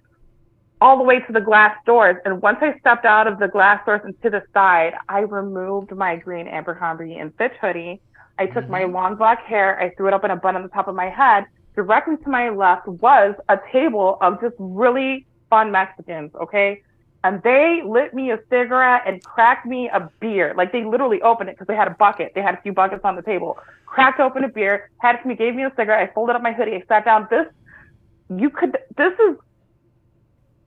all 0.82 0.98
the 0.98 1.04
way 1.04 1.20
to 1.20 1.32
the 1.32 1.40
glass 1.40 1.78
doors. 1.86 2.18
And 2.26 2.42
once 2.42 2.58
I 2.62 2.78
stepped 2.80 3.06
out 3.06 3.28
of 3.28 3.38
the 3.38 3.48
glass 3.48 3.86
doors 3.86 4.02
and 4.04 4.20
to 4.24 4.32
the 4.32 4.42
side, 4.52 4.94
I 5.08 5.20
removed 5.20 5.96
my 5.96 6.16
green 6.16 6.48
Abercrombie 6.48 7.16
and 7.18 7.32
Fitch 7.38 7.54
hoodie. 7.62 8.02
I 8.40 8.48
took 8.48 8.68
my 8.68 8.82
mm-hmm. 8.82 8.96
long 8.96 9.16
black 9.16 9.46
hair. 9.46 9.80
I 9.80 9.94
threw 9.96 10.08
it 10.08 10.14
up 10.14 10.26
in 10.26 10.32
a 10.32 10.36
bun 10.36 10.56
on 10.56 10.64
the 10.64 10.70
top 10.70 10.88
of 10.88 10.96
my 10.96 11.10
head. 11.10 11.46
Directly 11.76 12.18
to 12.18 12.30
my 12.30 12.50
left 12.50 12.88
was 12.88 13.36
a 13.48 13.60
table 13.72 14.18
of 14.22 14.42
just 14.42 14.56
really 14.58 15.28
fun 15.52 15.72
Mexicans. 15.72 16.32
Okay 16.42 16.82
and 17.26 17.42
they 17.42 17.82
lit 17.84 18.14
me 18.14 18.30
a 18.30 18.38
cigarette 18.52 19.02
and 19.08 19.24
cracked 19.24 19.66
me 19.66 19.90
a 19.90 20.12
beer. 20.20 20.54
Like 20.56 20.72
they 20.72 20.86
literally 20.86 21.24
opened 21.24 21.50
it 21.50 21.56
because 21.56 21.66
they 21.66 21.76
had 21.76 21.88
a 21.88 21.96
bucket. 21.96 22.34
They 22.36 22.42
had 22.44 22.54
a 22.54 22.62
few 22.62 22.72
buckets 22.72 23.02
on 23.04 23.16
the 23.16 23.24
table. 23.24 23.58
Cracked 23.88 24.20
open 24.20 24.44
a 24.44 24.48
beer, 24.48 24.92
had 25.00 25.16
it 25.16 25.24
to 25.24 25.28
me, 25.28 25.36
gave 25.36 25.56
me 25.56 25.64
a 25.64 25.72
cigarette. 25.76 26.08
I 26.08 26.14
folded 26.14 26.36
up 26.36 26.44
my 26.44 26.54
hoodie. 26.54 26.76
I 26.76 26.84
sat 26.88 27.04
down. 27.04 27.28
This, 27.32 27.48
you 28.30 28.52
could. 28.52 28.78
This 28.96 29.14
is, 29.14 29.38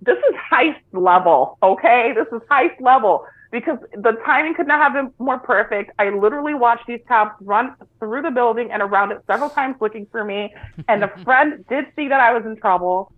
this 0.03 0.17
is 0.19 0.35
heist 0.53 0.83
level. 0.91 1.59
Okay, 1.63 2.13
this 2.13 2.27
is 2.33 2.45
heist 2.51 2.81
level 2.81 3.25
because 3.53 3.79
the 3.93 4.19
timing 4.27 4.57
could 4.57 4.67
not 4.67 4.81
have 4.81 4.95
been 4.95 5.13
more 5.25 5.39
perfect. 5.39 5.93
I 5.97 6.09
literally 6.09 6.55
watched 6.55 6.89
these 6.89 7.01
cops 7.07 7.41
run 7.41 7.77
through 8.01 8.23
the 8.23 8.33
building 8.33 8.73
and 8.73 8.83
around 8.83 9.13
it 9.13 9.23
several 9.29 9.51
times 9.51 9.77
looking 9.81 10.09
for 10.11 10.25
me. 10.25 10.53
And 10.89 11.05
a 11.05 11.09
friend 11.25 11.65
did 11.69 11.85
see 11.95 12.09
that 12.09 12.19
I 12.19 12.33
was 12.33 12.45
in 12.45 12.57
trouble. 12.57 13.13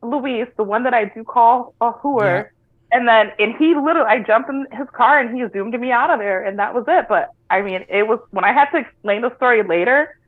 Luis, 0.00 0.46
the 0.56 0.62
one 0.62 0.84
that 0.84 0.94
I 0.94 1.06
do 1.06 1.24
call 1.24 1.74
a 1.80 1.90
hooer. 1.90 2.52
Yeah. 2.90 2.98
And 2.98 3.08
then, 3.08 3.32
and 3.38 3.54
he 3.58 3.74
literally, 3.74 4.08
I 4.08 4.20
jumped 4.20 4.48
in 4.50 4.66
his 4.72 4.88
car 4.94 5.18
and 5.18 5.36
he 5.36 5.44
zoomed 5.52 5.78
me 5.78 5.92
out 5.92 6.10
of 6.10 6.18
there, 6.18 6.44
and 6.44 6.58
that 6.58 6.74
was 6.74 6.84
it. 6.88 7.06
But 7.08 7.30
I 7.50 7.62
mean, 7.62 7.84
it 7.88 8.06
was 8.06 8.18
when 8.30 8.44
I 8.44 8.52
had 8.52 8.70
to 8.70 8.78
explain 8.78 9.22
the 9.22 9.34
story 9.36 9.62
later 9.62 10.18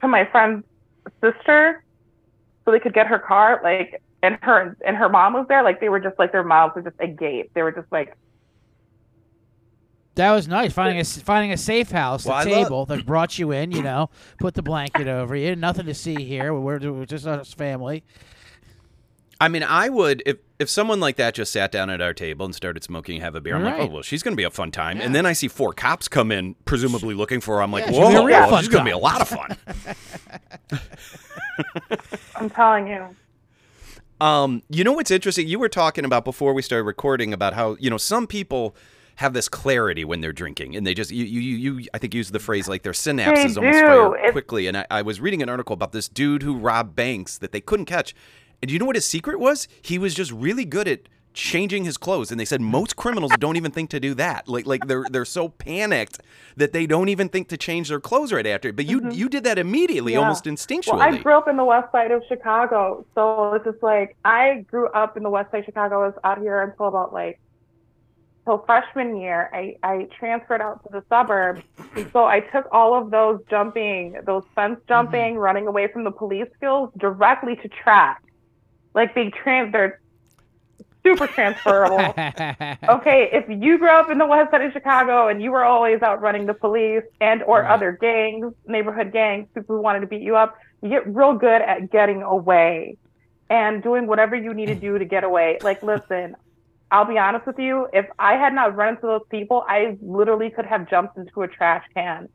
to 0.00 0.08
my 0.08 0.24
friend's 0.30 0.64
sister, 1.22 1.82
so 2.64 2.70
they 2.70 2.80
could 2.80 2.94
get 2.94 3.06
her 3.06 3.18
car. 3.18 3.60
Like, 3.64 4.02
and 4.22 4.38
her 4.42 4.76
and 4.86 4.96
her 4.96 5.08
mom 5.08 5.32
was 5.34 5.46
there. 5.48 5.62
Like, 5.62 5.80
they 5.80 5.88
were 5.88 6.00
just 6.00 6.18
like 6.18 6.32
their 6.32 6.44
mouths 6.44 6.74
were 6.76 6.82
just 6.82 6.96
agape. 7.00 7.52
They 7.54 7.62
were 7.62 7.72
just 7.72 7.90
like, 7.90 8.16
That 10.14 10.32
was 10.32 10.48
nice 10.48 10.72
finding 10.72 10.98
a 11.00 11.04
finding 11.04 11.52
a 11.52 11.56
safe 11.56 11.90
house, 11.90 12.24
Well, 12.24 12.36
a 12.36 12.40
I 12.40 12.44
love- 12.44 12.52
table 12.64 12.86
that 12.86 13.04
brought 13.06 13.38
you 13.38 13.52
in. 13.52 13.70
You 13.72 13.82
know, 13.82 14.08
put 14.38 14.54
the 14.54 14.62
blanket 14.62 15.08
over 15.08 15.36
you. 15.36 15.54
Nothing 15.56 15.86
to 15.86 15.94
see 15.94 16.24
here. 16.24 16.54
We're, 16.54 16.78
we're 16.92 17.06
just 17.06 17.26
us 17.26 17.52
family. 17.52 18.04
I 19.40 19.48
mean, 19.48 19.62
I 19.62 19.88
would 19.88 20.22
if 20.24 20.38
if 20.58 20.70
someone 20.70 20.98
like 21.00 21.16
that 21.16 21.34
just 21.34 21.52
sat 21.52 21.70
down 21.70 21.90
at 21.90 22.00
our 22.00 22.14
table 22.14 22.46
and 22.46 22.54
started 22.54 22.82
smoking, 22.82 23.20
have 23.20 23.34
a 23.34 23.40
beer. 23.40 23.54
I'm 23.56 23.64
like, 23.64 23.78
oh 23.78 23.86
well, 23.86 24.02
she's 24.02 24.22
gonna 24.22 24.36
be 24.36 24.44
a 24.44 24.50
fun 24.50 24.70
time. 24.70 25.00
And 25.00 25.14
then 25.14 25.26
I 25.26 25.34
see 25.34 25.48
four 25.48 25.72
cops 25.74 26.08
come 26.08 26.32
in, 26.32 26.54
presumably 26.64 27.14
looking 27.14 27.40
for 27.40 27.56
her. 27.56 27.62
I'm 27.62 27.70
like, 27.72 27.84
Yeah, 27.86 27.90
she's 27.92 27.98
gonna 27.98 28.10
be 28.10 28.16
a 28.16 28.20
whoa, 28.20 28.26
real 28.26 28.38
well, 28.40 28.50
fun 28.50 28.62
she's 28.62 28.68
gonna 28.68 28.84
be 28.84 28.90
a 28.90 28.98
lot 28.98 29.20
of 29.20 29.28
fun. 29.28 29.56
I'm 32.36 32.50
telling 32.50 32.86
you. 32.88 33.14
Um, 34.20 34.62
you 34.70 34.82
know 34.84 34.92
what's 34.92 35.10
interesting? 35.10 35.46
You 35.46 35.58
were 35.58 35.68
talking 35.68 36.04
about 36.06 36.24
before 36.24 36.54
we 36.54 36.62
started 36.62 36.84
recording 36.84 37.32
about 37.34 37.52
how 37.52 37.76
you 37.78 37.90
know 37.90 37.98
some 37.98 38.26
people 38.26 38.74
have 39.16 39.32
this 39.32 39.48
clarity 39.48 40.04
when 40.04 40.20
they're 40.20 40.32
drinking, 40.32 40.76
and 40.76 40.86
they 40.86 40.94
just 40.94 41.10
you 41.10 41.24
you 41.24 41.40
you, 41.40 41.76
you 41.78 41.88
I 41.92 41.98
think 41.98 42.14
use 42.14 42.30
the 42.30 42.38
phrase 42.38 42.68
like 42.68 42.82
their 42.82 42.92
synapses 42.92 43.54
They 43.54 43.60
almost 43.60 43.78
do. 43.78 43.86
fire 43.86 44.32
quickly. 44.32 44.66
And 44.66 44.78
I, 44.78 44.86
I 44.90 45.02
was 45.02 45.20
reading 45.20 45.42
an 45.42 45.48
article 45.50 45.74
about 45.74 45.92
this 45.92 46.08
dude 46.08 46.42
who 46.42 46.56
robbed 46.56 46.96
banks 46.96 47.36
that 47.38 47.52
they 47.52 47.60
couldn't 47.60 47.86
catch. 47.86 48.14
And 48.62 48.70
you 48.70 48.78
know 48.78 48.86
what 48.86 48.96
his 48.96 49.06
secret 49.06 49.38
was? 49.38 49.68
He 49.82 49.98
was 49.98 50.14
just 50.14 50.32
really 50.32 50.64
good 50.64 50.88
at 50.88 51.00
changing 51.34 51.84
his 51.84 51.98
clothes. 51.98 52.30
And 52.30 52.40
they 52.40 52.46
said 52.46 52.62
most 52.62 52.96
criminals 52.96 53.30
don't 53.38 53.56
even 53.56 53.70
think 53.70 53.90
to 53.90 54.00
do 54.00 54.14
that. 54.14 54.48
Like 54.48 54.66
like 54.66 54.86
they're 54.86 55.04
they're 55.10 55.26
so 55.26 55.50
panicked 55.50 56.20
that 56.56 56.72
they 56.72 56.86
don't 56.86 57.10
even 57.10 57.28
think 57.28 57.48
to 57.48 57.58
change 57.58 57.90
their 57.90 58.00
clothes 58.00 58.32
right 58.32 58.46
after. 58.46 58.72
But 58.72 58.86
you 58.86 59.10
you 59.10 59.28
did 59.28 59.44
that 59.44 59.58
immediately, 59.58 60.12
Mm-hmm. 60.12 60.18
Yeah. 60.20 60.24
almost 60.24 60.44
instinctually. 60.46 60.92
Well, 60.94 61.02
I 61.02 61.18
grew 61.18 61.36
up 61.36 61.46
in 61.48 61.56
the 61.58 61.64
west 61.64 61.92
side 61.92 62.10
of 62.10 62.22
Chicago. 62.28 63.04
So 63.14 63.52
it's 63.54 63.64
just 63.66 63.82
like 63.82 64.16
I 64.24 64.64
grew 64.70 64.88
up 64.88 65.16
in 65.18 65.22
the 65.22 65.30
west 65.30 65.50
side 65.50 65.58
of 65.60 65.64
Chicago. 65.66 66.02
I 66.02 66.06
was 66.06 66.14
out 66.24 66.38
here 66.40 66.62
until 66.62 66.86
about 66.88 67.12
like 67.12 67.38
till 68.46 68.58
freshman 68.64 69.16
year. 69.18 69.50
I, 69.52 69.76
I 69.82 70.08
transferred 70.18 70.62
out 70.62 70.82
to 70.84 70.88
the 70.90 71.02
suburbs. 71.10 71.60
So 72.12 72.24
I 72.24 72.40
took 72.40 72.66
all 72.72 72.94
of 72.94 73.10
those 73.10 73.40
jumping, 73.50 74.16
those 74.24 74.44
fence 74.54 74.80
jumping, 74.88 75.36
running 75.36 75.66
away 75.66 75.88
from 75.88 76.04
the 76.04 76.12
police 76.12 76.46
skills 76.56 76.90
directly 76.96 77.56
to 77.56 77.68
track. 77.68 78.22
Like 78.96 79.14
they 79.14 79.30
trans 79.30 79.72
they're 79.72 80.00
super 81.06 81.28
transferable. 81.28 82.20
okay, 82.88 83.30
if 83.32 83.46
you 83.48 83.78
grew 83.78 83.90
up 83.90 84.10
in 84.10 84.18
the 84.18 84.26
west 84.26 84.50
side 84.52 84.62
of 84.62 84.72
Chicago 84.72 85.28
and 85.28 85.42
you 85.42 85.52
were 85.52 85.64
always 85.64 86.02
out 86.02 86.20
running 86.22 86.46
the 86.46 86.54
police 86.54 87.04
and 87.20 87.42
or 87.44 87.62
Right. 87.62 87.70
other 87.70 87.98
gangs, 88.00 88.52
neighborhood 88.66 89.12
gangs, 89.12 89.48
people 89.54 89.76
who 89.76 89.82
wanted 89.82 90.00
to 90.00 90.06
beat 90.06 90.22
you 90.22 90.36
up, 90.36 90.56
you 90.82 90.90
get 90.90 91.06
real 91.06 91.34
good 91.34 91.62
at 91.62 91.90
getting 91.90 92.22
away 92.22 92.96
and 93.50 93.82
doing 93.82 94.06
whatever 94.06 94.36
you 94.36 94.54
need 94.54 94.66
to 94.66 94.74
do 94.76 94.98
to 94.98 95.04
get 95.04 95.24
away. 95.24 95.60
Like, 95.62 95.82
listen, 95.82 96.34
I'll 96.90 97.06
be 97.06 97.18
honest 97.18 97.46
with 97.46 97.58
you, 97.58 97.88
if 97.92 98.06
I 98.18 98.34
had 98.34 98.54
not 98.54 98.76
run 98.76 98.90
into 98.94 99.06
those 99.06 99.22
people, 99.30 99.64
I 99.68 99.96
literally 100.00 100.50
could 100.50 100.66
have 100.66 100.88
jumped 100.90 101.18
into 101.18 101.42
a 101.42 101.48
trash 101.48 101.84
can 101.96 102.28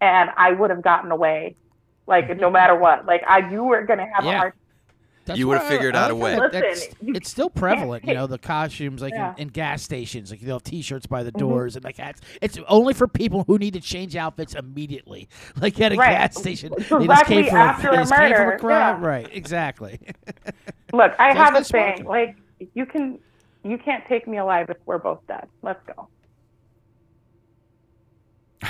and 0.00 0.30
I 0.36 0.52
would 0.52 0.70
have 0.70 0.82
gotten 0.82 1.10
away. 1.12 1.56
Like 2.06 2.36
no 2.38 2.50
matter 2.50 2.76
what. 2.76 3.06
Like 3.06 3.22
I 3.28 3.50
you 3.50 3.64
were 3.64 3.84
gonna 3.86 4.06
have 4.14 4.26
Yeah. 4.26 4.30
a 4.30 4.32
hard 4.32 4.52
That's 5.26 5.38
You 5.38 5.48
would've 5.48 5.66
figured 5.66 5.96
I 5.96 6.04
out 6.04 6.10
a 6.10 6.14
way. 6.14 6.36
Listen, 6.36 6.50
That's- 6.52 6.88
it's 7.02 7.30
still 7.30 7.48
prevalent, 7.48 8.04
you 8.04 8.12
know, 8.14 8.26
the 8.26 8.38
costumes 8.38 9.00
like 9.00 9.14
Yeah. 9.14 9.32
in, 9.36 9.42
in 9.44 9.48
gas 9.48 9.82
stations, 9.82 10.30
like 10.30 10.40
they'll 10.40 10.56
have 10.56 10.62
T-shirts 10.64 11.06
by 11.06 11.22
the 11.22 11.30
Mm-hmm. 11.30 11.38
doors 11.38 11.76
and 11.76 11.84
like 11.84 11.96
hats. 11.96 12.20
It's 12.42 12.58
only 12.68 12.92
for 12.94 13.08
people 13.08 13.44
who 13.46 13.56
need 13.58 13.72
to 13.74 13.80
change 13.80 14.16
outfits 14.16 14.54
immediately, 14.54 15.28
like 15.60 15.80
at 15.80 15.92
a 15.92 15.96
Right. 15.96 16.10
gas 16.10 16.36
station. 16.38 16.72
They 16.76 17.06
just 17.06 17.24
came 17.26 17.46
from 17.46 17.56
after 17.56 17.88
a, 17.88 17.92
a 17.92 17.96
they 17.96 17.98
came 17.98 18.06
from 18.06 18.18
murder, 18.18 18.50
a 18.52 18.58
crime, 18.58 19.02
yeah. 19.02 19.08
right? 19.08 19.28
Exactly. 19.32 19.98
Look, 20.92 21.14
I 21.18 21.34
Sounds 21.34 21.38
have 21.38 21.56
a 21.56 21.64
thing. 21.64 22.04
Like 22.04 22.36
you 22.74 22.84
can, 22.86 23.18
you 23.64 23.78
can't 23.78 24.04
take 24.06 24.28
me 24.28 24.36
alive 24.38 24.68
if 24.68 24.76
we're 24.84 24.98
both 24.98 25.26
dead. 25.26 25.46
Let's 25.62 25.80
go. 25.86 26.08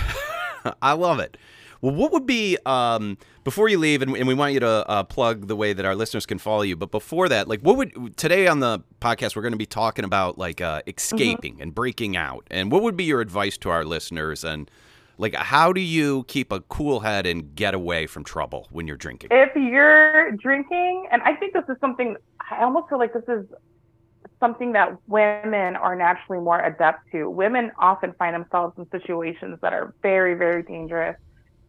I 0.81 0.93
love 0.93 1.19
it. 1.21 1.37
Well, 1.85 1.95
what 1.95 2.13
would 2.13 2.25
be 2.25 2.57
um, 2.65 3.19
before 3.45 3.69
you 3.69 3.77
leave, 3.77 4.01
and, 4.01 4.17
and 4.17 4.27
we 4.27 4.33
want 4.33 4.55
you 4.55 4.61
to 4.61 4.89
uh, 4.89 5.03
plug 5.03 5.49
the 5.49 5.55
way 5.55 5.75
that 5.75 5.85
our 5.85 5.95
listeners 5.95 6.25
can 6.25 6.39
follow 6.39 6.63
you. 6.63 6.77
But 6.77 6.91
before 6.91 7.29
that, 7.29 7.47
like, 7.47 7.61
what 7.61 7.77
would 7.77 8.17
today 8.17 8.47
on 8.47 8.61
the 8.61 8.83
podcast 9.03 9.37
we're 9.37 9.43
going 9.43 9.53
to 9.53 9.59
be 9.59 9.67
talking 9.67 10.03
about 10.07 10.39
like 10.39 10.63
uh, 10.63 10.81
escaping 10.87 11.61
and 11.61 11.75
breaking 11.75 12.17
out, 12.17 12.47
and 12.51 12.73
what 12.73 12.83
would 12.85 12.97
be 12.97 13.05
your 13.05 13.21
advice 13.21 13.59
to 13.59 13.69
our 13.69 13.85
listeners, 13.85 14.45
and 14.45 14.71
like 15.19 15.35
how 15.35 15.75
do 15.75 15.83
you 15.83 16.25
keep 16.27 16.53
a 16.53 16.61
cool 16.61 17.01
head 17.01 17.27
and 17.27 17.55
get 17.55 17.75
away 17.75 18.07
from 18.07 18.25
trouble 18.25 18.67
when 18.71 18.89
you're 18.89 18.97
drinking? 18.97 19.29
If 19.31 19.55
you're 19.55 20.31
drinking, 20.33 21.09
and 21.13 21.21
I 21.21 21.35
think 21.35 21.53
this 21.53 21.65
is 21.69 21.77
something, 21.83 22.17
I 22.51 22.63
almost 22.63 22.89
feel 22.89 22.99
like 22.99 23.13
this 23.13 23.29
is 23.29 23.45
something 24.41 24.73
that 24.73 24.97
women 25.07 25.77
are 25.77 25.95
naturally 25.95 26.43
more 26.43 26.61
adept 26.61 27.11
to. 27.13 27.29
Women 27.29 27.73
often 27.79 28.15
find 28.19 28.35
themselves 28.35 28.73
in 28.79 28.89
situations 28.91 29.59
that 29.61 29.75
are 29.75 29.93
very, 30.01 30.35
very 30.35 30.63
dangerous, 30.63 31.17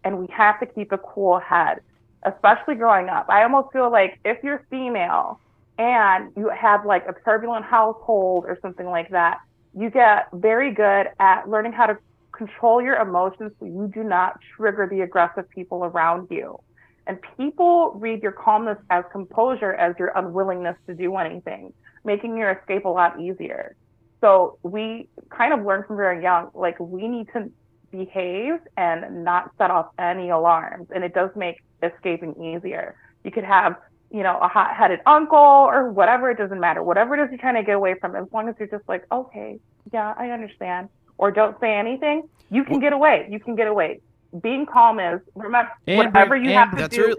and 0.06 0.20
we 0.20 0.28
have 0.28 0.60
to 0.60 0.66
keep 0.68 0.92
a 0.92 0.98
cool 1.00 1.40
head, 1.40 1.82
especially 2.24 2.76
growing 2.76 3.10
up. 3.10 3.26
I 3.28 3.44
almost 3.44 3.74
feel 3.74 3.92
like 3.92 4.20
if 4.24 4.42
you're 4.44 4.66
female 4.70 5.42
and 5.78 6.32
you 6.38 6.50
have 6.50 6.86
like 6.86 7.06
a 7.08 7.14
turbulent 7.26 7.66
household 7.66 8.46
or 8.48 8.58
something 8.62 8.86
like 8.86 9.10
that, 9.10 9.40
you 9.78 9.90
get 9.90 10.28
very 10.32 10.74
good 10.74 11.08
at 11.20 11.50
learning 11.50 11.74
how 11.74 11.88
to 11.88 11.98
control 12.32 12.82
your 12.82 12.96
emotions 12.98 13.52
so 13.60 13.66
you 13.66 13.92
do 13.94 14.04
not 14.04 14.40
trigger 14.56 14.88
the 14.90 15.02
aggressive 15.02 15.50
people 15.50 15.84
around 15.84 16.28
you. 16.30 16.60
And 17.08 17.20
people 17.38 17.94
read 17.96 18.24
your 18.24 18.32
calmness 18.32 18.78
as 18.90 19.04
composure 19.12 19.74
as 19.74 19.96
your 20.00 20.12
unwillingness 20.16 20.76
to 20.88 20.94
do 20.94 21.16
anything, 21.18 21.74
making 22.04 22.38
your 22.38 22.52
escape 22.52 22.86
a 22.86 22.90
lot 22.90 23.20
easier. 23.20 23.76
So 24.22 24.58
we 24.64 25.08
kind 25.30 25.54
of 25.54 25.66
learn 25.66 25.84
from 25.84 25.98
very 25.98 26.22
young, 26.24 26.50
like 26.54 26.80
we 26.80 27.08
need 27.08 27.28
to 27.34 27.52
behave 27.98 28.60
and 28.78 29.24
not 29.24 29.52
set 29.58 29.72
off 29.72 29.88
any 29.98 30.30
alarms. 30.30 30.88
And 30.94 31.04
it 31.04 31.14
does 31.14 31.30
make 31.36 31.62
escaping 31.82 32.34
easier. 32.44 32.96
You 33.24 33.32
could 33.32 33.44
have, 33.44 33.76
you 34.12 34.24
know, 34.24 34.38
a 34.40 34.48
hot 34.48 34.76
headed 34.76 35.00
uncle 35.06 35.38
or 35.38 35.90
whatever, 35.90 36.30
it 36.30 36.38
doesn't 36.38 36.60
matter. 36.60 36.84
Whatever 36.84 37.16
it 37.16 37.24
is 37.24 37.32
you're 37.32 37.40
trying 37.40 37.56
to 37.56 37.64
get 37.64 37.76
away 37.76 37.96
from, 38.00 38.16
as 38.16 38.26
long 38.32 38.50
as 38.50 38.56
you're 38.60 38.68
just 38.68 38.88
like, 38.88 39.06
okay, 39.12 39.60
yeah, 39.94 40.14
I 40.18 40.30
understand. 40.30 40.90
Or 41.18 41.32
don't 41.32 41.60
say 41.60 41.74
anything, 41.74 42.28
you 42.50 42.64
can 42.64 42.80
get 42.80 42.94
away. 42.94 43.28
You 43.30 43.40
can 43.40 43.56
get 43.56 43.68
away. 43.68 44.02
Being 44.42 44.66
calm 44.66 45.00
is 45.00 45.22
remember 45.34 45.72
And 45.88 45.98
whatever 46.14 46.36
you 46.36 46.52
have 46.52 46.72
to 46.78 46.88
do 46.88 47.06
real- 47.08 47.16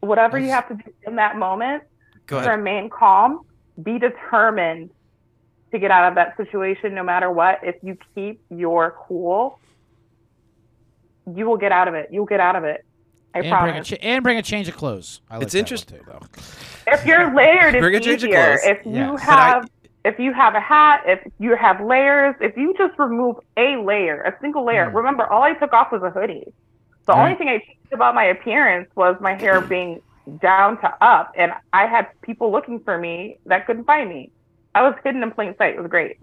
whatever 0.00 0.38
you 0.38 0.50
have 0.50 0.68
to 0.68 0.74
do 0.74 0.82
in 1.06 1.16
that 1.16 1.36
moment 1.36 1.84
to 2.44 2.50
remain 2.50 2.90
calm, 2.90 3.40
be 3.82 3.98
determined 3.98 4.90
to 5.70 5.78
get 5.78 5.90
out 5.90 6.08
of 6.08 6.14
that 6.16 6.36
situation 6.36 6.94
no 6.94 7.02
matter 7.02 7.30
what. 7.30 7.60
If 7.62 7.76
you 7.82 7.96
keep 8.14 8.40
your 8.50 8.94
cool, 9.06 9.58
you 11.36 11.46
will 11.46 11.56
get 11.56 11.72
out 11.72 11.88
of 11.88 11.94
it. 11.94 12.08
You'll 12.10 12.26
get 12.26 12.40
out 12.40 12.56
of 12.56 12.64
it. 12.64 12.84
I 13.34 13.40
and 13.40 13.42
bring 13.50 13.52
a 13.52 13.56
promise. 13.72 13.88
cha- 13.88 13.96
and 14.00 14.22
bring 14.22 14.38
a 14.38 14.42
change 14.42 14.68
of 14.68 14.76
clothes. 14.76 15.20
I 15.30 15.34
like 15.36 15.42
It's 15.44 15.54
interesting. 15.54 15.98
too, 15.98 16.04
though. 16.06 16.20
if 16.86 17.04
you're 17.04 17.34
layered, 17.34 17.74
Bring 17.78 17.94
a 17.94 17.98
it's 17.98 18.06
change 18.06 18.22
of 18.24 18.30
easier. 18.30 18.56
clothes. 18.58 18.60
If 18.64 18.86
you 18.86 18.92
Yes. 18.92 19.26
But 19.26 19.38
I- 19.38 19.48
have 19.48 19.68
if 20.04 20.18
you 20.18 20.32
have 20.32 20.54
a 20.54 20.60
hat, 20.60 21.02
if 21.06 21.20
you 21.38 21.54
have 21.56 21.80
layers, 21.84 22.34
if 22.40 22.56
you 22.56 22.72
just 22.78 22.98
remove 22.98 23.36
a 23.58 23.76
layer, 23.76 24.22
a 24.22 24.34
single 24.40 24.64
layer. 24.64 24.86
Mm. 24.90 24.94
Remember, 24.94 25.26
all 25.26 25.42
I 25.42 25.52
took 25.54 25.72
off 25.74 25.92
was 25.92 26.02
a 26.02 26.08
hoodie. 26.10 26.44
The 27.06 27.12
Right. 27.12 27.22
only 27.24 27.34
thing 27.34 27.48
I 27.48 27.58
changed 27.58 27.92
about 27.92 28.14
my 28.14 28.24
appearance 28.24 28.88
was 28.94 29.16
my 29.20 29.34
hair 29.34 29.60
being 29.60 30.00
down 30.40 30.78
to 30.80 30.94
up, 31.04 31.32
and 31.36 31.52
I 31.72 31.86
had 31.86 32.06
people 32.22 32.50
looking 32.50 32.80
for 32.80 32.96
me 32.96 33.38
that 33.46 33.66
couldn't 33.66 33.84
find 33.84 34.08
me. 34.08 34.30
I 34.74 34.82
was 34.82 34.94
hidden 35.04 35.22
in 35.22 35.30
plain 35.32 35.54
sight. 35.58 35.74
It 35.74 35.80
was 35.82 35.90
great. 35.90 36.16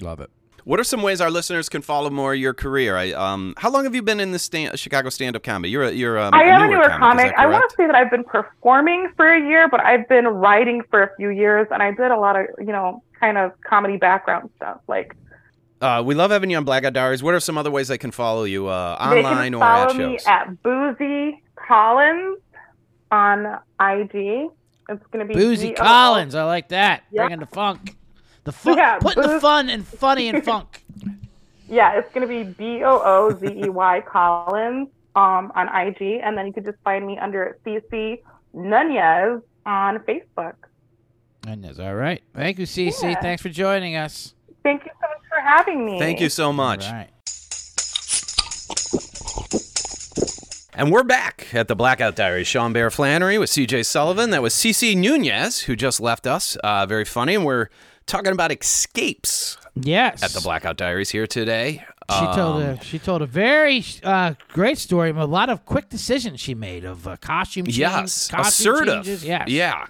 Love 0.00 0.20
it. 0.20 0.30
What 0.64 0.80
are 0.80 0.84
some 0.84 1.02
ways 1.02 1.20
our 1.20 1.30
listeners 1.30 1.68
can 1.68 1.82
follow 1.82 2.08
more 2.08 2.32
of 2.32 2.38
your 2.38 2.54
career? 2.54 2.96
I, 2.96 3.12
um, 3.12 3.52
how 3.58 3.70
long 3.70 3.84
have 3.84 3.94
you 3.94 4.00
been 4.02 4.18
in 4.18 4.32
the 4.32 4.38
stand, 4.38 4.78
Chicago 4.78 5.10
stand-up 5.10 5.42
comedy? 5.42 5.70
You're 5.70 5.84
a, 5.84 5.92
you're 5.92 6.18
um, 6.18 6.32
I 6.32 6.42
am 6.44 6.62
a 6.62 6.66
newer 6.68 6.76
newer 6.76 6.88
comic. 6.88 7.00
comic. 7.00 7.34
I 7.36 7.46
want 7.46 7.68
to 7.68 7.76
say 7.76 7.86
that 7.86 7.94
I've 7.94 8.10
been 8.10 8.24
performing 8.24 9.12
for 9.14 9.30
a 9.30 9.40
year, 9.46 9.68
but 9.68 9.80
I've 9.84 10.08
been 10.08 10.26
writing 10.26 10.82
for 10.90 11.02
a 11.02 11.10
few 11.16 11.28
years, 11.28 11.68
and 11.70 11.82
I 11.82 11.90
did 11.90 12.10
a 12.10 12.16
lot 12.18 12.36
of, 12.36 12.46
you 12.58 12.72
know, 12.72 13.02
kind 13.20 13.36
of 13.36 13.52
comedy 13.60 13.98
background 13.98 14.48
stuff. 14.56 14.80
Like 14.88 15.14
Uh, 15.82 16.02
we 16.04 16.14
love 16.14 16.30
having 16.30 16.48
you 16.50 16.56
on 16.56 16.64
Blackout 16.64 16.94
Diaries. 16.94 17.22
What 17.22 17.34
are 17.34 17.40
some 17.40 17.58
other 17.58 17.70
ways 17.70 17.88
they 17.88 17.98
can 17.98 18.10
follow 18.10 18.44
you 18.44 18.68
uh, 18.68 18.96
they 19.10 19.22
online 19.22 19.52
can 19.52 19.54
or 19.56 19.60
follow 19.60 19.90
at 19.90 19.96
me 19.96 20.18
shows? 20.18 20.26
at 20.26 20.62
Boozey 20.62 21.40
Collins 21.56 22.38
on 23.10 23.46
IG. 23.80 24.50
It's 24.88 25.06
going 25.12 25.26
to 25.26 25.34
be 25.34 25.34
Boozey 25.34 25.68
B-O-O. 25.74 25.84
Collins, 25.84 26.34
I 26.34 26.44
like 26.44 26.68
that. 26.70 27.04
Yeah. 27.10 27.22
Bringing 27.22 27.40
the 27.40 27.46
funk, 27.46 27.96
the 28.44 28.52
fun, 28.52 28.76
Yeah, 28.78 28.98
putting 28.98 29.22
the 29.22 29.40
fun 29.40 29.68
and 29.70 29.86
funny 29.86 30.28
and 30.28 30.44
funk. 30.50 30.84
Yeah, 31.68 31.98
it's 31.98 32.12
going 32.12 32.26
to 32.26 32.28
be 32.28 32.44
B 32.44 32.82
O 32.84 33.00
O 33.04 33.38
Z 33.38 33.46
E 33.46 33.68
Y 33.68 34.00
Collins 34.06 34.88
um, 35.16 35.50
on 35.54 35.68
IG, 35.68 36.20
and 36.22 36.36
then 36.36 36.46
you 36.46 36.52
can 36.52 36.64
just 36.64 36.78
find 36.84 37.06
me 37.06 37.18
under 37.18 37.58
Cece 37.66 38.20
Nunyaz 38.54 39.42
on 39.66 39.98
Facebook. 40.00 40.54
And 41.46 41.64
that's 41.64 41.78
all 41.78 41.94
right. 41.94 42.22
Thank 42.34 42.58
you, 42.58 42.66
Cece. 42.66 43.02
Yeah. 43.02 43.20
Thanks 43.20 43.42
for 43.42 43.48
joining 43.50 43.96
us. 43.96 44.34
Thank 44.62 44.84
you 44.84 44.90
so 45.00 45.08
much 45.08 45.20
for 45.28 45.40
having 45.40 45.84
me. 45.84 45.98
Thank 45.98 46.20
you 46.20 46.28
so 46.30 46.52
much. 46.52 46.86
All 46.86 46.92
right. 46.92 47.10
And 50.76 50.90
we're 50.90 51.04
back 51.04 51.46
at 51.52 51.68
the 51.68 51.76
Blackout 51.76 52.16
Diaries. 52.16 52.48
Sean 52.48 52.72
Bear 52.72 52.90
Flannery 52.90 53.38
with 53.38 53.48
CJ 53.50 53.86
Sullivan. 53.86 54.30
That 54.30 54.42
was 54.42 54.54
Cece 54.54 54.96
Nunyaz, 54.96 55.64
who 55.64 55.76
just 55.76 56.00
left 56.00 56.26
us. 56.26 56.56
Uh, 56.56 56.84
very 56.84 57.04
funny. 57.04 57.36
And 57.36 57.44
we're 57.44 57.68
talking 58.06 58.32
about 58.32 58.52
escapes 58.52 59.56
Yes. 59.74 60.22
at 60.22 60.30
the 60.30 60.40
Blackout 60.40 60.76
Diaries 60.76 61.10
here 61.10 61.26
today. 61.26 61.84
She 62.10 62.18
told 62.34 62.62
Um, 62.62 62.68
a 62.68 62.84
she 62.84 62.98
told 62.98 63.22
a 63.22 63.26
very 63.26 63.82
uh, 64.02 64.34
great 64.52 64.76
story. 64.78 65.10
A 65.10 65.24
lot 65.24 65.48
of 65.48 65.64
quick 65.64 65.88
decisions 65.88 66.38
she 66.40 66.54
made 66.54 66.84
of 66.84 67.08
uh, 67.08 67.16
costume 67.16 67.64
change, 67.66 67.78
yes, 67.78 68.28
costume 68.30 68.74
assertive. 68.74 68.94
changes. 69.04 69.24
Yes. 69.24 69.48
Yeah. 69.48 69.86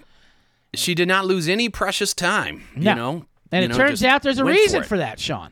She 0.73 0.95
did 0.95 1.07
not 1.09 1.25
lose 1.25 1.47
any 1.49 1.67
precious 1.69 2.13
time. 2.13 2.63
No. 2.75 2.89
You 2.91 2.95
know, 2.95 3.25
And 3.51 3.63
You 3.63 3.65
it 3.65 3.67
know, 3.69 3.77
turns 3.77 4.03
out 4.03 4.23
there's 4.23 4.39
a 4.39 4.45
reason 4.45 4.81
for, 4.83 4.89
for, 4.89 4.97
that, 4.97 5.19
Sean. 5.19 5.49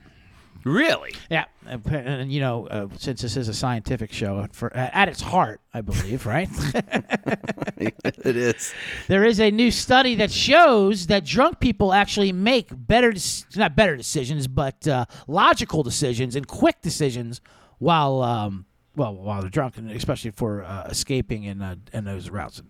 Really? 0.63 1.13
Yeah, 1.29 1.45
and, 1.67 1.85
and, 1.87 2.31
you 2.31 2.39
know, 2.39 2.67
uh, 2.67 2.87
since 2.97 3.21
this 3.21 3.37
is 3.37 3.47
a 3.47 3.53
scientific 3.53 4.11
show, 4.11 4.47
for 4.51 4.75
at 4.75 5.07
its 5.09 5.21
heart, 5.21 5.61
I 5.73 5.81
believe, 5.81 6.25
right? 6.25 6.49
it 7.77 8.25
is. 8.37 8.73
there 9.07 9.23
is 9.23 9.39
a 9.39 9.51
new 9.51 9.71
study 9.71 10.15
that 10.15 10.31
shows 10.31 11.07
that 11.07 11.25
drunk 11.25 11.59
people 11.59 11.93
actually 11.93 12.31
make 12.31 12.67
better, 12.71 13.13
not 13.55 13.75
better 13.75 13.95
decisions, 13.97 14.47
but 14.47 14.87
uh, 14.87 15.05
logical 15.27 15.83
decisions 15.83 16.35
and 16.35 16.47
quick 16.47 16.81
decisions 16.81 17.41
while, 17.79 18.21
um, 18.21 18.65
well, 18.95 19.13
while 19.15 19.41
they're 19.41 19.49
drunk, 19.49 19.77
and 19.77 19.91
especially 19.91 20.31
for 20.31 20.63
uh, 20.63 20.87
escaping 20.89 21.43
in 21.43 21.61
uh, 21.61 21.75
in 21.93 22.05
those 22.05 22.29
routes. 22.29 22.61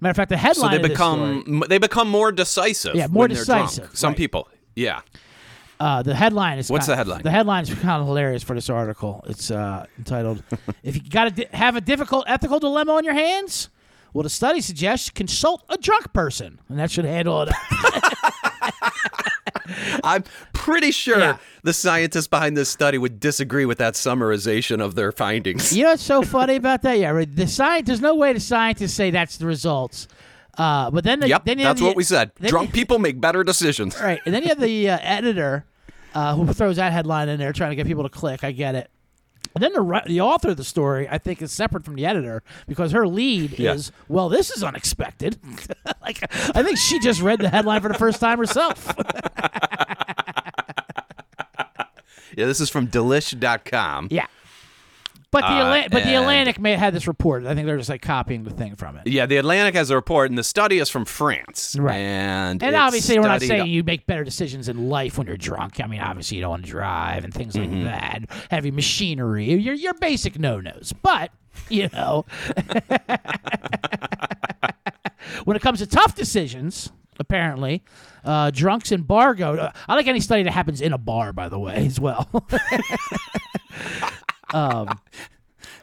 Matter 0.00 0.10
of 0.10 0.16
fact, 0.16 0.30
the 0.30 0.36
headline. 0.36 0.72
So 0.76 0.82
they 0.82 0.88
become 0.88 1.42
story- 1.44 1.68
they 1.68 1.78
become 1.78 2.08
more 2.08 2.32
decisive. 2.32 2.94
Yeah, 2.94 3.06
more 3.06 3.22
when 3.22 3.32
they're 3.32 3.44
drunk. 3.44 3.70
decisive, 3.70 3.96
Some 3.96 4.14
people. 4.14 4.48
Yeah. 4.74 5.00
Uh, 5.84 6.02
the 6.02 6.14
headline 6.14 6.58
is 6.58 6.70
What's 6.70 6.86
kind- 6.86 6.92
the 6.92 6.96
headline? 6.96 7.22
The 7.22 7.30
headline 7.30 7.62
is 7.64 7.74
kind 7.88 8.00
of 8.00 8.06
hilarious 8.06 8.42
for 8.42 8.54
this 8.54 8.70
article. 8.70 9.22
It's 9.28 9.50
uh, 9.50 9.84
entitled 9.98 10.42
"If 10.82 10.96
you 10.96 11.02
got 11.08 11.24
to 11.24 11.30
di- 11.30 11.48
have 11.56 11.76
a 11.76 11.80
difficult 11.82 12.24
ethical 12.26 12.58
dilemma 12.58 12.92
on 12.94 13.04
your 13.04 13.12
hands." 13.14 13.68
Well, 14.14 14.22
the 14.22 14.30
study 14.30 14.60
suggests 14.60 15.10
consult 15.10 15.62
a 15.68 15.76
drunk 15.76 16.12
person, 16.12 16.60
and 16.70 16.78
that 16.78 16.90
should 16.90 17.04
handle 17.04 17.42
it. 17.42 17.48
I'm 20.04 20.24
pretty 20.52 20.90
sure 20.90 21.18
Yeah. 21.18 21.36
the 21.62 21.72
scientists 21.72 22.28
behind 22.28 22.56
this 22.56 22.68
study 22.68 22.98
would 22.98 23.18
disagree 23.20 23.64
with 23.66 23.78
that 23.78 23.94
summarization 23.94 24.80
of 24.80 24.94
their 24.94 25.10
findings. 25.12 25.76
you 25.76 25.84
know 25.84 25.90
what's 25.90 26.02
so 26.02 26.22
funny 26.22 26.56
about 26.56 26.82
that? 26.82 26.98
Yeah, 26.98 27.10
right. 27.10 27.34
The 27.34 27.46
science. 27.46 27.86
There's 27.86 28.00
no 28.00 28.14
way 28.14 28.32
the 28.32 28.40
scientists 28.40 28.94
say 28.94 29.10
that's 29.10 29.36
the 29.38 29.46
results. 29.46 30.06
Uh, 30.56 30.90
but 30.90 31.02
then, 31.04 31.20
the, 31.20 31.28
Yep, 31.28 31.44
then 31.44 31.58
you 31.58 31.64
have 31.66 31.74
that's 31.76 31.80
the- 31.80 31.86
what 31.88 31.96
we 31.96 32.04
said. 32.04 32.30
Drunk 32.40 32.68
you- 32.68 32.72
people 32.72 32.98
make 32.98 33.20
better 33.20 33.42
decisions. 33.42 34.00
Right, 34.00 34.20
and 34.24 34.34
then 34.34 34.42
you 34.42 34.48
have 34.50 34.60
the 34.60 34.90
uh, 34.90 34.98
editor 35.02 35.64
uh, 36.14 36.34
who 36.36 36.52
throws 36.52 36.76
that 36.76 36.92
headline 36.92 37.28
in 37.28 37.38
there, 37.38 37.52
trying 37.52 37.70
to 37.70 37.76
get 37.76 37.86
people 37.86 38.02
to 38.04 38.08
click. 38.08 38.44
I 38.44 38.52
get 38.52 38.74
it. 38.74 38.90
And 39.54 39.62
then 39.62 39.72
the 39.72 40.02
the 40.06 40.20
author 40.22 40.48
of 40.50 40.56
the 40.56 40.64
story, 40.64 41.08
I 41.08 41.18
think, 41.18 41.40
is 41.42 41.52
separate 41.52 41.84
from 41.84 41.94
the 41.96 42.06
editor 42.06 42.42
because 42.66 42.92
her 42.92 43.06
lead 43.06 43.58
Yeah. 43.58 43.74
is, 43.74 43.92
well, 44.08 44.28
this 44.28 44.50
is 44.50 44.64
unexpected. 44.64 45.38
like, 46.02 46.22
I 46.56 46.62
think 46.62 46.78
she 46.78 46.98
just 46.98 47.20
read 47.20 47.40
the 47.40 47.50
headline 47.50 47.80
for 47.82 47.88
the 47.88 47.94
first 47.98 48.20
time 48.20 48.38
herself. 48.38 48.94
Yeah, 52.36 52.46
this 52.46 52.60
is 52.60 52.68
from 52.68 52.88
delish.com. 52.88 54.08
yeah. 54.10 54.26
But 55.34 55.40
the 55.42 55.46
Uh, 55.48 55.74
Atla- 55.74 55.88
but 55.90 56.04
the 56.04 56.14
Atlantic 56.14 56.58
may 56.60 56.70
have 56.70 56.80
had 56.80 56.94
this 56.94 57.06
report. 57.06 57.44
I 57.44 57.54
think 57.54 57.66
they're 57.66 57.76
just 57.76 57.90
like 57.90 58.00
copying 58.02 58.44
the 58.44 58.50
thing 58.50 58.76
from 58.76 58.96
it. 58.96 59.06
Yeah, 59.06 59.26
the 59.26 59.36
Atlantic 59.36 59.74
has 59.74 59.90
a 59.90 59.96
report, 59.96 60.30
and 60.30 60.38
the 60.38 60.44
study 60.44 60.78
is 60.78 60.88
from 60.88 61.04
France. 61.04 61.76
Right. 61.78 61.96
And, 61.96 62.62
And 62.62 62.76
obviously, 62.76 63.18
we're 63.18 63.26
not 63.28 63.42
saying 63.42 63.66
you 63.66 63.82
make 63.82 64.06
better 64.06 64.22
decisions 64.24 64.68
in 64.68 64.88
life 64.88 65.18
when 65.18 65.26
you're 65.26 65.36
drunk. 65.36 65.80
I 65.82 65.86
mean, 65.86 66.00
obviously, 66.00 66.36
you 66.36 66.40
don't 66.42 66.50
want 66.50 66.64
to 66.64 66.70
drive 66.70 67.24
and 67.24 67.34
things 67.34 67.56
like 67.56 67.68
Mm-hmm. 67.68 67.84
that. 67.84 68.22
Heavy 68.50 68.70
machinery, 68.70 69.52
your 69.54 69.74
your 69.74 69.94
basic 69.94 70.38
no 70.38 70.60
nos. 70.60 70.92
But 71.02 71.30
you 71.68 71.88
know, 71.92 72.24
when 75.44 75.56
it 75.56 75.62
comes 75.62 75.80
to 75.80 75.86
tough 75.86 76.14
decisions, 76.14 76.90
apparently, 77.18 77.82
uh, 78.24 78.50
drunks 78.50 78.92
in 78.92 79.02
bar 79.02 79.34
go. 79.34 79.54
uh, 79.54 79.72
I 79.88 79.94
like 79.94 80.06
any 80.06 80.20
study 80.20 80.42
that 80.44 80.52
happens 80.52 80.80
in 80.80 80.92
a 80.92 80.98
bar, 80.98 81.32
by 81.32 81.48
the 81.48 81.58
way, 81.58 81.86
as 81.86 81.98
well. 82.00 82.28
um, 84.54 84.98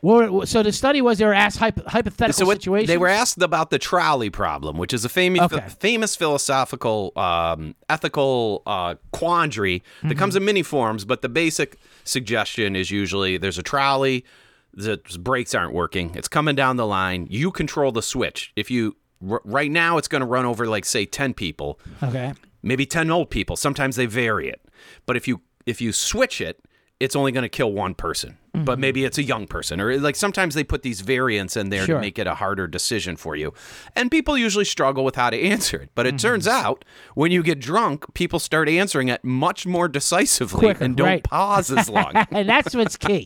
well, 0.01 0.45
so 0.47 0.63
the 0.63 0.71
study 0.71 1.01
was 1.01 1.17
they 1.19 1.25
were 1.25 1.33
asked 1.33 1.57
hypo- 1.57 1.83
hypothetical 1.87 2.33
So 2.39 2.45
what, 2.45 2.57
situations. 2.57 2.87
they 2.87 2.97
were 2.97 3.07
asked 3.07 3.41
about 3.41 3.69
the 3.69 3.77
trolley 3.77 4.29
problem, 4.31 4.77
which 4.77 4.93
is 4.93 5.05
a 5.05 5.09
famous, 5.09 5.41
Okay. 5.41 5.63
famous 5.79 6.15
philosophical, 6.15 7.11
um, 7.15 7.75
ethical 7.89 8.63
uh, 8.65 8.95
quandary 9.11 9.83
that 10.01 10.07
Mm-hmm. 10.09 10.17
comes 10.19 10.35
in 10.35 10.43
many 10.45 10.63
forms. 10.63 11.05
But 11.05 11.21
the 11.21 11.29
basic 11.29 11.77
suggestion 12.03 12.75
is 12.75 12.89
usually 12.89 13.37
there's 13.37 13.57
a 13.59 13.63
trolley, 13.63 14.25
the 14.73 14.99
brakes 15.19 15.53
aren't 15.53 15.73
working, 15.73 16.15
it's 16.15 16.27
coming 16.27 16.55
down 16.55 16.77
the 16.77 16.87
line. 16.87 17.27
You 17.29 17.51
control 17.51 17.91
the 17.91 18.01
switch. 18.01 18.51
If 18.55 18.71
you 18.71 18.95
r- 19.29 19.41
right 19.43 19.69
now, 19.71 19.97
it's 19.97 20.07
going 20.07 20.21
to 20.21 20.27
run 20.27 20.45
over 20.45 20.65
like 20.67 20.85
say 20.85 21.05
ten 21.05 21.33
people, 21.33 21.79
okay. 22.01 22.33
maybe 22.63 22.85
10 22.85 23.09
old 23.11 23.29
people 23.31 23.55
sometimes 23.55 23.95
they 23.95 24.05
vary 24.05 24.47
it 24.47 24.61
but 25.07 25.17
if 25.17 25.27
you 25.27 25.41
if 25.65 25.81
you 25.81 25.91
switch 25.91 26.39
it 26.39 26.63
it's 27.01 27.15
only 27.15 27.31
going 27.31 27.43
to 27.43 27.49
kill 27.49 27.71
one 27.71 27.95
person 27.95 28.37
but 28.53 28.73
mm-hmm. 28.73 28.81
maybe 28.81 29.05
it's 29.05 29.17
a 29.17 29.23
young 29.23 29.47
person 29.47 29.79
or 29.79 29.97
like 29.97 30.15
sometimes 30.15 30.55
they 30.55 30.63
put 30.63 30.83
these 30.83 31.01
variants 31.01 31.55
in 31.55 31.69
there 31.69 31.85
Sure. 31.85 31.95
to 31.95 32.01
make 32.01 32.19
it 32.19 32.27
a 32.27 32.35
harder 32.35 32.67
decision 32.67 33.15
for 33.15 33.35
you. 33.35 33.53
And 33.95 34.11
people 34.11 34.37
usually 34.37 34.65
struggle 34.65 35.03
with 35.05 35.15
how 35.15 35.29
to 35.29 35.39
answer 35.39 35.81
it 35.81 35.89
but 35.95 36.05
it 36.05 36.15
mm-hmm. 36.15 36.27
turns 36.27 36.47
out 36.47 36.83
when 37.15 37.31
you 37.31 37.43
get 37.43 37.59
drunk 37.59 38.13
people 38.13 38.39
start 38.39 38.67
answering 38.67 39.07
it 39.07 39.23
much 39.23 39.65
more 39.65 39.87
decisively 39.87 40.59
Quicker, 40.59 40.83
and 40.83 40.97
don't 40.97 41.07
right. 41.07 41.23
pause 41.23 41.71
as 41.71 41.89
long. 41.89 42.11
And 42.31 42.47
that's 42.47 42.75
what's 42.75 42.97
key. 42.97 43.25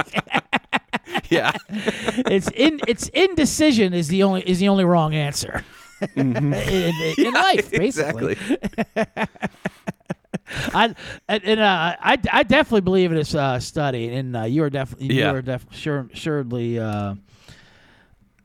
yeah. 1.30 1.52
It's 1.70 2.50
in 2.52 2.80
it's 2.88 3.08
indecision 3.10 3.94
is 3.94 4.08
the 4.08 4.24
only 4.24 4.42
is 4.42 4.60
the 4.60 4.68
only 4.68 4.84
wrong 4.86 5.14
answer. 5.14 5.64
Mm-hmm. 6.02 6.54
In, 6.54 7.14
in- 7.18 7.28
in 7.28 7.34
life 7.34 7.72
basically. 7.72 8.34
exactly 8.34 9.28
I 10.74 10.94
and, 11.28 11.60
uh, 11.60 11.96
I 12.00 12.18
I 12.32 12.44
definitely 12.44 12.82
believe 12.82 13.12
in 13.12 13.18
this 13.18 13.34
uh, 13.36 13.60
study 13.60 14.10
and 14.14 14.36
uh, 14.38 14.44
you 14.44 14.64
are 14.64 14.70
definitely 14.70 15.16
Yeah. 15.16 15.32
you 15.32 15.38
are 15.38 15.42
def- 15.42 15.66
sure 15.72 16.08
assuredly 16.14 16.78
uh, 16.80 17.16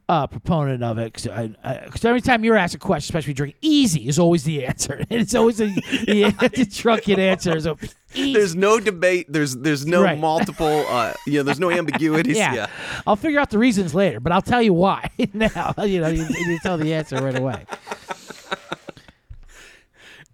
a 0.09 0.27
proponent 0.27 0.83
of 0.83 0.99
it 0.99 1.13
because 1.13 2.05
every 2.05 2.21
time 2.21 2.43
you're 2.43 2.57
asked 2.57 2.75
a 2.75 2.79
question 2.79 3.13
especially 3.13 3.33
drink, 3.33 3.55
easy 3.61 4.09
is 4.09 4.19
always 4.19 4.43
the 4.45 4.65
answer 4.67 5.05
it's 5.11 5.35
always 5.37 5.61
a, 5.61 5.67
the, 5.67 6.35
the 6.47 7.21
answer 7.21 7.77
easy. 8.15 8.33
there's 8.33 8.57
no 8.57 8.81
debate 8.81 9.27
there's 9.29 9.57
there's 9.59 9.87
no 9.87 10.03
Right. 10.03 10.19
multiple 10.19 10.85
uh 10.89 11.13
you 11.29 11.35
know 11.35 11.43
there's 11.45 11.61
no 11.61 11.71
ambiguities 11.71 12.37
yeah. 12.37 12.55
yeah. 12.55 12.67
I'll 13.07 13.15
figure 13.15 13.39
out 13.39 13.51
the 13.51 13.59
reasons 13.59 13.95
later, 13.95 14.19
but 14.21 14.33
I'll 14.33 14.43
tell 14.43 14.63
you 14.63 14.73
why 14.73 15.11
now. 15.33 15.75
You 15.79 16.01
know, 16.01 16.09
you, 16.09 16.27
you 16.29 16.59
tell 16.61 16.77
the 16.77 16.93
answer 16.93 17.23
right 17.23 17.37
away. 17.39 17.67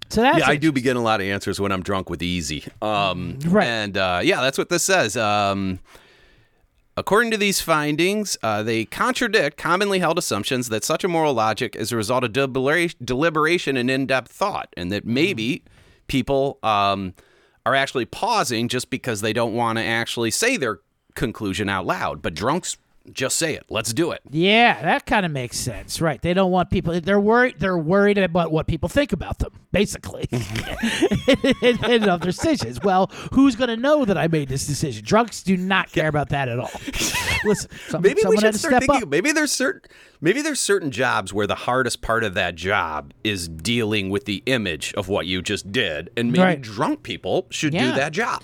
So 0.08 0.22
that's 0.22 0.38
yeah, 0.38 0.48
I 0.48 0.56
do 0.56 0.70
begin 0.72 0.96
a 0.96 1.02
lot 1.02 1.20
of 1.20 1.26
answers 1.26 1.60
when 1.60 1.72
I'm 1.72 1.82
drunk 1.82 2.08
with 2.10 2.22
easy. 2.22 2.64
Um, 2.80 3.38
Right. 3.46 3.66
And 3.66 3.96
uh, 3.96 4.20
yeah, 4.22 4.40
that's 4.40 4.56
what 4.58 4.68
this 4.68 4.82
says. 4.84 5.16
Um, 5.16 5.80
according 6.96 7.30
to 7.32 7.36
these 7.36 7.60
findings, 7.60 8.36
uh, 8.42 8.62
they 8.62 8.84
contradict 8.84 9.56
commonly 9.56 9.98
held 9.98 10.18
assumptions 10.18 10.68
that 10.68 10.84
such 10.84 11.04
a 11.04 11.08
moral 11.08 11.34
logic 11.34 11.74
is 11.76 11.92
a 11.92 11.96
result 11.96 12.24
of 12.24 12.32
delibera- 12.32 12.94
deliberation 13.04 13.76
and 13.76 13.90
in-depth 13.90 14.30
thought, 14.30 14.68
and 14.76 14.92
that 14.92 15.04
maybe 15.04 15.62
people 16.06 16.58
um, 16.62 17.12
are 17.64 17.74
actually 17.74 18.04
pausing 18.04 18.68
just 18.68 18.90
because 18.90 19.20
they 19.20 19.32
don't 19.32 19.54
want 19.54 19.78
to 19.78 19.84
actually 19.84 20.30
say 20.30 20.56
their 20.56 20.80
conclusion 21.14 21.68
out 21.68 21.84
loud. 21.84 22.22
But 22.22 22.34
drunks 22.34 22.76
just 23.12 23.36
say 23.36 23.54
it. 23.54 23.64
Let's 23.70 23.92
do 23.92 24.10
it. 24.10 24.20
Yeah, 24.30 24.80
that 24.82 25.06
kind 25.06 25.24
of 25.26 25.32
makes 25.32 25.56
sense, 25.58 26.00
right? 26.00 26.20
They 26.20 26.34
don't 26.34 26.50
want 26.50 26.70
people. 26.70 27.00
They're 27.00 27.20
worried. 27.20 27.56
They're 27.58 27.78
worried 27.78 28.18
about 28.18 28.52
what 28.52 28.66
people 28.66 28.88
think 28.88 29.12
about 29.12 29.38
them, 29.38 29.52
basically, 29.72 30.28
and, 30.32 30.42
and 31.84 32.06
of 32.08 32.20
their 32.20 32.30
decisions. 32.32 32.80
Well, 32.82 33.10
who's 33.32 33.56
going 33.56 33.68
to 33.70 33.76
know 33.76 34.04
that 34.04 34.18
I 34.18 34.28
made 34.28 34.48
this 34.48 34.66
decision? 34.66 35.04
Drunks 35.04 35.42
do 35.42 35.56
not 35.56 35.90
care 35.92 36.08
about 36.08 36.30
that 36.30 36.48
at 36.48 36.58
all. 36.58 36.70
Listen, 37.44 37.70
some, 37.88 38.02
Maybe 38.02 38.22
we 38.26 38.36
should 38.38 38.52
to 38.52 38.58
start 38.58 38.72
step 38.72 38.80
thinking. 38.82 39.02
up. 39.04 39.08
Maybe 39.08 39.32
there's 39.32 39.52
certain 39.52 39.82
maybe 40.20 40.40
there's 40.42 40.58
certain 40.60 40.90
jobs 40.90 41.32
where 41.32 41.46
the 41.46 41.54
hardest 41.54 42.00
part 42.02 42.24
of 42.24 42.34
that 42.34 42.54
job 42.54 43.12
is 43.22 43.48
dealing 43.48 44.08
with 44.10 44.24
the 44.24 44.42
image 44.46 44.94
of 44.94 45.08
what 45.08 45.26
you 45.26 45.42
just 45.42 45.70
did, 45.70 46.10
and 46.16 46.32
maybe 46.32 46.42
Right. 46.42 46.60
drunk 46.60 47.02
people 47.02 47.46
should 47.50 47.74
Yeah. 47.74 47.90
do 47.90 47.96
that 47.96 48.12
job 48.12 48.42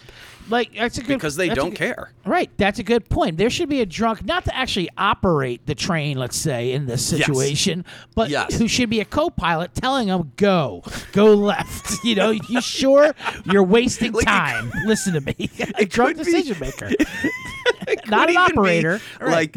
Like 0.53 0.74
that's 0.74 0.98
a 0.98 1.00
good 1.00 1.14
because 1.18 1.36
they 1.36 1.48
that's 1.48 1.59
a 1.59 1.61
don't 1.62 1.70
good- 1.70 1.78
care. 1.78 2.11
Right, 2.26 2.50
that's 2.59 2.78
a 2.78 2.82
good 2.82 3.09
point. 3.09 3.38
There 3.38 3.48
should 3.50 3.68
be 3.70 3.80
a 3.80 3.86
drunk, 3.86 4.24
not 4.24 4.44
to 4.44 4.55
actually 4.55 4.90
operate 4.98 5.66
the 5.66 5.74
train, 5.74 6.18
let's 6.18 6.36
say, 6.36 6.72
in 6.72 6.86
this 6.86 7.05
situation, 7.05 7.84
but 8.14 8.28
Yes. 8.30 8.59
who 8.59 8.68
should 8.68 8.90
be 8.90 9.00
a 9.00 9.05
co-pilot 9.05 9.74
telling 9.74 10.09
them 10.09 10.30
go, 10.36 10.82
go 11.12 11.34
left. 11.34 11.90
You 12.05 12.16
know, 12.16 12.30
you 12.30 12.61
sure 12.61 13.14
you're 13.44 13.62
wasting 13.64 14.12
Like, 14.12 14.24
it 14.24 14.26
time? 14.26 14.72
Listen 14.86 15.14
to 15.14 15.20
me, 15.22 15.50
a 15.78 15.86
drunk 15.86 16.16
could 16.18 16.26
be- 16.26 16.32
decision 16.32 16.59
maker, 16.61 16.90
not 18.09 18.28
an 18.28 18.34
even 18.34 18.34
be, 18.34 18.36
operator. 18.36 19.00
Right. 19.20 19.30
Like, 19.55 19.57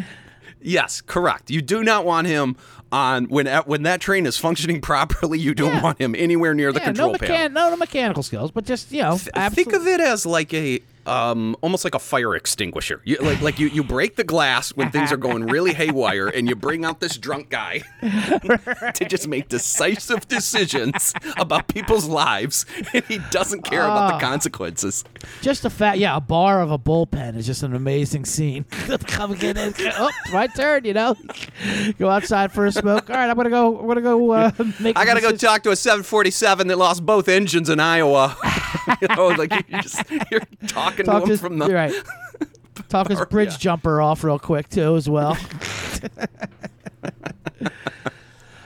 yes, 0.65 1.01
correct. 1.01 1.49
You 1.49 1.61
do 1.61 1.83
not 1.83 2.05
want 2.05 2.27
him 2.27 2.55
on 2.91 3.25
when 3.25 3.47
when 3.65 3.83
that 3.83 4.01
train 4.01 4.25
is 4.25 4.37
functioning 4.37 4.81
properly. 4.91 5.39
You 5.39 5.53
don't 5.53 5.73
Yeah. 5.73 5.81
want 5.83 5.99
him 5.99 6.15
anywhere 6.15 6.53
near 6.53 6.71
the 6.71 6.79
yeah, 6.79 6.85
control 6.85 7.11
no, 7.13 7.17
panel. 7.17 7.49
no, 7.53 7.69
no 7.71 7.77
mechanical 7.77 8.23
skills, 8.23 8.51
but 8.51 8.65
just 8.65 8.91
you 8.91 9.01
know, 9.01 9.17
Think 9.17 9.73
of 9.73 9.87
it 9.87 9.99
as 9.99 10.25
like 10.25 10.53
a 10.53 10.81
um, 11.05 11.55
almost 11.61 11.83
like 11.83 11.95
a 11.95 11.99
fire 11.99 12.35
extinguisher. 12.35 13.01
You, 13.05 13.17
like 13.17 13.41
like 13.41 13.59
you, 13.59 13.67
you 13.67 13.83
break 13.83 14.15
the 14.15 14.23
glass 14.23 14.69
when 14.75 14.91
things 14.91 15.11
are 15.11 15.17
going 15.17 15.45
really 15.47 15.73
haywire, 15.73 16.27
and 16.27 16.47
you 16.49 16.55
bring 16.55 16.85
out 16.85 16.99
this 16.99 17.17
drunk 17.17 17.49
guy 17.49 17.81
to 18.01 19.05
just 19.07 19.27
make 19.27 19.49
decisive 19.49 20.27
decisions 20.27 21.13
about 21.37 21.67
people's 21.67 22.07
lives, 22.07 22.65
and 22.93 23.03
he 23.07 23.19
doesn't 23.31 23.63
care 23.63 23.83
about 23.83 23.95
Oh. 23.95 24.17
the 24.17 24.21
consequences. 24.21 25.03
Just 25.41 25.63
the 25.63 25.69
fact, 25.69 25.97
yeah, 25.97 26.15
a 26.17 26.21
bar 26.21 26.61
of 26.61 26.69
a 26.71 26.77
bullpen 26.77 27.35
is 27.37 27.45
just 27.45 27.63
an 27.63 27.73
amazing 27.75 28.25
scene. 28.25 28.63
Come 29.07 29.33
get 29.35 29.57
in. 29.57 29.73
Oh, 29.97 30.09
my 30.33 30.47
turn. 30.47 30.85
You 30.85 30.93
know, 30.93 31.15
go 31.97 32.09
outside 32.09 32.51
for 32.51 32.65
a 32.65 32.71
smoke. 32.71 33.09
All 33.09 33.15
right, 33.15 33.29
I'm 33.29 33.35
gonna 33.35 33.49
go. 33.49 33.79
I'm 33.79 33.87
gonna 33.87 34.01
go 34.01 34.31
uh, 34.31 34.51
make. 34.79 34.97
I 34.97 35.03
a 35.03 35.05
gotta 35.05 35.21
go 35.21 35.31
talk 35.31 35.63
to 35.63 35.71
a 35.71 35.75
747 35.75 36.67
that 36.67 36.77
lost 36.77 37.05
both 37.05 37.27
engines 37.29 37.69
in 37.69 37.79
Iowa. 37.79 38.35
you 39.01 39.07
know, 39.15 39.27
like 39.27 39.51
you're 39.67 39.81
just 39.81 40.09
you're 40.31 40.41
talking 40.67 41.05
Talk 41.05 41.19
to 41.19 41.23
him 41.23 41.29
his, 41.29 41.41
from 41.41 41.57
the 41.57 41.67
right. 41.67 41.93
Talk 42.89 43.07
his 43.07 43.23
bridge 43.25 43.51
yeah. 43.51 43.57
jumper 43.57 44.01
off 44.01 44.23
real 44.23 44.39
quick 44.39 44.69
too, 44.69 44.95
as 44.95 45.09
well. 45.09 45.37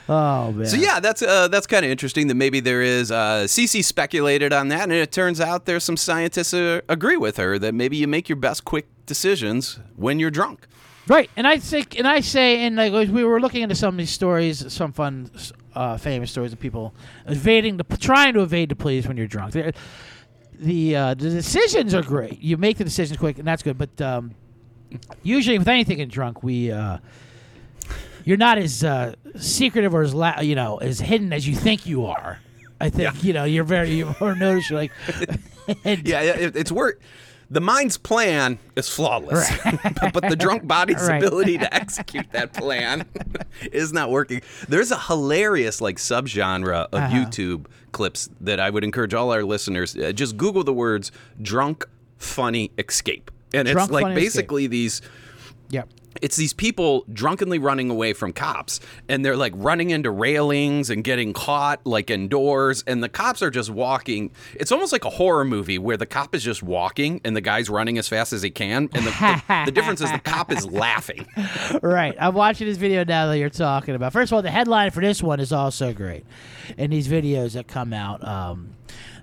oh 0.08 0.52
man. 0.52 0.66
So 0.66 0.76
yeah, 0.76 1.00
that's 1.00 1.22
uh, 1.22 1.48
that's 1.48 1.66
kind 1.66 1.84
of 1.84 1.90
interesting 1.90 2.28
that 2.28 2.34
maybe 2.34 2.60
there 2.60 2.82
is. 2.82 3.10
Uh, 3.10 3.44
Cece 3.46 3.84
speculated 3.84 4.52
on 4.52 4.68
that, 4.68 4.82
and 4.82 4.92
it 4.92 5.12
turns 5.12 5.40
out 5.40 5.64
there's 5.66 5.84
some 5.84 5.96
scientists 5.96 6.52
uh, 6.54 6.80
agree 6.88 7.16
with 7.16 7.36
her 7.36 7.58
that 7.58 7.74
maybe 7.74 7.96
you 7.96 8.06
make 8.06 8.28
your 8.28 8.36
best 8.36 8.64
quick 8.64 8.86
decisions 9.06 9.78
when 9.96 10.18
you're 10.18 10.30
drunk. 10.30 10.66
Right, 11.10 11.30
and 11.36 11.46
I 11.46 11.58
think, 11.58 11.98
and 11.98 12.06
I 12.06 12.20
say, 12.20 12.64
and 12.64 12.76
like 12.76 13.08
we 13.08 13.24
were 13.24 13.40
looking 13.40 13.62
into 13.62 13.74
some 13.74 13.94
of 13.94 13.98
these 13.98 14.10
stories, 14.10 14.72
some 14.72 14.92
fun, 14.92 15.30
uh, 15.74 15.96
famous 15.96 16.30
stories 16.30 16.52
of 16.52 16.60
people 16.60 16.94
evading 17.26 17.78
the, 17.78 17.84
trying 17.96 18.34
to 18.34 18.42
evade 18.42 18.68
the 18.68 18.76
police 18.76 19.08
when 19.08 19.16
you're 19.16 19.26
drunk. 19.26 19.52
They're- 19.52 19.72
The 20.60 20.94
uh, 20.94 21.14
the 21.14 21.30
decisions 21.30 21.94
are 21.94 22.02
great. 22.02 22.40
You 22.42 22.56
make 22.58 22.76
the 22.76 22.84
decisions 22.84 23.18
quick, 23.18 23.38
and 23.38 23.48
that's 23.48 23.62
good. 23.62 23.78
But 23.78 23.98
um, 24.00 24.34
usually, 25.22 25.58
with 25.58 25.68
anything 25.68 26.00
in 26.00 26.08
drunk, 26.10 26.42
we 26.42 26.70
uh, 26.70 26.98
you're 28.26 28.36
not 28.36 28.58
as 28.58 28.84
uh, 28.84 29.14
secretive 29.36 29.94
or 29.94 30.02
as 30.02 30.12
la- 30.14 30.40
you 30.40 30.54
know 30.54 30.76
as 30.76 31.00
hidden 31.00 31.32
as 31.32 31.48
you 31.48 31.54
think 31.54 31.86
you 31.86 32.04
are. 32.04 32.40
I 32.78 32.90
think 32.90 33.24
you 33.24 33.32
know 33.32 33.44
you're 33.44 33.64
very 33.64 33.90
you 33.90 34.14
more 34.20 34.34
noticed. 34.34 34.68
You're 34.68 34.80
like, 34.80 34.92
and- 35.84 36.06
Yeah, 36.06 36.20
it, 36.20 36.54
it's 36.56 36.70
work. 36.70 37.00
The 37.52 37.60
mind's 37.60 37.96
plan 37.96 38.58
is 38.76 38.88
flawless, 38.88 39.50
but, 40.00 40.12
but 40.12 40.28
the 40.28 40.36
drunk 40.36 40.66
body's 40.68 41.02
Right. 41.08 41.16
ability 41.22 41.58
to 41.58 41.74
execute 41.74 42.30
that 42.32 42.52
plan 42.52 43.06
is 43.72 43.92
not 43.92 44.10
working. 44.10 44.42
There's 44.68 44.92
a 44.92 44.98
hilarious 44.98 45.80
like 45.80 45.96
subgenre 45.96 46.72
of 46.92 46.94
Uh-huh. 46.94 47.16
YouTube 47.16 47.66
clips 47.92 48.28
that 48.40 48.60
I 48.60 48.70
would 48.70 48.84
encourage 48.84 49.14
all 49.14 49.32
our 49.32 49.42
listeners 49.42 49.96
uh, 49.96 50.12
just 50.12 50.36
Google 50.36 50.62
the 50.62 50.72
words 50.72 51.10
"drunk 51.42 51.84
funny 52.18 52.70
escape," 52.78 53.32
and 53.52 53.66
it's 53.66 53.74
like 53.90 54.02
funny 54.04 54.14
escape. 54.14 54.14
basically 54.14 54.66
these 54.68 55.02
Yep. 55.70 55.88
It's 56.20 56.36
these 56.36 56.52
people 56.52 57.04
drunkenly 57.12 57.58
running 57.58 57.90
away 57.90 58.12
from 58.12 58.32
cops 58.32 58.80
and 59.08 59.24
they're 59.24 59.36
like 59.36 59.52
running 59.56 59.90
into 59.90 60.10
railings 60.10 60.90
and 60.90 61.04
getting 61.04 61.32
caught 61.32 61.80
like 61.84 62.10
indoors 62.10 62.82
and 62.86 63.02
the 63.02 63.08
cops 63.08 63.42
are 63.42 63.50
just 63.50 63.70
walking 63.70 64.30
it's 64.54 64.72
almost 64.72 64.92
like 64.92 65.04
a 65.04 65.10
horror 65.10 65.44
movie 65.44 65.78
where 65.78 65.96
the 65.96 66.06
cop 66.06 66.34
is 66.34 66.42
just 66.42 66.62
walking 66.62 67.20
and 67.24 67.36
the 67.36 67.40
guy's 67.40 67.70
running 67.70 67.98
as 67.98 68.08
fast 68.08 68.32
as 68.32 68.42
he 68.42 68.50
can 68.50 68.88
and 68.92 69.06
the, 69.06 69.10
the, 69.48 69.62
the 69.66 69.72
difference 69.72 70.00
is 70.00 70.10
the 70.10 70.18
cop 70.18 70.52
is 70.52 70.66
laughing 70.70 71.26
right. 71.82 72.16
I'm 72.18 72.34
watching 72.34 72.66
this 72.66 72.76
video 72.76 73.04
now 73.04 73.26
that 73.26 73.38
you're 73.38 73.50
talking 73.50 73.94
about. 73.94 74.12
First 74.12 74.32
of 74.32 74.36
all, 74.36 74.42
the 74.42 74.50
headline 74.50 74.90
for 74.90 75.00
this 75.00 75.22
one 75.22 75.40
is 75.40 75.52
also 75.52 75.92
great. 75.92 76.24
And 76.78 76.92
these 76.92 77.08
videos 77.08 77.52
that 77.52 77.68
come 77.68 77.92
out, 77.92 78.26
um, 78.26 78.74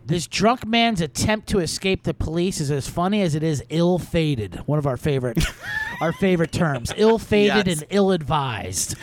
this 0.06 0.28
drunk 0.28 0.66
man's 0.66 1.02
attempt 1.02 1.50
to 1.50 1.60
escape 1.60 2.04
the 2.04 2.14
police 2.14 2.62
is 2.62 2.72
as 2.72 2.90
funny 2.90 3.22
as 3.22 3.36
it 3.36 3.44
is 3.44 3.64
ill-fated. 3.70 4.56
One 4.66 4.80
of 4.80 4.88
our 4.88 4.98
favorite, 4.98 5.38
our 6.02 6.12
favorite 6.14 6.52
terms: 6.52 6.94
ill-fated 6.98 7.68
Yes. 7.68 7.82
and 7.82 7.88
ill-advised. 7.90 8.96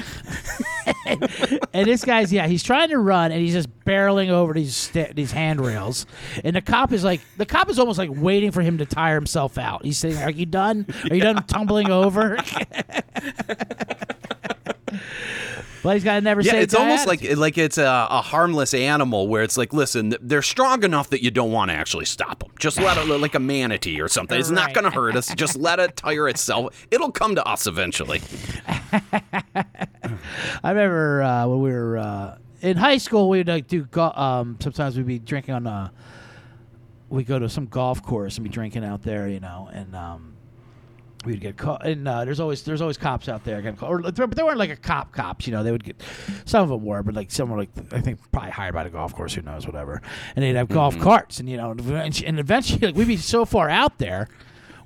and 1.72 1.86
this 1.86 2.05
guy's 2.05 2.32
yeah, 2.32 2.47
he's 2.47 2.62
trying 2.62 2.88
to 2.90 2.99
run 2.99 3.32
and 3.32 3.40
he's 3.40 3.53
just 3.55 3.68
barreling 3.84 4.28
over 4.30 4.53
these 4.55 4.74
sta- 4.76 5.12
these 5.14 5.32
handrails. 5.32 6.07
And 6.45 6.55
the 6.57 6.61
cop 6.62 6.92
is 6.92 7.05
like, 7.05 7.20
the 7.36 7.47
cop 7.47 7.68
is 7.70 7.78
almost 7.78 7.99
like 7.99 8.11
waiting 8.12 8.51
for 8.51 8.62
him 8.62 8.78
to 8.78 8.86
tire 8.86 9.14
himself 9.14 9.59
out. 9.59 9.84
He's 9.84 9.99
saying, 9.99 10.16
"Are 10.18 10.30
you 10.30 10.47
done? 10.47 10.86
Are 11.11 11.14
you 11.14 11.22
done 11.22 11.42
tumbling 11.47 11.90
over?" 11.90 12.38
But 15.85 15.95
he's 15.95 16.03
got 16.03 16.14
to 16.14 16.20
never 16.22 16.41
yeah 16.41 16.53
say 16.53 16.62
it's 16.62 16.74
almost 16.74 17.07
like 17.07 17.37
like 17.37 17.59
it's 17.59 17.78
a, 17.78 18.09
a 18.11 18.22
harmless 18.22 18.74
animal 18.74 19.28
where 19.28 19.43
it's 19.43 19.57
like 19.57 19.72
listen 19.72 20.16
they're 20.20 20.43
strong 20.43 20.82
enough 20.82 21.11
that 21.11 21.22
you 21.22 21.30
don't 21.30 21.53
want 21.53 21.70
to 21.70 21.76
actually 21.76 22.07
stop 22.07 22.41
them 22.41 22.51
just 22.59 22.80
let 22.80 22.97
it 22.97 23.20
like 23.20 23.35
a 23.35 23.41
manatee 23.41 24.01
or 24.01 24.09
something. 24.09 24.41
It's 24.41 24.51
not 24.51 24.72
going 24.72 24.85
to 24.85 24.91
hurt 24.91 25.16
us. 25.16 25.32
Just 25.35 25.57
let 25.57 25.78
it 25.78 25.97
tire 25.97 26.28
itself. 26.28 26.87
It'll 26.91 27.12
come 27.12 27.35
to 27.35 27.45
us 27.45 27.66
eventually. 27.66 28.22
I 28.66 29.66
remember 30.64 31.22
uh, 31.22 31.47
when 31.47 31.61
we 31.61 31.70
were 31.70 31.99
uh, 31.99 32.39
in 32.62 32.78
high 32.78 32.97
school, 32.97 33.28
we'd 33.28 33.49
like 33.49 33.66
do 33.66 33.85
go- 33.85 34.12
um, 34.12 34.57
sometimes 34.61 34.97
we'd 34.97 35.07
be 35.07 35.18
drinking 35.18 35.55
on 35.55 35.66
uh 35.66 35.91
we 37.11 37.22
go 37.22 37.39
to 37.39 37.49
some 37.49 37.66
golf 37.66 38.03
course 38.03 38.39
and 38.39 38.45
be 38.45 38.51
drinking 38.51 38.85
out 38.85 39.03
there, 39.03 39.28
you 39.28 39.41
know, 39.41 39.68
and 39.72 39.95
um, 39.95 40.34
we'd 41.25 41.41
get 41.41 41.57
caught. 41.57 41.87
And 41.87 42.07
uh, 42.07 42.25
there's 42.25 42.41
always 42.41 42.62
there's 42.62 42.81
always 42.81 42.97
cops 42.97 43.29
out 43.29 43.45
there 43.45 43.61
getting 43.62 43.77
caught, 43.77 43.91
or, 43.91 44.01
but 44.01 44.37
they 44.37 44.43
weren't 44.43 44.59
like 44.59 44.70
a 44.70 44.77
cop 44.77 45.12
cops, 45.12 45.47
you 45.47 45.53
know. 45.53 45.62
They 45.62 45.72
would 45.72 45.85
get 45.85 46.03
some 46.45 46.62
of 46.62 46.68
them 46.68 46.85
were, 46.85 47.03
but 47.03 47.14
like 47.14 47.31
some 47.31 47.51
were 47.51 47.59
like 47.59 47.70
I 47.93 48.01
think 48.01 48.20
probably 48.33 48.51
hired 48.51 48.75
by 48.75 48.85
the 48.85 48.91
golf 48.91 49.14
course, 49.14 49.35
who 49.35 49.43
knows, 49.43 49.66
whatever. 49.66 50.03
And 50.37 50.45
they'd 50.45 50.57
have 50.57 50.68
golf 50.68 50.99
carts, 50.99 51.41
and 51.41 51.49
you 51.49 51.57
know, 51.57 51.70
and 51.70 51.81
eventually, 51.81 52.27
and 52.29 52.39
eventually 52.39 52.87
like, 52.87 52.97
we'd 52.97 53.09
be 53.09 53.16
so 53.16 53.45
far 53.45 53.68
out 53.68 53.99
there. 53.99 54.29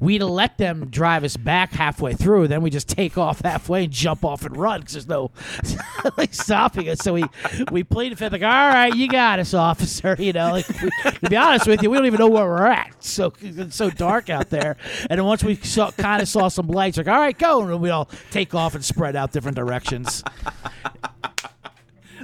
We'd 0.00 0.22
let 0.22 0.58
them 0.58 0.88
drive 0.90 1.24
us 1.24 1.36
back 1.36 1.72
halfway 1.72 2.14
through, 2.14 2.48
then 2.48 2.62
we 2.62 2.70
just 2.70 2.88
take 2.88 3.18
off 3.18 3.40
halfway 3.40 3.84
and 3.84 3.92
jump 3.92 4.24
off 4.24 4.44
and 4.44 4.56
run 4.56 4.80
because 4.80 4.94
there's 4.94 5.08
no 5.08 5.30
like 6.16 6.34
stopping 6.34 6.88
us. 6.88 6.98
So 7.00 7.14
we 7.14 7.24
we 7.70 7.84
plead 7.84 8.12
the 8.12 8.16
fifth, 8.16 8.32
like, 8.32 8.42
all 8.42 8.48
right, 8.48 8.94
you 8.94 9.08
got 9.08 9.38
us, 9.38 9.54
officer. 9.54 10.16
You 10.18 10.32
know, 10.32 10.52
like 10.52 10.68
we, 10.68 10.90
to 11.10 11.30
be 11.30 11.36
honest 11.36 11.66
with 11.66 11.82
you, 11.82 11.90
we 11.90 11.96
don't 11.96 12.06
even 12.06 12.18
know 12.18 12.28
where 12.28 12.46
we're 12.46 12.66
at. 12.66 13.02
So 13.02 13.32
it's 13.40 13.76
so 13.76 13.90
dark 13.90 14.30
out 14.30 14.50
there. 14.50 14.76
And 15.10 15.24
once 15.24 15.42
we 15.44 15.56
saw, 15.56 15.90
kind 15.90 16.22
of 16.22 16.28
saw 16.28 16.48
some 16.48 16.68
lights, 16.68 16.96
like, 16.96 17.08
all 17.08 17.18
right, 17.18 17.36
go, 17.36 17.62
and 17.62 17.80
we 17.80 17.90
all 17.90 18.08
take 18.30 18.54
off 18.54 18.74
and 18.74 18.84
spread 18.84 19.16
out 19.16 19.32
different 19.32 19.56
directions. 19.56 20.22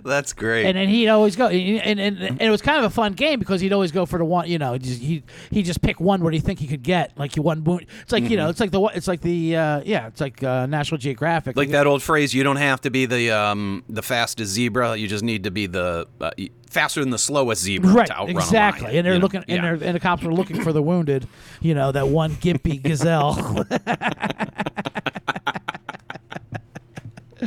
That's 0.04 0.32
great 0.32 0.66
And 0.66 0.76
then 0.76 0.88
he'd 0.88 1.08
always 1.08 1.34
go, 1.36 1.48
and, 1.48 1.98
and, 1.98 2.00
and, 2.00 2.18
and 2.22 2.42
it 2.42 2.50
was 2.50 2.62
kind 2.62 2.78
of 2.78 2.84
a 2.84 2.90
fun 2.90 3.14
game 3.14 3.38
because 3.38 3.60
he'd 3.60 3.72
always 3.72 3.90
go 3.90 4.06
for 4.06 4.18
the 4.18 4.24
one, 4.24 4.48
you 4.48 4.58
know, 4.58 4.76
just, 4.78 5.00
he 5.00 5.22
he 5.50 5.62
just 5.62 5.80
pick 5.82 6.00
one 6.00 6.22
where 6.22 6.32
he 6.32 6.40
think 6.40 6.58
he 6.58 6.66
could 6.66 6.82
get, 6.82 7.16
like 7.18 7.34
he 7.34 7.40
one 7.40 7.62
boon. 7.62 7.86
It's 8.02 8.12
like 8.12 8.28
you 8.28 8.36
know, 8.36 8.48
it's 8.50 8.60
like 8.60 8.70
the 8.70 8.82
it's 8.94 9.08
like 9.08 9.22
the 9.22 9.56
uh, 9.56 9.82
yeah, 9.84 10.06
it's 10.08 10.20
like 10.20 10.42
uh, 10.42 10.66
National 10.66 10.98
Geographic, 10.98 11.56
like 11.56 11.70
that 11.70 11.86
old 11.86 12.02
phrase 12.02 12.34
you 12.34 12.42
don't 12.44 12.56
have 12.56 12.80
to 12.82 12.90
be 12.90 13.06
the 13.06 13.30
um 13.30 13.82
the 13.88 14.02
fastest 14.02 14.52
zebra 14.52 14.96
you 14.96 15.08
just 15.08 15.24
need 15.24 15.44
to 15.44 15.50
be 15.50 15.66
the 15.66 16.06
uh, 16.20 16.30
faster 16.68 17.00
than 17.00 17.10
the 17.10 17.18
slowest 17.18 17.62
zebra 17.62 17.90
Right, 17.92 18.06
to 18.06 18.12
outrun 18.12 18.36
exactly, 18.36 18.80
a 18.80 18.88
lion, 18.88 18.96
and 18.98 19.06
they're 19.06 19.14
know? 19.14 19.20
looking, 19.20 19.44
Yeah. 19.48 19.62
they're 19.62 19.88
and 19.88 19.94
the 19.94 20.00
cops 20.00 20.22
were 20.22 20.34
looking 20.34 20.60
for 20.62 20.72
the 20.72 20.82
wounded, 20.82 21.26
you 21.60 21.74
know, 21.74 21.92
that 21.92 22.08
one 22.08 22.32
gimpy 22.32 22.82
gazelle. 22.82 23.66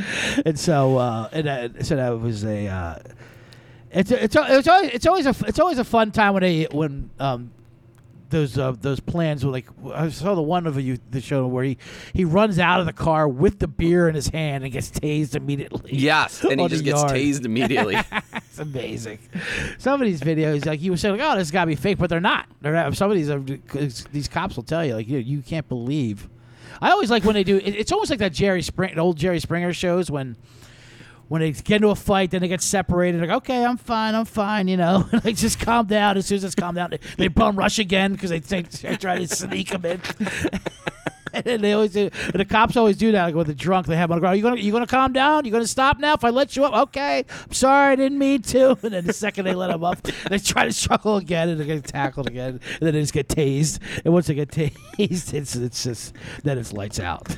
and 0.45 0.59
so, 0.59 0.97
uh, 0.97 1.29
and 1.31 1.47
uh, 1.47 1.83
so 1.83 1.95
that 1.95 2.09
was 2.19 2.43
a, 2.43 2.67
uh, 2.67 2.99
it's 3.91 4.11
it's 4.11 4.35
it's 4.37 4.67
always 4.67 4.91
it's 4.91 5.07
always 5.07 5.25
a 5.25 5.35
it's 5.47 5.59
always 5.59 5.79
a 5.79 5.83
fun 5.83 6.11
time 6.11 6.33
when 6.33 6.43
they 6.43 6.67
when 6.71 7.09
um 7.19 7.51
those 8.29 8.57
uh, 8.57 8.73
those 8.81 8.99
plans 8.99 9.45
were 9.45 9.51
like 9.51 9.67
I 9.93 10.09
saw 10.09 10.35
the 10.35 10.41
one 10.41 10.67
of 10.67 10.79
you 10.79 10.97
the 11.09 11.21
show 11.21 11.47
where 11.47 11.63
he 11.63 11.77
he 12.13 12.25
runs 12.25 12.59
out 12.59 12.81
of 12.81 12.85
the 12.85 12.93
car 12.93 13.27
with 13.27 13.59
the 13.59 13.67
beer 13.67 14.09
in 14.09 14.15
his 14.15 14.27
hand 14.27 14.65
and 14.65 14.73
gets 14.73 14.91
tased 14.91 15.35
immediately. 15.35 15.95
yes 15.95 16.43
and 16.43 16.59
he 16.59 16.67
just 16.67 16.83
gets 16.83 16.99
yard. 16.99 17.11
tased 17.13 17.45
immediately 17.45 17.97
It's 18.59 18.75
amazing. 18.75 19.19
Some 19.77 20.01
of 20.01 20.07
these 20.07 20.19
videos, 20.19 20.65
like 20.65 20.81
you 20.81 20.89
were 20.89 20.97
saying, 20.97 21.17
like, 21.17 21.29
oh, 21.29 21.37
this 21.37 21.51
got 21.51 21.61
to 21.61 21.67
be 21.67 21.75
fake, 21.75 21.99
but 21.99 22.09
they're 22.09 22.19
not. 22.19 22.47
They're 22.61 22.73
not. 22.73 22.95
Some 22.97 23.11
of 23.11 23.15
these, 23.15 23.29
are, 23.29 23.39
these 23.39 24.27
cops 24.27 24.55
will 24.55 24.63
tell 24.63 24.83
you, 24.83 24.95
like, 24.95 25.07
you, 25.07 25.19
you 25.19 25.43
can't 25.43 25.67
believe. 25.69 26.27
I 26.81 26.91
always 26.91 27.09
like 27.09 27.23
when 27.23 27.35
they 27.35 27.43
do. 27.43 27.57
It, 27.57 27.75
it's 27.75 27.91
almost 27.91 28.09
like 28.09 28.19
that 28.19 28.33
Jerry 28.33 28.61
Spring, 28.61 28.97
old 28.97 29.17
Jerry 29.17 29.39
Springer 29.39 29.73
shows 29.73 30.09
when. 30.11 30.35
When 31.29 31.41
they 31.41 31.51
get 31.51 31.75
into 31.75 31.89
a 31.89 31.95
fight, 31.95 32.31
then 32.31 32.39
they 32.39 32.47
get 32.47 32.61
separated. 32.61 33.19
Like, 33.19 33.29
okay, 33.29 33.65
I'm 33.65 33.75
fine, 33.75 34.15
I'm 34.15 34.23
fine, 34.23 34.69
you 34.69 34.77
know. 34.77 35.09
like, 35.25 35.35
just 35.35 35.59
calm 35.59 35.85
down. 35.85 36.15
As 36.15 36.25
soon 36.25 36.37
as 36.37 36.45
it's 36.45 36.55
calm 36.55 36.73
down, 36.73 36.91
they, 36.91 36.99
they 37.17 37.27
bum 37.27 37.57
rush 37.57 37.79
again 37.79 38.13
because 38.13 38.29
they 38.29 38.39
think 38.39 38.69
they're 38.71 38.95
trying 38.95 39.27
to 39.27 39.35
sneak 39.35 39.71
them 39.71 39.83
in. 39.83 40.01
and 41.45 41.63
they 41.63 41.73
always 41.73 41.93
do. 41.93 42.09
The 42.33 42.45
cops 42.45 42.77
always 42.77 42.97
do 42.97 43.11
that. 43.11 43.25
Like 43.25 43.35
with 43.35 43.47
the 43.47 43.55
drunk, 43.55 43.87
they 43.87 43.95
have 43.95 44.11
on. 44.11 44.17
The 44.17 44.21
ground. 44.21 44.33
Are 44.33 44.35
you 44.35 44.43
gonna 44.43 44.57
you 44.57 44.71
gonna 44.71 44.87
calm 44.87 45.13
down? 45.13 45.45
You 45.45 45.51
gonna 45.51 45.67
stop 45.67 45.99
now? 45.99 46.13
If 46.13 46.23
I 46.23 46.29
let 46.29 46.55
you 46.55 46.65
up, 46.65 46.73
okay. 46.89 47.25
I'm 47.45 47.53
sorry, 47.53 47.93
I 47.93 47.95
didn't 47.95 48.19
mean 48.19 48.41
to. 48.43 48.77
And 48.87 48.93
then 48.93 49.05
the 49.05 49.13
second 49.13 49.45
they 49.45 49.53
let 49.53 49.69
him 49.69 49.83
up, 49.83 50.01
they 50.29 50.37
try 50.37 50.63
to 50.63 50.71
struggle 50.71 51.17
again, 51.17 51.49
and 51.49 51.59
they 51.59 51.65
get 51.65 51.83
tackled 51.83 52.27
again, 52.27 52.61
and 52.79 52.79
then 52.79 52.93
they 52.93 53.01
just 53.01 53.13
get 53.13 53.27
tased. 53.27 53.79
And 54.05 54.13
once 54.13 54.27
they 54.27 54.33
get 54.33 54.49
tased, 54.49 55.33
it's 55.33 55.55
it's 55.55 55.83
just 55.83 56.13
then 56.43 56.57
it's 56.57 56.71
lights 56.71 56.99
out. 56.99 57.35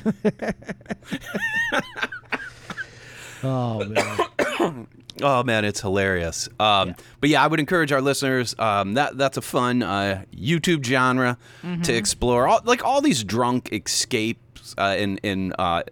oh 3.42 3.84
man. 3.84 4.86
Oh 5.22 5.42
man, 5.42 5.64
it's 5.64 5.80
hilarious. 5.80 6.48
Um, 6.58 6.94
But 7.20 7.30
yeah, 7.30 7.42
I 7.42 7.46
would 7.46 7.60
encourage 7.60 7.92
our 7.92 8.00
listeners. 8.00 8.54
Um, 8.58 8.94
that 8.94 9.16
that's 9.18 9.36
a 9.36 9.42
fun 9.42 9.82
uh, 9.82 10.24
YouTube 10.34 10.84
genre 10.84 11.36
Mm-hmm. 11.62 11.82
to 11.82 11.92
explore. 11.94 12.46
All, 12.48 12.60
like 12.64 12.84
all 12.84 13.00
these 13.00 13.22
drunk 13.24 13.68
escapes 13.72 14.74
uh, 14.78 14.96
in 14.98 15.18
in 15.18 15.52
uh, 15.58 15.82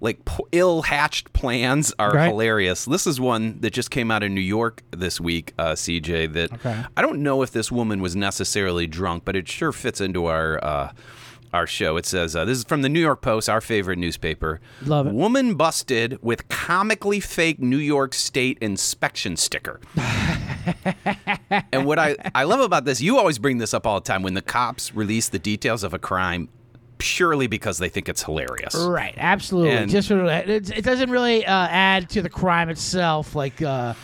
like 0.00 0.24
p- 0.24 0.44
ill 0.52 0.82
hatched 0.82 1.32
plans 1.32 1.94
are 1.98 2.12
Right. 2.12 2.28
hilarious. 2.28 2.84
This 2.84 3.06
is 3.06 3.18
one 3.20 3.58
that 3.60 3.72
just 3.72 3.90
came 3.90 4.10
out 4.10 4.22
in 4.22 4.34
New 4.34 4.40
York 4.42 4.82
this 4.90 5.18
week, 5.20 5.54
uh, 5.58 5.72
CJ. 5.72 6.32
That 6.34 6.52
Okay. 6.52 6.82
I 6.96 7.02
don't 7.02 7.20
know 7.22 7.42
if 7.42 7.52
this 7.52 7.72
woman 7.72 8.02
was 8.02 8.14
necessarily 8.14 8.86
drunk, 8.86 9.24
but 9.24 9.34
it 9.36 9.48
sure 9.48 9.72
fits 9.72 10.00
into 10.00 10.26
our. 10.26 10.62
Our 11.54 11.68
show. 11.68 11.96
It 11.96 12.04
says, 12.04 12.34
uh, 12.34 12.44
this 12.44 12.58
is 12.58 12.64
from 12.64 12.82
the 12.82 12.88
New 12.88 12.98
York 13.00 13.20
Post, 13.22 13.48
our 13.48 13.60
favorite 13.60 13.96
newspaper. 13.96 14.60
Love 14.82 15.06
it. 15.06 15.12
Woman 15.14 15.54
busted 15.54 16.18
with 16.20 16.48
comically 16.48 17.20
fake 17.20 17.60
New 17.60 17.78
York 17.78 18.12
State 18.12 18.58
inspection 18.60 19.36
sticker. 19.36 19.80
and 21.72 21.86
what 21.86 22.00
I, 22.00 22.16
I 22.34 22.42
love 22.42 22.58
about 22.58 22.84
this, 22.84 23.00
you 23.00 23.18
always 23.18 23.38
bring 23.38 23.58
this 23.58 23.72
up 23.72 23.86
all 23.86 24.00
the 24.00 24.04
time 24.04 24.22
when 24.24 24.34
the 24.34 24.42
cops 24.42 24.94
release 24.96 25.28
the 25.28 25.38
details 25.38 25.84
of 25.84 25.94
a 25.94 25.98
crime 26.00 26.48
purely 26.98 27.46
because 27.46 27.78
they 27.78 27.88
think 27.88 28.08
it's 28.08 28.24
hilarious. 28.24 28.74
Right, 28.74 29.14
absolutely. 29.16 29.70
And- 29.76 29.90
Just 29.90 30.10
it, 30.10 30.70
it 30.76 30.82
doesn't 30.84 31.10
really 31.10 31.46
uh, 31.46 31.68
add 31.70 32.10
to 32.10 32.22
the 32.22 32.30
crime 32.30 32.68
itself, 32.68 33.36
like 33.36 33.62
uh, 33.62 33.94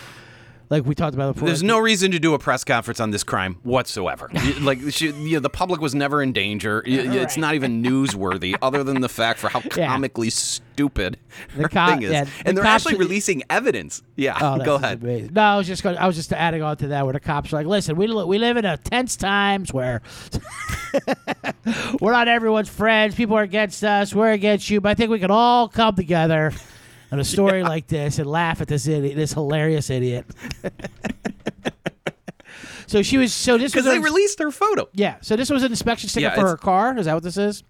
like 0.71 0.87
we 0.87 0.95
talked 0.95 1.15
about 1.15 1.35
before. 1.35 1.47
There's 1.49 1.63
no 1.63 1.79
reason 1.79 2.11
to 2.13 2.19
do 2.19 2.33
a 2.35 2.39
press 2.39 2.65
conference 2.65 3.01
on 3.01 3.11
this 3.11 3.23
crime 3.25 3.59
whatsoever. 3.63 4.31
Like, 4.61 4.79
she, 4.91 5.07
you 5.11 5.35
know, 5.35 5.41
the 5.41 5.51
public 5.51 5.81
was 5.81 5.95
never 5.95 6.23
in 6.23 6.33
danger. 6.33 6.83
Y- 6.87 6.95
y- 6.97 7.17
It's 7.17 7.37
Right. 7.37 7.39
not 7.39 7.55
even 7.55 7.83
newsworthy, 7.83 8.55
other 8.63 8.83
than 8.85 9.01
the 9.01 9.09
fact 9.09 9.39
for 9.41 9.49
how 9.49 9.63
Yeah. 9.77 9.87
comically 9.89 10.31
stupid 10.31 11.19
The 11.57 11.63
her 11.63 11.69
cop- 11.69 11.91
thing 11.91 12.03
is. 12.03 12.13
yeah, 12.13 12.25
the 12.25 12.31
and 12.47 12.57
they're 12.57 12.65
cops- 12.65 12.87
actually 12.87 12.99
releasing 12.99 13.43
evidence. 13.51 14.03
Yeah, 14.17 14.39
Oh, 14.41 14.59
go 14.65 14.75
ahead. 14.77 15.03
amazing. 15.03 15.31
No, 15.33 15.43
I 15.43 15.57
was 15.57 15.67
just 15.67 15.83
going. 15.83 15.97
I 15.99 16.07
was 16.07 16.17
just 16.17 16.33
adding 16.33 16.63
on 16.63 16.77
to 16.79 16.89
that 16.89 17.05
where 17.05 17.13
the 17.15 17.21
cops 17.21 17.53
are 17.53 17.57
like, 17.57 17.67
"Listen, 17.67 17.97
we 17.97 18.07
li- 18.07 18.25
we 18.25 18.39
live 18.39 18.57
in 18.57 18.65
a 18.65 18.77
tense 18.77 19.17
times 19.17 19.73
where 19.73 20.03
we're 22.01 22.13
not 22.13 22.29
everyone's 22.29 22.69
friends. 22.69 23.15
People 23.15 23.37
are 23.37 23.43
against 23.43 23.83
us. 23.85 24.15
We're 24.15 24.33
against 24.33 24.69
you. 24.71 24.81
But 24.81 24.91
I 24.91 24.95
think 24.95 25.11
we 25.11 25.19
can 25.19 25.31
all 25.31 25.69
come 25.69 25.95
together." 25.97 26.53
On 27.13 27.19
a 27.19 27.25
story 27.25 27.63
like 27.63 27.89
this, 27.89 28.19
and 28.19 28.29
laugh 28.29 28.61
at 28.61 28.69
this 28.69 28.87
idiot, 28.87 29.17
this 29.17 29.33
hilarious 29.33 29.91
idiot. 29.91 30.27
so 32.87 33.03
she 33.03 33.19
was. 33.19 33.33
So 33.33 33.59
this. 33.59 33.73
Because 33.73 33.87
they 33.87 33.99
released 33.99 34.39
her 34.39 34.51
photo. 34.51 34.89
Yeah. 34.93 35.17
So 35.21 35.37
this 35.37 35.51
was 35.51 35.65
an 35.65 35.73
inspection 35.73 36.09
sticker 36.09 36.29
Yeah, 36.29 36.35
for 36.35 36.47
her 36.47 36.57
car. 36.57 36.97
Is 36.97 37.07
that 37.07 37.15
what 37.15 37.25
this 37.25 37.37
is? 37.37 37.65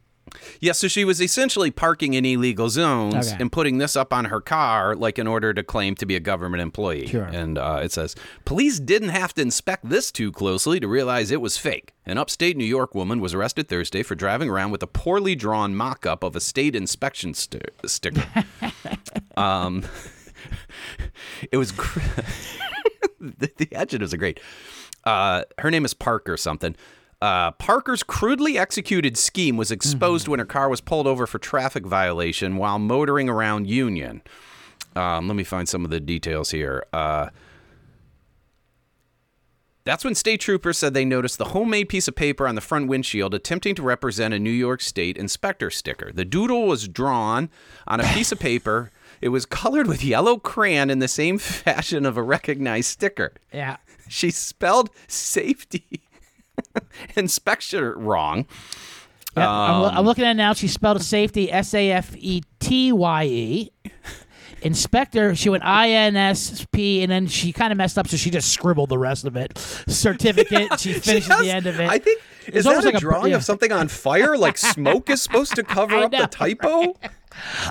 Yeah, 0.60 0.72
so 0.72 0.88
she 0.88 1.04
was 1.04 1.20
essentially 1.20 1.70
parking 1.70 2.14
in 2.14 2.24
illegal 2.24 2.68
zones 2.68 3.28
Okay. 3.32 3.36
and 3.40 3.50
putting 3.50 3.78
this 3.78 3.96
up 3.96 4.12
on 4.12 4.26
her 4.26 4.40
car, 4.40 4.94
like 4.96 5.18
in 5.18 5.26
order 5.26 5.52
to 5.54 5.62
claim 5.62 5.94
to 5.96 6.06
be 6.06 6.16
a 6.16 6.20
government 6.20 6.62
employee. 6.62 7.06
Sure. 7.06 7.24
And 7.24 7.58
uh, 7.58 7.80
it 7.82 7.92
says 7.92 8.14
police 8.44 8.78
didn't 8.80 9.10
have 9.10 9.34
to 9.34 9.42
inspect 9.42 9.88
this 9.88 10.10
too 10.12 10.32
closely 10.32 10.80
to 10.80 10.88
realize 10.88 11.30
it 11.30 11.40
was 11.40 11.56
fake. 11.56 11.92
An 12.06 12.18
upstate 12.18 12.56
New 12.56 12.64
York 12.64 12.94
woman 12.94 13.20
was 13.20 13.34
arrested 13.34 13.68
Thursday 13.68 14.02
for 14.02 14.14
driving 14.14 14.48
around 14.48 14.70
with 14.70 14.82
a 14.82 14.86
poorly 14.86 15.34
drawn 15.34 15.74
mock-up 15.74 16.22
of 16.24 16.34
a 16.34 16.40
state 16.40 16.74
inspection 16.74 17.34
sti- 17.34 17.60
sticker. 17.86 18.24
um, 19.36 19.84
it 21.52 21.56
was. 21.56 21.72
Gr- 21.72 22.00
the, 23.20 23.50
the 23.56 23.68
adjectives 23.74 24.12
are 24.14 24.16
great. 24.16 24.40
Uh, 25.04 25.44
her 25.58 25.70
name 25.70 25.84
is 25.84 25.94
Parker 25.94 26.36
something. 26.36 26.74
Uh, 27.22 27.50
Parker's 27.52 28.02
crudely 28.02 28.56
executed 28.56 29.16
scheme 29.18 29.58
was 29.58 29.70
exposed 29.70 30.26
when 30.26 30.38
her 30.38 30.46
car 30.46 30.70
was 30.70 30.80
pulled 30.80 31.06
over 31.06 31.26
for 31.26 31.38
traffic 31.38 31.84
violation 31.84 32.56
while 32.56 32.78
motoring 32.78 33.28
around 33.28 33.66
Union. 33.66 34.22
Um, 34.96 35.28
let 35.28 35.36
me 35.36 35.44
find 35.44 35.68
some 35.68 35.84
of 35.84 35.90
the 35.90 36.00
details 36.00 36.50
here. 36.50 36.84
Uh, 36.92 37.28
that's 39.84 40.04
when 40.04 40.14
state 40.14 40.40
troopers 40.40 40.78
said 40.78 40.94
they 40.94 41.04
noticed 41.04 41.36
the 41.36 41.46
homemade 41.46 41.88
piece 41.88 42.08
of 42.08 42.14
paper 42.14 42.46
on 42.48 42.54
the 42.54 42.60
front 42.60 42.88
windshield 42.88 43.34
attempting 43.34 43.74
to 43.74 43.82
represent 43.82 44.32
a 44.32 44.38
New 44.38 44.50
York 44.50 44.80
State 44.80 45.16
inspector 45.16 45.70
sticker. 45.70 46.12
The 46.12 46.24
doodle 46.24 46.66
was 46.66 46.88
drawn 46.88 47.50
on 47.86 48.00
a 48.00 48.04
piece 48.04 48.32
of 48.32 48.38
paper. 48.40 48.90
It 49.20 49.28
was 49.28 49.44
colored 49.46 49.86
with 49.86 50.02
yellow 50.04 50.38
crayon 50.38 50.90
in 50.90 51.00
the 51.00 51.08
same 51.08 51.38
fashion 51.38 52.06
of 52.06 52.16
a 52.16 52.22
recognized 52.22 52.88
sticker. 52.88 53.34
Yeah. 53.52 53.76
She 54.08 54.30
spelled 54.30 54.90
safety 55.06 56.02
inspection 57.16 57.82
wrong. 57.84 58.46
Yep, 59.36 59.46
I'm, 59.48 59.80
lo- 59.82 59.88
Um, 59.88 59.98
I'm 59.98 60.04
looking 60.04 60.24
at 60.24 60.32
it 60.32 60.34
now. 60.34 60.52
She 60.54 60.66
spelled 60.68 61.02
safety 61.02 61.52
S 61.52 61.72
A 61.74 61.92
F 61.92 62.14
E 62.16 62.42
T 62.58 62.92
Y 62.92 63.24
E. 63.24 63.70
Inspector, 64.62 65.34
she 65.36 65.48
went 65.48 65.64
I 65.64 65.88
N 65.90 66.16
S 66.16 66.66
P, 66.72 67.02
and 67.02 67.10
then 67.10 67.26
she 67.26 67.52
kind 67.52 67.72
of 67.72 67.78
messed 67.78 67.96
up, 67.96 68.08
so 68.08 68.16
she 68.18 68.28
just 68.30 68.52
scribbled 68.52 68.90
the 68.90 68.98
rest 68.98 69.24
of 69.24 69.34
it. 69.36 69.56
Certificate. 69.88 70.78
She 70.78 70.92
finished 71.00 71.30
at 71.30 71.38
the 71.40 71.50
end 71.50 71.66
of 71.66 71.80
it. 71.80 71.88
I 71.88 71.98
think 71.98 72.20
is 72.46 72.64
that 72.64 72.82
a 72.82 72.86
like 72.86 72.94
a- 72.94 72.98
drawing 72.98 73.30
yeah. 73.30 73.36
of 73.36 73.44
something 73.44 73.72
on 73.72 73.88
fire? 73.88 74.36
Like 74.36 74.58
smoke 74.58 75.10
is 75.10 75.22
supposed 75.22 75.56
to 75.56 75.62
cover 75.64 75.96
up 75.96 76.12
know, 76.12 76.22
the 76.22 76.26
typo. 76.26 76.94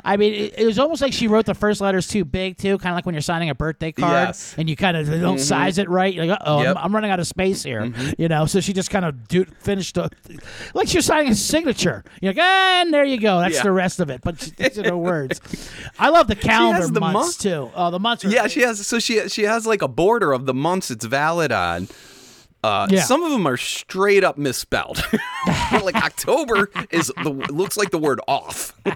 I 0.05 0.17
mean, 0.17 0.34
it, 0.34 0.59
it 0.59 0.65
was 0.65 0.80
almost 0.80 1.01
like 1.01 1.13
she 1.13 1.28
wrote 1.28 1.45
the 1.45 1.53
first 1.53 1.82
letters 1.82 2.07
too 2.07 2.26
big, 2.26 2.57
too. 2.57 2.78
Kind 2.78 2.93
of 2.93 2.95
like 2.95 3.05
when 3.05 3.13
you're 3.13 3.22
signing 3.22 3.49
a 3.49 3.55
birthday 3.55 3.91
card 3.91 4.30
Yes. 4.30 4.55
and 4.57 4.70
you 4.70 4.76
kind 4.76 4.95
of 4.95 5.07
don't 5.07 5.36
mm-hmm. 5.36 5.38
size 5.38 5.78
it 5.78 5.89
right. 5.89 6.13
You're 6.13 6.26
like, 6.26 6.39
oh, 6.45 6.61
Yep. 6.61 6.78
I'm, 6.78 6.86
I'm 6.86 6.95
running 6.95 7.11
out 7.11 7.20
of 7.20 7.28
space 7.28 7.63
here. 7.63 7.82
Mm-hmm. 7.82 8.22
You 8.22 8.28
know, 8.30 8.45
so 8.45 8.61
she 8.61 8.74
just 8.74 8.89
kind 8.89 9.05
of 9.05 9.28
do, 9.28 9.45
finished 9.45 9.95
the, 9.95 10.09
like 10.74 10.88
she 10.88 10.97
was 10.97 11.05
signing 11.05 11.32
a 11.32 11.36
signature. 11.36 12.03
You're 12.22 12.34
like, 12.34 12.39
and 12.39 12.93
there 12.93 13.03
you 13.03 13.20
go. 13.20 13.39
That's 13.39 13.55
Yeah. 13.55 13.63
the 13.63 13.72
rest 13.72 13.99
of 13.99 14.09
it. 14.09 14.22
But 14.22 14.41
she, 14.41 14.51
these 14.51 14.80
are 14.80 14.84
the 14.84 14.97
words. 14.97 15.41
I 15.99 16.09
love 16.09 16.28
the 16.28 16.36
calendar 16.36 16.88
the 16.88 16.99
months 16.99 17.13
month. 17.13 17.39
too. 17.39 17.72
Oh, 17.76 17.91
the 17.91 17.99
months. 17.99 18.26
Are, 18.26 18.30
Yeah, 18.30 18.47
she 18.47 18.61
has. 18.61 18.86
So 18.86 18.99
she 18.99 19.28
she 19.30 19.43
has 19.43 19.67
like 19.67 19.82
a 19.82 19.88
border 19.88 20.32
of 20.32 20.45
the 20.45 20.53
months 20.53 20.89
it's 20.89 21.05
valid 21.05 21.51
on. 21.51 21.88
Uh, 22.64 22.88
Yeah. 22.89 23.01
Some 23.03 23.24
of 23.24 23.32
them 23.32 23.47
are 23.47 23.57
straight 23.57 24.24
up 24.24 24.38
misspelled. 24.38 25.01
like 25.84 25.95
October 25.95 26.70
is 26.91 27.12
the 27.24 27.30
looks 27.30 27.78
like 27.78 27.91
the 27.91 27.97
word 27.97 28.20
off. 28.28 28.74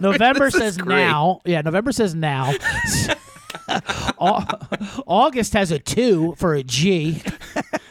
November 0.00 0.50
says 0.50 0.78
now. 0.78 1.40
Yeah, 1.44 1.60
November 1.62 1.92
says 1.92 2.14
now. 2.14 2.52
August 4.18 5.52
has 5.54 5.70
a 5.70 5.78
two 5.78 6.34
for 6.38 6.54
a 6.54 6.62
G. 6.62 7.22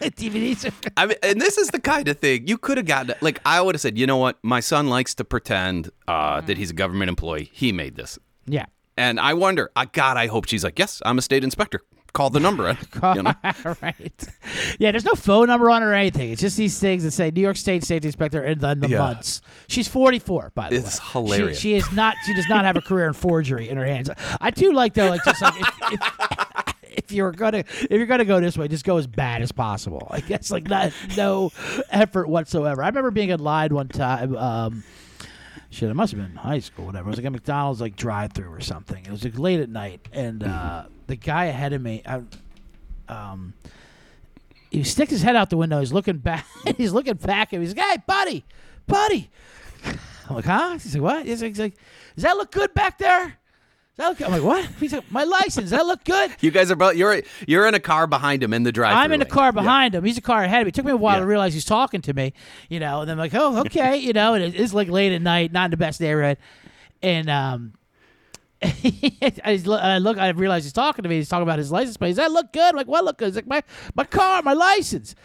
DVDs. 0.02 0.72
I 0.96 1.06
mean, 1.08 1.18
and 1.24 1.42
this 1.42 1.58
is 1.58 1.70
the 1.70 1.80
kind 1.80 2.08
of 2.08 2.20
thing 2.20 2.48
you 2.48 2.58
could 2.58 2.78
have 2.78 2.86
gotten. 2.86 3.16
Like 3.22 3.40
I 3.46 3.62
would 3.62 3.76
have 3.76 3.82
said, 3.82 3.98
you 3.98 4.08
know 4.08 4.18
what, 4.18 4.38
my 4.44 4.60
son 4.60 4.88
likes 4.90 5.16
to 5.16 5.26
pretend 5.26 5.90
uh, 6.08 6.42
that 6.42 6.58
he's 6.58 6.72
a 6.72 6.74
government 6.74 7.10
employee. 7.10 7.50
He 7.54 7.72
made 7.72 7.96
this, 7.96 8.18
Yeah. 8.46 8.66
and 8.96 9.20
I 9.20 9.34
wonder. 9.34 9.72
I 9.76 9.86
God, 9.86 10.18
I 10.18 10.28
hope 10.28 10.48
she's 10.48 10.64
like, 10.64 10.80
yes, 10.80 11.02
I'm 11.06 11.18
a 11.18 11.22
state 11.22 11.44
inspector. 11.44 11.82
Call 12.14 12.30
the 12.32 12.39
number. 12.39 12.76
you 13.16 13.24
know? 13.24 13.34
right. 13.82 14.28
Yeah, 14.80 14.91
there's 14.91 15.05
no 15.05 15.14
phone 15.14 15.47
number 15.47 15.70
on 15.70 15.84
it 15.84 15.86
or 15.86 15.93
anything. 15.93 16.32
It's 16.32 16.41
just 16.41 16.58
these 16.58 16.80
things 16.80 17.03
that 17.03 17.12
say 17.12 17.30
New 17.30 17.41
York 17.41 17.58
State 17.58 17.84
Safety 17.84 18.08
Inspector 18.08 18.41
and 18.41 18.60
then 18.60 18.80
the 18.80 18.89
Yeah. 18.89 18.99
months. 18.99 19.41
She's 19.68 19.88
44, 19.88 20.51
by 20.55 20.70
the 20.70 20.78
It's 20.78 20.99
way. 20.99 21.05
hilarious. 21.12 21.60
She, 21.60 21.70
she 21.72 21.76
is 21.76 21.91
not. 21.91 22.16
She 22.26 22.34
does 22.34 22.47
not 22.49 22.66
have 22.66 22.76
a 22.76 22.82
career 22.82 23.08
in 23.08 23.14
forgery 23.14 23.70
in 23.70 23.78
her 23.78 23.86
hands. 23.86 24.10
I 24.41 24.49
do 24.51 24.74
like 24.74 24.93
though, 24.95 25.10
like 25.10 25.24
just 25.24 25.41
like 25.41 25.53
if, 25.60 25.93
if, 25.93 26.76
if 27.05 27.12
you're 27.12 27.32
gonna 27.32 27.60
if 27.60 27.91
you're 27.91 28.05
gonna 28.08 28.26
go 28.26 28.39
this 28.39 28.58
way, 28.58 28.68
just 28.68 28.86
go 28.86 28.97
as 28.97 29.05
bad 29.05 29.41
as 29.43 29.51
possible. 29.51 30.08
I 30.10 30.22
guess 30.22 30.49
like 30.49 30.68
not 30.68 30.93
no 31.16 31.51
effort 31.91 32.28
whatsoever. 32.30 32.82
I 32.84 32.88
remember 32.88 33.12
being 33.12 33.30
in 33.30 33.39
line 33.39 33.74
one 33.76 33.89
time. 33.89 34.36
Um, 34.36 34.84
Shit, 35.70 35.89
it 35.89 35.93
must 35.95 36.14
have 36.14 36.22
been 36.22 36.32
in 36.32 36.38
high 36.38 36.60
school, 36.60 36.86
whatever. 36.86 37.10
It 37.10 37.12
was 37.12 37.18
like 37.18 37.26
a 37.26 37.30
McDonald's 37.30 37.82
like 37.82 37.97
drive-through 37.97 38.49
or 38.53 38.62
something. 38.62 39.05
It 39.05 39.12
was 39.12 39.26
like 39.26 39.38
late 39.38 39.60
at 39.60 39.68
night, 39.70 39.99
and 40.14 40.41
uh, 40.41 40.86
the 41.08 41.16
guy 41.16 41.45
ahead 41.45 41.74
of 41.74 41.82
me, 41.82 42.03
I, 42.05 42.22
um, 43.10 43.53
he 44.70 44.84
sticks 44.84 45.12
his 45.12 45.22
head 45.22 45.36
out 45.36 45.49
the 45.49 45.58
window. 45.58 45.80
He's 45.80 45.93
looking 45.93 46.18
back. 46.18 46.45
he's 46.78 46.91
looking 46.93 47.16
back 47.16 47.53
at 47.53 47.60
me. 47.60 47.66
He's 47.66 47.76
like, 47.76 47.86
"Hey, 47.86 47.97
buddy, 48.05 48.45
buddy." 48.86 49.30
I'm 50.30 50.36
like, 50.36 50.45
"Huh?" 50.45 50.74
He's 50.74 50.93
like, 50.95 51.03
"What?" 51.03 51.26
He's 51.26 51.41
like, 51.41 51.53
"Does 51.55 51.74
that 52.18 52.36
look 52.38 52.51
good 52.51 52.74
back 52.74 52.97
there?" 52.97 53.38
Does 53.95 53.97
that 53.97 54.10
look 54.10 54.22
I'm 54.22 54.32
like, 54.32 54.43
"What?" 54.43 54.66
He's 54.80 54.93
like, 54.93 55.10
"My 55.12 55.24
license. 55.24 55.55
Does 55.55 55.72
that 55.72 55.86
look 55.86 56.03
good?" 56.03 56.32
You 56.41 56.51
guys 56.51 56.70
are 56.70 56.76
both. 56.76 56.95
You're 56.95 57.22
you're 57.47 57.66
in 57.66 57.74
a 57.74 57.80
car 57.80 58.05
behind 58.08 58.43
him 58.43 58.53
in 58.53 58.64
the 58.64 58.72
drive. 58.74 58.95
I'm 58.97 59.12
in 59.14 59.20
the 59.22 59.26
car 59.26 59.51
behind 59.53 59.95
him. 59.95 60.03
He's 60.03 60.18
a 60.18 60.22
car 60.22 60.43
ahead 60.43 60.62
of 60.62 60.66
me. 60.66 60.70
It 60.70 60.76
took 60.76 60.86
me 60.86 60.91
a 60.91 60.97
while 60.97 61.16
Yeah. 61.16 61.22
to 61.22 61.26
realize 61.26 61.53
he's 61.53 61.66
talking 61.66 62.01
to 62.01 62.14
me, 62.14 62.34
you 62.70 62.80
know. 62.80 62.99
And 63.01 63.10
then 63.10 63.14
I'm 63.18 63.20
like, 63.20 63.34
oh, 63.34 63.60
okay, 63.62 63.97
you 63.97 64.12
know. 64.14 64.34
And 64.34 64.53
it's 64.53 64.74
like 64.74 64.89
late 64.89 65.14
at 65.14 65.22
night, 65.22 65.51
not 65.53 65.66
in 65.66 65.72
the 65.72 65.78
best 65.78 66.01
neighborhood. 66.01 66.38
And 67.01 67.30
um, 67.30 67.74
I 68.64 69.62
look, 69.64 69.82
I 69.82 69.97
look, 69.99 70.18
I 70.18 70.30
realize 70.30 70.64
he's 70.64 70.74
talking 70.74 71.03
to 71.03 71.10
me. 71.10 71.16
He's 71.16 71.30
talking 71.30 71.43
about 71.43 71.60
his 71.60 71.72
license 71.72 71.97
plate. 71.97 72.10
Does 72.10 72.18
that 72.18 72.32
look 72.32 72.51
good? 72.53 72.62
I'm 72.70 72.76
like, 72.76 72.88
what 72.88 73.03
look 73.05 73.18
good? 73.18 73.28
He's 73.28 73.36
like, 73.36 73.47
my 73.47 73.64
my 73.95 74.03
car, 74.03 74.41
my 74.41 74.53
license. 74.53 75.16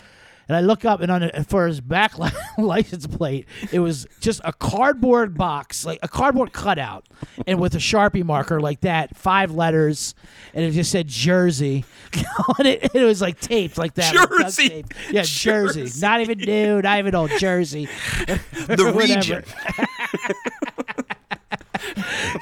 And 0.49 0.57
I 0.57 0.61
look 0.61 0.85
up, 0.85 1.01
and 1.01 1.11
on 1.11 1.23
it, 1.23 1.47
for 1.47 1.67
his 1.69 1.81
back 1.81 2.15
license 2.59 3.07
plate, 3.07 3.47
it 3.71 3.79
was 3.79 4.07
just 4.21 4.41
a 4.45 4.53
cardboard 4.53 5.39
box, 5.39 5.87
like 5.87 6.01
a 6.03 6.09
cardboard 6.09 6.53
cutout, 6.53 7.07
and 7.47 7.61
with 7.61 7.75
a 7.77 7.79
sharpie 7.79 8.25
marker 8.25 8.61
like 8.61 8.81
that, 8.81 9.17
five 9.17 9.53
letters, 9.53 10.15
and 10.53 10.65
it 10.65 10.73
just 10.73 10.91
said 10.91 11.07
Jersey 11.07 11.85
on 12.59 12.67
it. 12.67 12.91
It 12.93 13.05
was 13.05 13.23
like 13.23 13.41
taped 13.41 13.79
like 13.79 13.95
that, 13.95 14.15
like 14.15 14.29
Jersey. 14.41 14.69
tape. 14.69 14.95
yeah, 15.11 15.23
Jersey. 15.23 15.83
Jersey. 15.83 16.01
not 16.01 16.21
even 16.21 16.39
new, 16.39 16.83
not 16.83 16.99
even 16.99 17.15
old 17.15 17.31
Jersey, 17.39 17.89
The 18.27 18.93
region. 18.95 19.45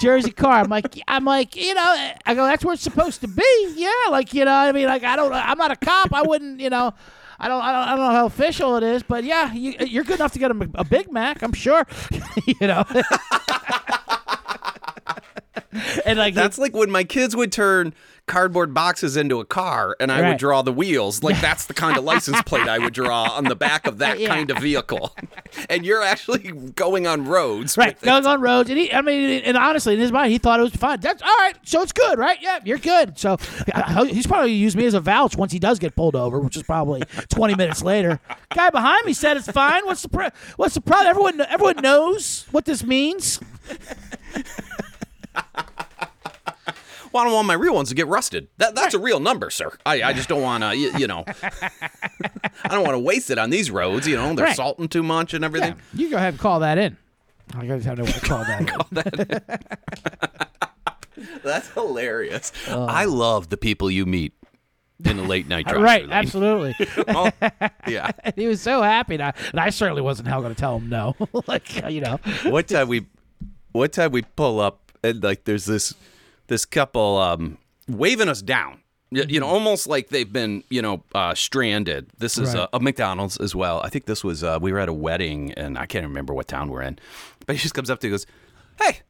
Jersey 0.01 0.31
car. 0.31 0.61
I'm 0.61 0.69
like, 0.69 1.01
I'm 1.09 1.25
like, 1.25 1.57
you 1.57 1.75
know, 1.75 2.11
I 2.27 2.35
go, 2.35 2.45
that's 2.45 2.65
where 2.65 2.75
it's 2.75 2.83
supposed 2.83 3.21
to 3.23 3.29
be. 3.29 3.73
Yeah, 3.77 3.91
like 4.11 4.35
you 4.35 4.45
know, 4.45 4.53
I 4.53 4.73
mean, 4.73 4.87
like 4.87 5.05
I 5.05 5.17
don't, 5.17 5.33
I'm 5.33 5.59
not 5.59 5.71
a 5.71 5.77
cop. 5.77 6.13
I 6.13 6.23
wouldn't, 6.23 6.61
you 6.61 6.71
know. 6.71 6.95
I 7.43 7.49
don't, 7.49 7.63
I 7.63 7.73
don't, 7.73 7.89
I 7.89 7.97
don't 7.97 8.07
know 8.07 8.15
how 8.15 8.27
official 8.27 8.77
it 8.77 8.83
is, 8.83 9.03
but 9.03 9.25
yeah, 9.25 9.51
you, 9.55 9.75
you're 9.81 10.05
good 10.05 10.17
enough 10.17 10.35
to 10.35 10.39
get 10.39 10.51
a, 10.51 10.71
a 10.75 10.85
Big 10.85 11.11
Mac, 11.11 11.43
I'm 11.43 11.55
sure. 11.55 11.87
you 12.47 12.67
know, 12.67 12.85
and 16.05 16.19
like 16.19 16.35
That's 16.35 16.59
like 16.59 16.75
when 16.75 16.91
my 16.91 17.05
kids 17.05 17.37
would 17.37 17.53
turn 17.53 17.95
cardboard 18.31 18.73
boxes 18.73 19.17
into 19.17 19.41
a 19.41 19.45
car 19.45 19.97
and 20.01 20.11
I 20.13 20.21
Right. 20.21 20.29
would 20.31 20.39
draw 20.39 20.63
the 20.63 20.73
wheels. 20.73 21.23
Like 21.23 21.41
that's 21.43 21.67
the 21.67 21.75
kind 21.75 21.97
of 21.97 22.05
license 22.05 22.41
plate 22.43 22.69
I 22.69 22.79
would 22.79 22.93
draw 22.95 23.25
on 23.33 23.45
the 23.45 23.57
back 23.57 23.87
of 23.87 23.99
that 23.99 24.19
Yeah. 24.21 24.29
kind 24.29 24.51
of 24.51 24.59
vehicle. 24.59 25.15
and 25.69 25.85
you're 25.85 26.03
actually 26.03 26.39
going 26.75 27.07
on 27.07 27.27
roads. 27.27 27.77
Right, 27.77 28.01
going 28.01 28.27
on 28.27 28.41
roads, 28.41 28.71
and 28.71 28.79
he, 28.79 28.93
I 28.93 29.01
mean, 29.03 29.43
and 29.43 29.57
honestly, 29.57 29.95
in 29.95 30.01
his 30.01 30.13
mind, 30.13 30.31
he 30.33 30.39
thought 30.39 30.61
it 30.61 30.63
was 30.63 30.75
fine. 30.77 31.01
That's 31.01 31.23
all 31.23 31.29
right, 31.41 31.55
so 31.65 31.83
it's 31.83 31.93
good, 31.93 32.19
right? 32.19 32.39
Yeah, 32.41 32.59
you're 32.65 32.79
good. 32.79 33.19
So 33.19 33.37
he's 34.07 34.27
probably 34.27 34.53
used 34.53 34.77
me 34.77 34.87
as 34.87 34.95
a 34.95 35.01
vouch 35.01 35.37
once 35.37 35.53
he 35.53 35.59
does 35.59 35.79
get 35.79 35.97
pulled 35.97 36.15
over, 36.17 36.39
which 36.39 36.57
is 36.57 36.63
probably 36.63 37.03
20 37.31 37.55
minutes 37.57 37.83
later. 37.83 38.21
Guy 38.55 38.71
behind 38.71 39.05
me 39.07 39.13
said 39.13 39.37
it's 39.37 39.51
fine. 39.51 39.85
What's 39.87 40.03
the 40.03 40.09
pro- 40.09 40.29
what's 40.57 40.75
the 40.75 40.81
problem? 40.81 41.09
Everyone, 41.09 41.41
everyone 41.41 41.77
knows 41.83 42.47
what 42.51 42.65
this 42.65 42.85
means. 42.85 43.41
Well, 47.13 47.23
I 47.23 47.27
don't 47.27 47.35
want 47.35 47.47
my 47.49 47.55
real 47.55 47.75
ones 47.75 47.89
to 47.89 47.95
get 47.95 48.07
rusted. 48.07 48.49
That, 48.59 48.75
that's 48.75 48.95
a 48.95 48.99
real 48.99 49.19
number, 49.21 49.51
sir. 49.51 49.73
I, 49.85 50.03
I 50.03 50.13
just 50.13 50.29
don't 50.29 50.43
want 50.43 50.63
to, 50.63 50.77
you, 50.77 50.93
you 50.99 51.07
know, 51.07 51.25
I 52.63 52.69
don't 52.69 52.83
want 52.85 52.95
to 52.95 52.99
waste 53.01 53.31
it 53.31 53.39
on 53.39 53.51
these 53.51 53.71
roads. 53.71 54.07
You 54.07 54.17
know, 54.17 54.35
they're 54.35 54.47
Right. 54.47 54.57
salting 54.57 54.89
too 54.89 55.03
much 55.03 55.35
and 55.35 55.43
Yeah, 55.43 55.47
everything. 55.47 55.75
you 55.95 56.11
go 56.11 56.17
ahead 56.17 56.35
and 56.35 56.39
call 56.41 56.61
that 56.61 56.79
in. 56.79 56.97
I 57.57 57.67
guess 57.67 57.87
I 57.87 57.95
know 57.95 58.05
what 58.05 58.15
to 58.15 58.21
call 58.21 58.45
that. 58.45 59.51
in. 61.17 61.27
That's 61.43 61.69
hilarious. 61.71 62.53
I 62.69 63.05
love 63.07 63.49
the 63.49 63.57
people 63.57 63.91
you 63.91 64.07
meet 64.07 64.33
in 65.05 65.17
the 65.17 65.23
late 65.25 65.49
night 65.49 65.67
drive. 65.67 65.83
right, 65.83 66.07
absolutely. 66.11 66.75
Oh, 67.09 67.31
yeah. 67.89 68.11
He 68.37 68.47
was 68.47 68.61
so 68.61 68.83
happy, 68.83 69.15
and 69.15 69.23
I, 69.25 69.33
and 69.51 69.59
I 69.61 69.71
certainly 69.71 70.03
wasn't 70.03 70.29
hell 70.29 70.43
going 70.43 70.55
to 70.55 70.61
tell 70.61 70.79
him 70.79 70.89
no. 70.89 71.17
like 71.47 71.91
you 71.91 72.01
know, 72.03 72.21
What 72.45 72.69
time 72.69 72.89
we, 72.89 73.07
what 73.73 73.93
time 73.93 74.13
we 74.13 74.23
pull 74.23 74.61
up 74.61 74.93
and 75.03 75.23
like 75.23 75.45
there's 75.45 75.65
this, 75.67 75.95
this 76.51 76.67
couple 76.67 77.17
um, 77.17 77.57
waving 77.89 78.29
us 78.29 78.43
down. 78.43 78.83
You 79.13 79.41
know, 79.41 79.47
almost 79.47 79.89
like 79.89 80.11
they've 80.11 80.33
been, 80.33 80.63
you 80.69 80.81
know, 80.83 81.03
uh, 81.17 81.35
stranded. 81.35 82.11
This 82.19 82.39
is 82.39 82.55
Right. 82.55 82.61
uh, 82.63 82.69
a 82.75 82.79
McDonald's 82.79 83.39
as 83.39 83.57
well. 83.57 83.81
I 83.83 83.89
think 83.89 84.05
this 84.05 84.23
was 84.23 84.45
uh, 84.45 84.61
we 84.63 84.73
were 84.73 84.79
at 84.79 84.89
a 84.89 84.93
wedding, 84.93 85.51
and 85.55 85.77
I 85.77 85.87
can't 85.87 86.07
remember 86.07 86.33
what 86.33 86.47
town 86.47 86.71
we're 86.71 86.83
in. 86.83 86.97
But 87.45 87.57
he 87.57 87.63
just 87.63 87.75
comes 87.75 87.91
up 87.91 87.99
to 88.01 88.07
you 88.07 88.15
and 88.15 88.23
goes, 88.23 88.27
"Hey, 88.81 89.01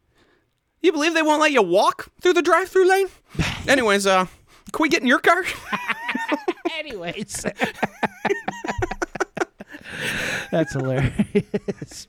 you 0.80 0.90
believe 0.92 1.12
they 1.12 1.20
won't 1.20 1.42
let 1.42 1.52
you 1.52 1.60
walk 1.60 2.08
through 2.22 2.32
the 2.32 2.40
drive-through 2.40 2.88
lane?" 2.88 3.08
Anyways, 3.68 4.06
uh, 4.06 4.24
can 4.72 4.82
we 4.82 4.88
get 4.88 5.02
in 5.02 5.06
your 5.06 5.18
car? 5.18 5.44
Anyways. 6.78 7.44
That's 10.50 10.72
hilarious. 10.72 12.08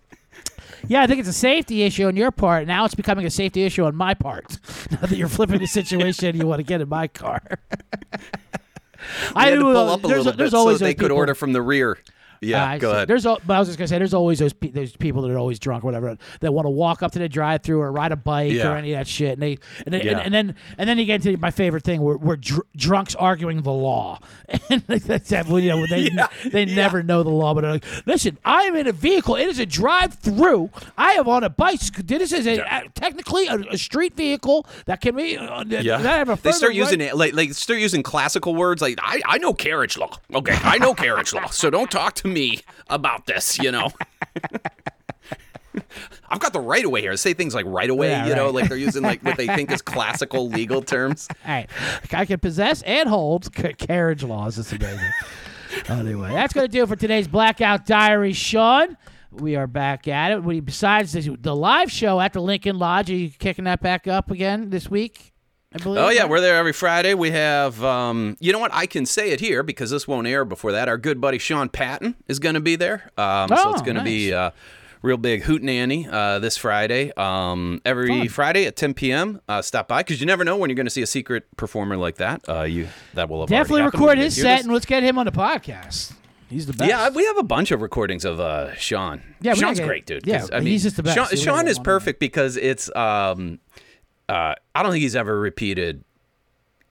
Yeah, 0.88 1.01
I 1.03 1.07
think 1.07 1.19
it's 1.19 1.29
a 1.29 1.34
safety 1.34 1.84
issue 1.84 2.07
on 2.07 2.15
your 2.15 2.32
part. 2.32 2.67
Now 2.67 2.86
it's 2.86 2.95
becoming 2.95 3.25
a 3.25 3.29
safety 3.29 3.63
issue 3.63 3.84
on 3.86 3.95
my 3.95 4.13
part. 4.13 4.57
Now 4.91 5.07
that 5.07 5.15
you're 5.17 5.29
flipping 5.29 5.59
the 5.59 5.67
situation, 5.67 6.36
you 6.36 6.45
want 6.47 6.59
to 6.59 6.63
get 6.63 6.82
in 6.82 6.89
my 6.89 7.07
car. 7.07 7.41
I 9.36 9.45
had 9.45 9.49
to 9.51 9.55
do, 9.57 9.61
pull 9.63 9.77
up 9.89 10.03
a 10.03 10.07
there's, 10.07 10.25
little 10.25 10.38
there's 10.38 10.51
bit 10.51 10.57
so 10.57 10.77
they 10.77 10.93
could 10.93 11.05
people- 11.05 11.17
order 11.17 11.34
from 11.34 11.53
the 11.53 11.61
rear. 11.61 11.97
Yeah, 12.42 12.66
I 12.68 12.80
go 12.80 12.92
ahead. 12.92 13.08
There's, 13.08 13.24
but 13.24 13.50
I 13.50 13.60
was 13.60 13.68
just 13.68 13.78
gonna 13.78 13.88
say, 13.88 14.00
there's 14.00 14.16
always 14.16 14.39
those 14.39 14.52
pe- 14.54 14.72
those 14.72 14.96
people 14.96 15.22
that 15.22 15.32
are 15.32 15.38
always 15.38 15.60
drunk, 15.60 15.84
or 15.84 15.88
whatever, 15.88 16.18
that 16.39 16.52
want 16.54 16.66
to 16.66 16.70
walk 16.72 17.04
up 17.04 17.12
to 17.12 17.20
the 17.20 17.30
drive-through 17.30 17.80
or 17.80 17.92
ride 17.92 18.12
a 18.12 18.16
bike 18.16 18.54
Yeah. 18.54 18.72
or 18.72 18.78
any 18.78 18.94
of 18.94 19.00
that 19.00 19.08
shit. 19.08 19.34
And 19.34 19.42
they, 19.44 19.58
and, 19.86 19.94
they, 19.94 20.04
Yeah. 20.04 20.12
and, 20.18 20.22
and 20.22 20.34
then, 20.34 20.56
and 20.80 20.89
then 20.89 20.98
you 20.98 21.06
get 21.06 21.24
into 21.24 21.38
my 21.39 21.52
favorite 21.52 21.84
thing, 21.84 22.02
where, 22.02 22.18
where 22.18 22.38
dr- 22.38 22.66
drunks 22.76 23.14
arguing 23.14 23.62
the 23.62 23.72
law, 23.72 24.20
and 24.70 24.82
that's 24.88 25.30
that, 25.30 25.48
you 25.50 25.70
know, 25.70 25.86
they 25.86 26.10
they 26.50 26.66
never 26.66 27.04
know 27.04 27.22
the 27.22 27.30
law, 27.30 27.54
but 27.54 27.62
they're 27.62 27.74
like, 27.74 27.86
listen, 28.08 28.38
I 28.44 28.64
am 28.64 28.76
in 28.76 28.88
a 28.88 28.92
vehicle. 28.92 29.36
It 29.36 29.48
is 29.48 29.60
a 29.60 29.66
drive-through. 29.68 30.72
I 30.98 31.12
am 31.14 31.28
on 31.28 31.44
a 31.44 31.50
bicycle. 31.50 32.04
This 32.06 32.32
is 32.32 32.48
a, 32.48 32.58
a- 32.60 32.89
technically 32.96 33.48
a, 33.48 33.58
a 33.72 33.78
street 33.78 34.16
vehicle 34.16 34.66
that 34.86 35.00
can 35.02 35.16
be. 35.16 35.38
Uh, 35.38 35.64
Yeah, 35.68 35.98
I 35.98 36.02
have 36.02 36.30
a 36.30 36.36
they 36.42 36.52
start 36.52 36.62
further 36.62 36.72
using 36.72 37.00
right- 37.02 37.10
it 37.10 37.16
like 37.16 37.34
like 37.34 37.54
start 37.54 37.80
using 37.80 38.02
classical 38.04 38.56
words 38.56 38.82
like 38.82 38.98
I 39.00 39.22
I 39.26 39.38
know 39.38 39.54
carriage 39.54 39.96
law. 39.98 40.18
Okay, 40.34 40.58
I 40.64 40.80
know 40.80 40.94
carriage 40.96 41.34
law. 41.34 41.48
So 41.48 41.70
don't 41.70 41.92
talk 41.92 42.16
to 42.16 42.28
me 42.34 42.61
about 42.89 43.25
this. 43.25 43.59
You 43.59 43.71
know, 43.71 43.89
I've 46.29 46.39
got 46.39 46.53
the 46.53 46.59
right 46.59 46.84
of 46.84 46.91
way 46.91 47.01
here. 47.01 47.15
Say 47.17 47.34
things 47.34 47.53
like 47.53 47.65
right 47.65 47.89
away. 47.89 48.09
Yeah, 48.09 48.27
you 48.27 48.36
know, 48.36 48.49
like 48.49 48.69
they're 48.69 48.77
using 48.77 49.03
like 49.03 49.23
what 49.23 49.38
they 49.38 49.47
think 49.47 49.71
is 49.71 49.82
classical 49.82 50.49
legal 50.49 50.82
terms. 50.82 51.27
All 51.45 51.53
right. 51.53 51.69
I 52.11 52.25
can 52.25 52.39
possess 52.39 52.82
and 52.84 53.07
hold 53.09 53.53
ca- 53.53 53.73
carriage 53.73 54.23
laws. 54.23 54.57
It's 54.57 54.71
amazing. 54.71 55.09
anyway, 55.88 56.32
that's 56.32 56.53
going 56.53 56.67
to 56.67 56.71
do 56.71 56.84
it 56.84 56.88
for 56.89 56.95
today's 56.95 57.27
Blackout 57.27 57.86
Diary, 57.86 58.34
Sean. 58.34 58.97
We 59.32 59.55
are 59.55 59.67
back 59.67 60.07
at 60.09 60.34
it. 60.34 60.43
We, 60.43 60.59
besides 60.59 61.13
the, 61.13 61.38
the 61.39 61.55
live 61.55 61.89
show 61.89 62.19
at 62.19 62.34
the 62.34 62.41
Lincoln 62.41 62.77
Lodge, 62.77 63.09
are 63.09 63.15
you 63.15 63.29
kicking 63.29 63.63
that 63.63 63.82
back 63.82 64.05
up 64.07 64.29
again 64.29 64.69
this 64.69 64.89
week? 64.89 65.30
I 65.74 65.78
believe. 65.78 66.03
Oh 66.03 66.09
yeah, 66.09 66.26
we're 66.26 66.41
there 66.41 66.57
every 66.57 66.74
Friday. 66.74 67.13
We 67.13 67.32
have, 67.32 67.82
um, 67.84 68.36
you 68.39 68.51
know 68.51 68.59
what? 68.59 68.74
I 68.74 68.86
can 68.86 69.05
say 69.05 69.32
it 69.32 69.39
here 69.39 69.63
because 69.63 69.89
this 69.89 70.07
won't 70.07 70.28
air 70.28 70.43
before 70.43 70.74
that. 70.74 70.89
Our 70.89 70.97
good 70.97 71.22
buddy 71.22 71.38
Sean 71.38 71.69
Patton 71.69 72.15
is 72.28 72.39
going 72.39 72.55
to 72.55 72.61
be 72.61 72.76
there. 72.76 73.09
Um, 73.17 73.47
so 73.49 73.55
Oh, 73.57 73.72
it's 73.72 73.82
going 73.82 73.95
to 73.97 74.03
be 74.03 74.34
uh, 74.34 74.51
real 75.01 75.15
big 75.17 75.43
hootenanny 75.43 76.11
uh, 76.11 76.39
this 76.39 76.57
Friday. 76.57 77.13
Um, 77.15 77.82
every 77.86 78.28
Friday 78.28 78.65
at 78.65 78.76
10 78.76 78.93
p.m. 78.95 79.39
Uh, 79.47 79.61
stop 79.61 79.88
by 79.88 80.01
because 80.01 80.19
you 80.19 80.26
never 80.28 80.43
know 80.43 80.57
when 80.57 80.69
you're 80.69 80.76
going 80.76 80.86
to 80.88 80.91
see 80.91 81.03
a 81.03 81.07
secret 81.07 81.45
performer 81.55 81.95
like 81.95 82.15
that. 82.17 82.41
Uh, 82.49 82.63
you 82.63 82.89
that 83.13 83.30
will 83.30 83.39
have 83.39 83.49
Definitely 83.49 83.84
record 83.84 84.17
his 84.17 84.36
set 84.36 84.57
this. 84.57 84.65
and 84.65 84.74
let's 84.74 84.86
get 84.86 85.03
him 85.03 85.17
on 85.17 85.26
the 85.26 85.32
podcast. 85.32 86.11
He's 86.49 86.65
the 86.65 86.74
best. 86.74 86.89
Yeah, 86.89 87.07
we 87.11 87.24
have 87.28 87.38
a 87.38 87.43
bunch 87.43 87.72
of 87.72 87.82
recordings 87.82 88.26
of 88.26 88.41
uh, 88.41 88.74
Sean. 88.76 89.22
Yeah, 89.39 89.53
Sean's 89.53 89.80
get- 89.80 89.88
great, 89.88 90.05
dude. 90.05 90.28
yeah, 90.28 90.45
I 90.51 90.57
mean, 90.59 90.67
he's 90.67 90.84
just 90.84 90.97
the 90.97 91.03
best. 91.03 91.15
Sean, 91.15 91.38
Sean 91.38 91.67
is 91.69 91.80
perfect 91.80 92.19
because 92.19 92.57
it's. 92.57 92.93
Um, 92.93 93.59
uh, 94.32 94.55
I 94.75 94.84
don't 94.84 94.91
think 94.91 95.01
he's 95.01 95.15
ever 95.15 95.39
repeated 95.39 96.03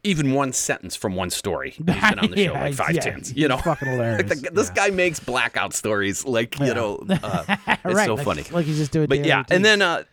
even 0.02 0.32
one 0.32 0.52
sentence 0.52 0.96
from 0.96 1.14
one 1.14 1.30
story. 1.30 1.70
He's 1.70 1.84
been 1.84 2.18
on 2.18 2.30
the 2.30 2.36
show 2.44 2.52
like 2.52 2.74
five 2.74 2.94
yeah, 2.94 3.00
times. 3.00 3.32
You 3.34 3.48
know, 3.48 3.58
fucking 3.58 3.88
Like, 3.88 3.96
hilarious. 3.96 4.40
the- 4.40 4.50
this 4.50 4.70
guy 4.70 4.90
makes 4.90 5.20
blackout 5.20 5.74
stories. 5.74 6.24
Like 6.24 6.58
you 6.58 6.74
know, 6.74 6.96
uh, 7.10 7.56
it's 7.66 7.94
right, 7.94 8.06
so 8.06 8.14
like, 8.14 8.24
funny. 8.24 8.44
Like 8.50 8.66
he's 8.66 8.78
just 8.78 8.92
doing. 8.92 9.04
It. 9.04 9.08
But 9.08 9.24
yeah, 9.24 9.44
and 9.50 9.64
then 9.64 9.82
uh, 9.82 10.04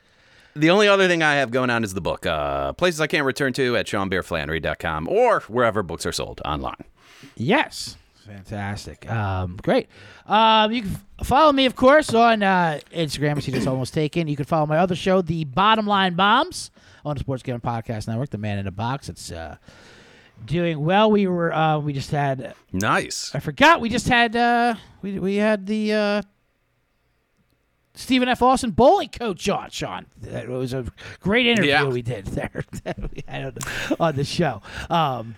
the 0.56 0.70
only 0.70 0.88
other 0.88 1.08
thing 1.08 1.24
I 1.24 1.36
have 1.36 1.52
going 1.52 1.70
on 1.70 1.84
is 1.84 1.94
the 1.94 2.02
book. 2.02 2.26
Uh, 2.26 2.74
places 2.74 3.02
I 3.02 3.08
can't 3.08 3.26
return 3.26 3.54
to 3.54 3.78
at 3.78 3.88
SeanBearFlannery.com 3.88 5.08
or 5.08 5.42
wherever 5.42 5.84
books 5.84 6.06
are 6.06 6.12
sold 6.12 6.42
online. 6.46 6.84
Yes. 7.36 7.98
Fantastic. 8.26 9.10
Um, 9.10 9.58
great. 9.64 9.88
Um, 10.26 10.74
you 10.74 10.82
can 10.82 10.98
follow 11.24 11.54
me, 11.54 11.66
of 11.66 11.78
course, 11.78 12.14
on 12.14 12.44
uh, 12.44 12.82
Instagram. 12.94 13.42
See 13.42 13.52
this 13.52 13.66
almost 13.66 13.94
taken. 13.94 14.28
You 14.28 14.36
can 14.36 14.44
follow 14.46 14.66
my 14.66 14.80
other 14.80 14.96
show, 14.96 15.22
The 15.22 15.46
Bottom 15.46 15.88
Line 15.88 16.16
Bombs, 16.16 16.70
on 17.08 17.16
the 17.16 17.20
Sports 17.22 17.44
Gambling 17.44 17.62
Podcast 17.74 18.08
Network. 18.08 18.30
The 18.30 18.38
Man 18.38 18.58
in 18.60 18.66
the 18.66 18.72
Box. 18.72 19.10
It's 19.10 19.32
uh, 19.32 19.58
doing 20.46 20.84
well. 20.84 21.10
We 21.12 21.28
were 21.28 21.54
uh, 21.54 21.80
we 21.80 21.94
just 21.94 22.12
had 22.12 22.54
Nice. 22.72 23.34
I 23.34 23.40
forgot 23.40 23.82
we 23.82 23.90
just 23.90 24.08
had 24.08 24.36
uh, 24.36 24.76
we 25.02 25.20
we 25.20 25.36
had 25.36 25.66
the 25.66 25.94
uh, 25.94 26.22
Stephen 27.96 28.30
F. 28.30 28.42
Austin 28.44 28.72
bowling 28.72 29.10
coach 29.10 29.48
on 29.50 29.70
Sean. 29.72 30.06
It 30.24 30.48
was 30.50 30.74
a 30.74 30.86
great 31.20 31.48
interview 31.48 31.72
Yeah. 31.72 31.86
we 31.86 32.02
did 32.04 32.26
there 32.28 32.64
that 32.84 32.98
we 33.12 33.24
had 33.28 33.46
on 33.46 33.54
the, 33.56 33.96
on 34.00 34.16
the 34.16 34.24
show. 34.24 34.62
Um, 34.90 35.36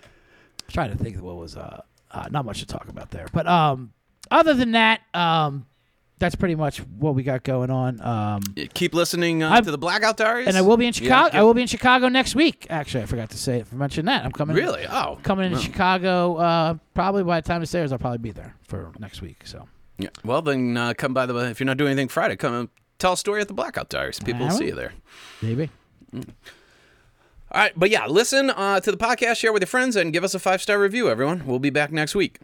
trying 0.68 0.90
to 0.90 0.98
think 0.98 1.16
of 1.16 1.22
what 1.22 1.36
was 1.36 1.56
uh, 1.56 1.80
uh, 2.10 2.28
not 2.30 2.44
much 2.44 2.60
to 2.60 2.66
talk 2.66 2.88
about 2.88 3.10
there, 3.10 3.26
but 3.32 3.46
um, 3.46 3.92
other 4.30 4.52
than 4.54 4.72
that, 4.72 5.00
um, 5.14 5.66
that's 6.20 6.36
pretty 6.36 6.54
much 6.54 6.78
what 6.78 7.16
we 7.16 7.24
got 7.24 7.42
going 7.42 7.70
on. 7.70 8.00
Um, 8.00 8.42
Keep 8.74 8.94
listening 8.94 9.42
uh, 9.42 9.50
I'm- 9.50 9.64
to 9.64 9.70
the 9.72 9.78
Blackout 9.78 10.16
Diaries. 10.16 10.46
and 10.46 10.56
I 10.56 10.60
will 10.60 10.76
be 10.76 10.86
in 10.86 10.92
Chicago. 10.92 11.36
I 11.36 11.42
will 11.42 11.54
be 11.54 11.62
in 11.62 11.66
Chicago 11.66 12.06
next 12.08 12.36
week. 12.36 12.66
Actually, 12.70 13.02
I 13.02 13.06
forgot 13.06 13.30
to 13.30 13.36
say 13.38 13.64
mention 13.72 14.04
that 14.06 14.24
I'm 14.24 14.30
coming. 14.30 14.54
Really? 14.54 14.86
Oh, 14.88 15.18
coming 15.24 15.50
into. 15.50 15.60
Chicago. 15.62 16.36
Uh, 16.36 16.74
probably 16.94 17.24
by 17.24 17.40
the 17.40 17.48
time 17.48 17.62
it's 17.62 17.74
airs, 17.74 17.90
I'll 17.90 17.98
probably 17.98 18.18
be 18.18 18.30
there 18.30 18.54
for 18.68 18.92
next 19.00 19.20
week. 19.20 19.46
So 19.46 19.66
Yeah. 19.98 20.10
Well, 20.24 20.42
then 20.42 20.76
uh, 20.76 20.94
come 20.94 21.12
by 21.12 21.26
the. 21.26 21.34
If 21.50 21.58
you're 21.58 21.66
not 21.66 21.76
doing 21.78 21.90
anything 21.90 22.08
Friday, 22.08 22.36
come 22.36 22.54
and 22.54 22.68
tell 22.98 23.14
a 23.14 23.16
story 23.16 23.40
at 23.40 23.48
the 23.48 23.54
Blackout 23.54 23.88
Diaries. 23.88 24.20
People 24.20 24.46
will 24.46 24.52
see 24.52 24.66
you 24.66 24.74
there. 24.74 24.92
maybe. 25.42 25.70
All 27.52 27.60
right, 27.60 27.72
but 27.74 27.90
yeah, 27.90 28.06
listen 28.06 28.50
uh, 28.50 28.78
to 28.78 28.92
the 28.92 28.96
podcast, 28.96 29.36
share 29.38 29.52
with 29.52 29.62
your 29.62 29.66
friends, 29.66 29.96
and 29.96 30.12
give 30.12 30.22
us 30.22 30.34
a 30.34 30.38
five 30.38 30.62
star 30.62 30.78
review. 30.78 31.10
Everyone, 31.10 31.44
we'll 31.46 31.58
be 31.58 31.70
back 31.70 31.90
next 31.90 32.14
week. 32.14 32.38